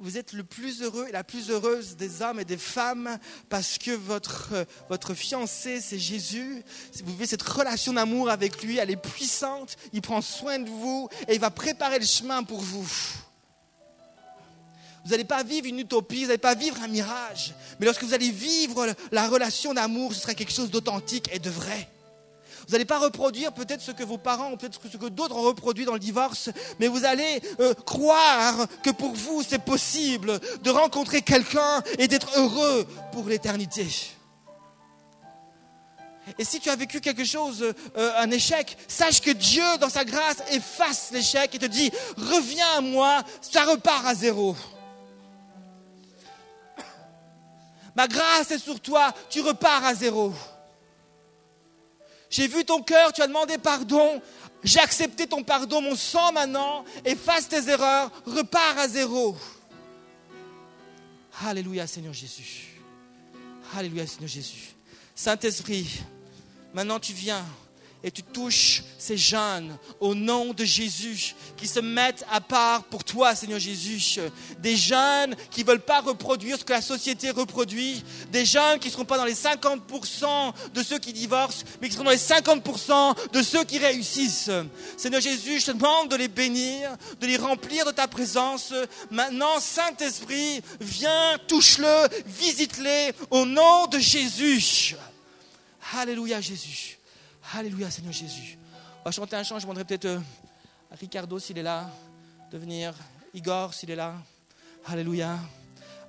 vous 0.00 0.16
êtes 0.16 0.32
le 0.32 0.42
plus 0.42 0.82
heureux 0.82 1.06
et 1.08 1.12
la 1.12 1.22
plus 1.22 1.50
heureuse 1.50 1.96
des 1.96 2.22
hommes 2.22 2.40
et 2.40 2.44
des 2.46 2.56
femmes 2.56 3.18
parce 3.50 3.76
que 3.76 3.90
votre, 3.90 4.66
votre 4.88 5.14
fiancé, 5.14 5.80
c'est 5.80 5.98
Jésus. 5.98 6.64
Vous 7.04 7.12
vivez 7.12 7.26
cette 7.26 7.42
relation 7.42 7.92
d'amour 7.92 8.30
avec 8.30 8.62
lui, 8.62 8.78
elle 8.78 8.90
est 8.90 8.96
puissante, 8.96 9.76
il 9.92 10.00
prend 10.00 10.22
soin 10.22 10.58
de 10.58 10.70
vous 10.70 11.08
et 11.28 11.34
il 11.34 11.40
va 11.40 11.50
préparer 11.50 11.98
le 11.98 12.06
chemin 12.06 12.42
pour 12.42 12.60
vous. 12.60 12.88
Vous 15.04 15.10
n'allez 15.10 15.24
pas 15.24 15.42
vivre 15.42 15.66
une 15.66 15.78
utopie, 15.78 16.22
vous 16.22 16.28
n'allez 16.28 16.38
pas 16.38 16.54
vivre 16.54 16.76
un 16.82 16.88
mirage. 16.88 17.54
Mais 17.78 17.86
lorsque 17.86 18.02
vous 18.02 18.14
allez 18.14 18.30
vivre 18.30 18.94
la 19.12 19.28
relation 19.28 19.74
d'amour, 19.74 20.14
ce 20.14 20.20
sera 20.20 20.34
quelque 20.34 20.52
chose 20.52 20.70
d'authentique 20.70 21.28
et 21.32 21.38
de 21.38 21.50
vrai. 21.50 21.88
Vous 22.66 22.72
n'allez 22.72 22.84
pas 22.84 22.98
reproduire 22.98 23.52
peut-être 23.52 23.80
ce 23.80 23.90
que 23.90 24.02
vos 24.02 24.18
parents 24.18 24.52
ou 24.52 24.56
peut-être 24.56 24.80
ce 24.90 24.96
que 24.96 25.06
d'autres 25.06 25.36
ont 25.36 25.42
reproduit 25.42 25.84
dans 25.84 25.94
le 25.94 25.98
divorce, 25.98 26.50
mais 26.78 26.88
vous 26.88 27.04
allez 27.04 27.40
euh, 27.60 27.74
croire 27.74 28.66
que 28.82 28.90
pour 28.90 29.12
vous, 29.12 29.42
c'est 29.46 29.62
possible 29.62 30.38
de 30.62 30.70
rencontrer 30.70 31.22
quelqu'un 31.22 31.82
et 31.98 32.08
d'être 32.08 32.38
heureux 32.38 32.86
pour 33.12 33.28
l'éternité. 33.28 33.86
Et 36.38 36.44
si 36.44 36.60
tu 36.60 36.70
as 36.70 36.76
vécu 36.76 37.00
quelque 37.00 37.24
chose, 37.24 37.74
euh, 37.96 38.12
un 38.18 38.30
échec, 38.30 38.76
sache 38.88 39.20
que 39.20 39.30
Dieu, 39.30 39.64
dans 39.80 39.88
sa 39.88 40.04
grâce, 40.04 40.42
efface 40.52 41.10
l'échec 41.12 41.54
et 41.54 41.58
te 41.58 41.66
dit, 41.66 41.90
reviens 42.16 42.78
à 42.78 42.80
moi, 42.80 43.22
ça 43.40 43.64
repart 43.64 44.06
à 44.06 44.14
zéro. 44.14 44.56
Ma 47.96 48.06
grâce 48.06 48.50
est 48.50 48.58
sur 48.58 48.80
toi, 48.80 49.12
tu 49.28 49.40
repars 49.40 49.84
à 49.84 49.94
zéro. 49.94 50.32
J'ai 52.30 52.46
vu 52.46 52.64
ton 52.64 52.80
cœur, 52.80 53.12
tu 53.12 53.20
as 53.22 53.26
demandé 53.26 53.58
pardon, 53.58 54.22
j'ai 54.62 54.78
accepté 54.78 55.26
ton 55.26 55.42
pardon, 55.42 55.82
mon 55.82 55.96
sang 55.96 56.32
maintenant, 56.32 56.84
efface 57.04 57.48
tes 57.48 57.68
erreurs, 57.68 58.10
repars 58.24 58.78
à 58.78 58.86
zéro. 58.86 59.36
Alléluia 61.44 61.86
Seigneur 61.88 62.12
Jésus. 62.12 62.68
Alléluia 63.76 64.06
Seigneur 64.06 64.28
Jésus. 64.28 64.74
Saint-Esprit, 65.14 66.02
maintenant 66.72 67.00
tu 67.00 67.12
viens 67.12 67.44
et 68.02 68.10
tu 68.10 68.22
touches 68.22 68.82
ces 68.98 69.16
jeunes 69.16 69.76
au 69.98 70.14
nom 70.14 70.52
de 70.52 70.64
Jésus 70.64 71.34
qui 71.56 71.66
se 71.66 71.80
mettent 71.80 72.24
à 72.30 72.40
part 72.40 72.84
pour 72.84 73.04
toi, 73.04 73.34
Seigneur 73.34 73.58
Jésus. 73.58 74.20
Des 74.58 74.76
jeunes 74.76 75.36
qui 75.50 75.62
ne 75.62 75.66
veulent 75.66 75.80
pas 75.80 76.00
reproduire 76.00 76.58
ce 76.58 76.64
que 76.64 76.72
la 76.72 76.80
société 76.80 77.30
reproduit. 77.30 78.02
Des 78.30 78.44
jeunes 78.44 78.78
qui 78.78 78.88
ne 78.88 78.92
seront 78.92 79.04
pas 79.04 79.18
dans 79.18 79.24
les 79.24 79.34
50% 79.34 80.52
de 80.72 80.82
ceux 80.82 80.98
qui 80.98 81.12
divorcent, 81.12 81.64
mais 81.80 81.88
qui 81.88 81.94
seront 81.94 82.04
dans 82.04 82.10
les 82.10 82.16
50% 82.16 83.32
de 83.32 83.42
ceux 83.42 83.64
qui 83.64 83.78
réussissent. 83.78 84.50
Seigneur 84.96 85.20
Jésus, 85.20 85.60
je 85.60 85.66
te 85.66 85.72
demande 85.72 86.08
de 86.08 86.16
les 86.16 86.28
bénir, 86.28 86.96
de 87.20 87.26
les 87.26 87.36
remplir 87.36 87.84
de 87.84 87.90
ta 87.90 88.08
présence. 88.08 88.72
Maintenant, 89.10 89.60
Saint-Esprit, 89.60 90.62
viens, 90.80 91.38
touche-le, 91.48 92.08
visite-les 92.26 93.12
au 93.30 93.44
nom 93.44 93.86
de 93.88 93.98
Jésus. 93.98 94.96
Alléluia 95.92 96.40
Jésus. 96.40 96.99
Alléluia, 97.52 97.90
Seigneur 97.90 98.12
Jésus. 98.12 98.56
On 99.00 99.04
va 99.06 99.10
chanter 99.10 99.34
un 99.34 99.42
chant. 99.42 99.58
Je 99.58 99.64
demanderai 99.64 99.84
peut-être 99.84 100.04
à 100.04 100.08
euh, 100.08 100.20
Ricardo 100.92 101.36
s'il 101.40 101.58
est 101.58 101.64
là 101.64 101.90
de 102.52 102.58
venir. 102.58 102.94
Igor 103.34 103.74
s'il 103.74 103.90
est 103.90 103.96
là. 103.96 104.14
Alléluia. 104.86 105.36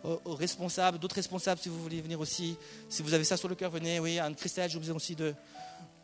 Aux, 0.03 0.35
responsables, 0.35 0.99
d'autres 0.99 1.15
responsables 1.15 1.59
si 1.59 1.69
vous 1.69 1.81
voulez 1.81 1.99
venir 1.99 2.19
aussi. 2.19 2.57
Si 2.89 3.01
vous 3.01 3.15
avez 3.15 3.23
ça 3.23 3.37
sur 3.37 3.47
le 3.47 3.55
cœur, 3.55 3.71
venez. 3.71 3.99
Oui, 3.99 4.19
Anne-Christelle, 4.19 4.69
j'ai 4.69 4.77
besoin 4.77 4.95
aussi 4.95 5.15
de, 5.15 5.33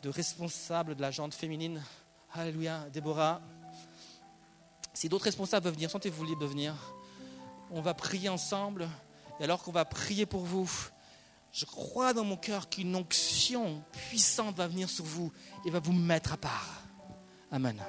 de 0.02 0.08
responsables 0.08 0.96
de 0.96 1.02
la 1.02 1.12
jante 1.12 1.34
féminine. 1.34 1.84
Alléluia. 2.34 2.88
Déborah. 2.92 3.40
Si 4.92 5.08
d'autres 5.08 5.26
responsables 5.26 5.66
veulent 5.66 5.74
venir, 5.74 5.90
sentez-vous 5.90 6.24
libre 6.24 6.40
de 6.40 6.46
venir. 6.46 6.74
On 7.70 7.80
va 7.80 7.94
prier 7.94 8.28
ensemble. 8.28 8.88
Et 9.38 9.44
alors 9.44 9.62
qu'on 9.62 9.70
va 9.70 9.84
prier 9.84 10.26
pour 10.26 10.40
vous, 10.40 10.68
je 11.52 11.64
crois 11.64 12.12
dans 12.12 12.24
mon 12.24 12.36
cœur 12.36 12.68
qu'une 12.68 12.94
onction 12.94 13.82
puissante 13.92 14.56
va 14.56 14.68
venir 14.68 14.88
sur 14.88 15.04
vous 15.04 15.32
et 15.64 15.70
va 15.70 15.80
vous 15.80 15.92
mettre 15.92 16.34
à 16.34 16.36
part. 16.36 16.82
Amen. 17.50 17.82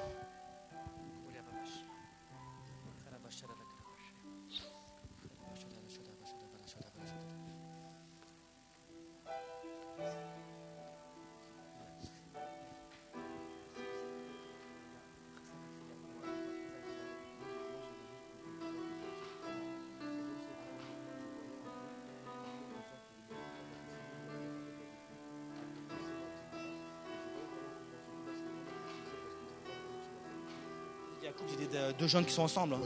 Deux 31.98 32.06
jeunes 32.06 32.24
qui 32.24 32.32
sont 32.32 32.42
ensemble. 32.42 32.74
Hein. 32.74 32.80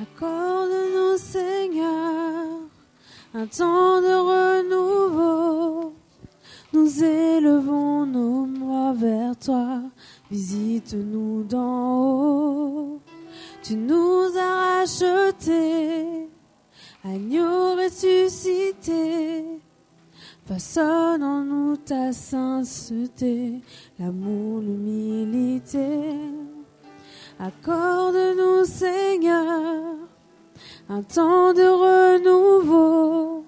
Accorde-nous, 0.00 1.18
Seigneur, 1.18 2.60
un 3.34 3.46
temps 3.46 4.00
de 4.00 4.62
renouveau. 4.62 5.94
Nous 6.72 7.04
élevons 7.04 8.06
nos 8.06 8.46
mains 8.46 8.94
vers 8.94 9.36
toi. 9.36 9.82
Visite-nous 10.30 11.44
d'en 11.44 11.98
haut. 12.00 13.00
Tu 13.62 13.76
nous 13.76 14.28
as 14.36 14.80
rachetés, 14.80 16.28
agneau 17.04 17.76
ressuscité. 17.76 19.51
Façonne 20.44 21.22
en 21.22 21.44
nous 21.44 21.76
ta 21.76 22.12
sainteté, 22.12 23.60
l'amour, 23.98 24.60
l'humilité. 24.60 26.18
Accorde-nous, 27.38 28.64
Seigneur, 28.64 29.94
un 30.88 31.02
temps 31.02 31.52
de 31.52 31.62
renouveau. 31.62 33.44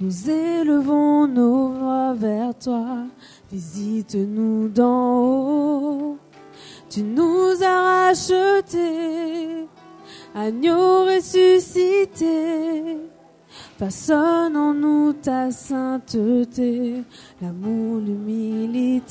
Nous 0.00 0.30
élevons 0.30 1.26
nos 1.26 1.68
voix 1.68 2.12
vers 2.12 2.58
toi. 2.58 3.04
Visite-nous 3.50 4.68
d'en 4.68 5.18
haut. 5.18 6.18
Tu 6.90 7.02
nous 7.02 7.62
as 7.62 8.08
rachetés, 8.08 9.66
agneau 10.34 11.06
ressuscité 11.06 12.98
Façonne 13.82 14.56
en 14.56 14.72
nous 14.74 15.12
ta 15.12 15.50
sainteté, 15.50 17.02
l'amour, 17.40 17.98
l'humilité. 17.98 19.10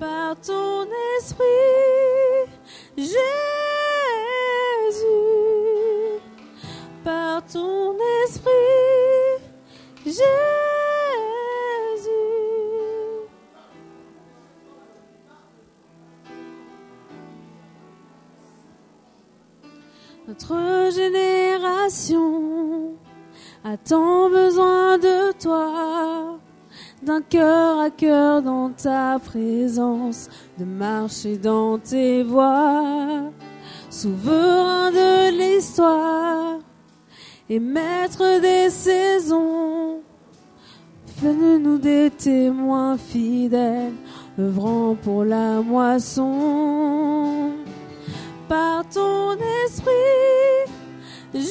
Par 0.00 0.40
ton 0.40 0.86
esprit, 1.18 1.44
Jésus, 2.96 3.12
par 7.04 7.44
ton 7.44 7.96
esprit, 8.24 9.44
Jésus. 10.06 10.81
Notre 20.42 20.90
génération 20.92 22.94
a 23.64 23.76
tant 23.76 24.28
besoin 24.28 24.98
de 24.98 25.30
toi, 25.40 26.40
d'un 27.02 27.20
cœur 27.20 27.78
à 27.78 27.90
cœur 27.90 28.42
dans 28.42 28.70
ta 28.70 29.20
présence, 29.20 30.28
de 30.58 30.64
marcher 30.64 31.36
dans 31.36 31.78
tes 31.78 32.24
voies, 32.24 33.30
souverain 33.88 34.90
de 34.90 35.38
l'histoire 35.38 36.58
et 37.48 37.60
maître 37.60 38.40
des 38.40 38.68
saisons. 38.68 40.00
Fais-nous 41.20 41.78
des 41.78 42.10
témoins 42.10 42.96
fidèles, 42.96 43.92
œuvrant 44.40 44.96
pour 44.96 45.24
la 45.24 45.60
moisson 45.60 47.51
par 48.52 48.84
ton 48.90 49.32
esprit, 49.64 50.68
Jésus, 51.32 51.48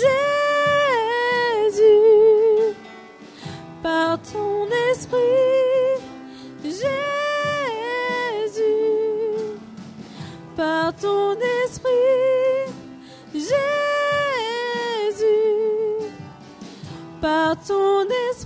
par 3.82 4.20
ton 4.22 4.68
esprit, 4.92 5.98
Jésus, 6.64 6.84
par 10.56 10.94
ton 10.94 11.36
esprit, 11.66 12.72
Jésus, 13.34 13.50
par 17.20 17.56
ton 17.66 18.04
esprit. 18.30 18.41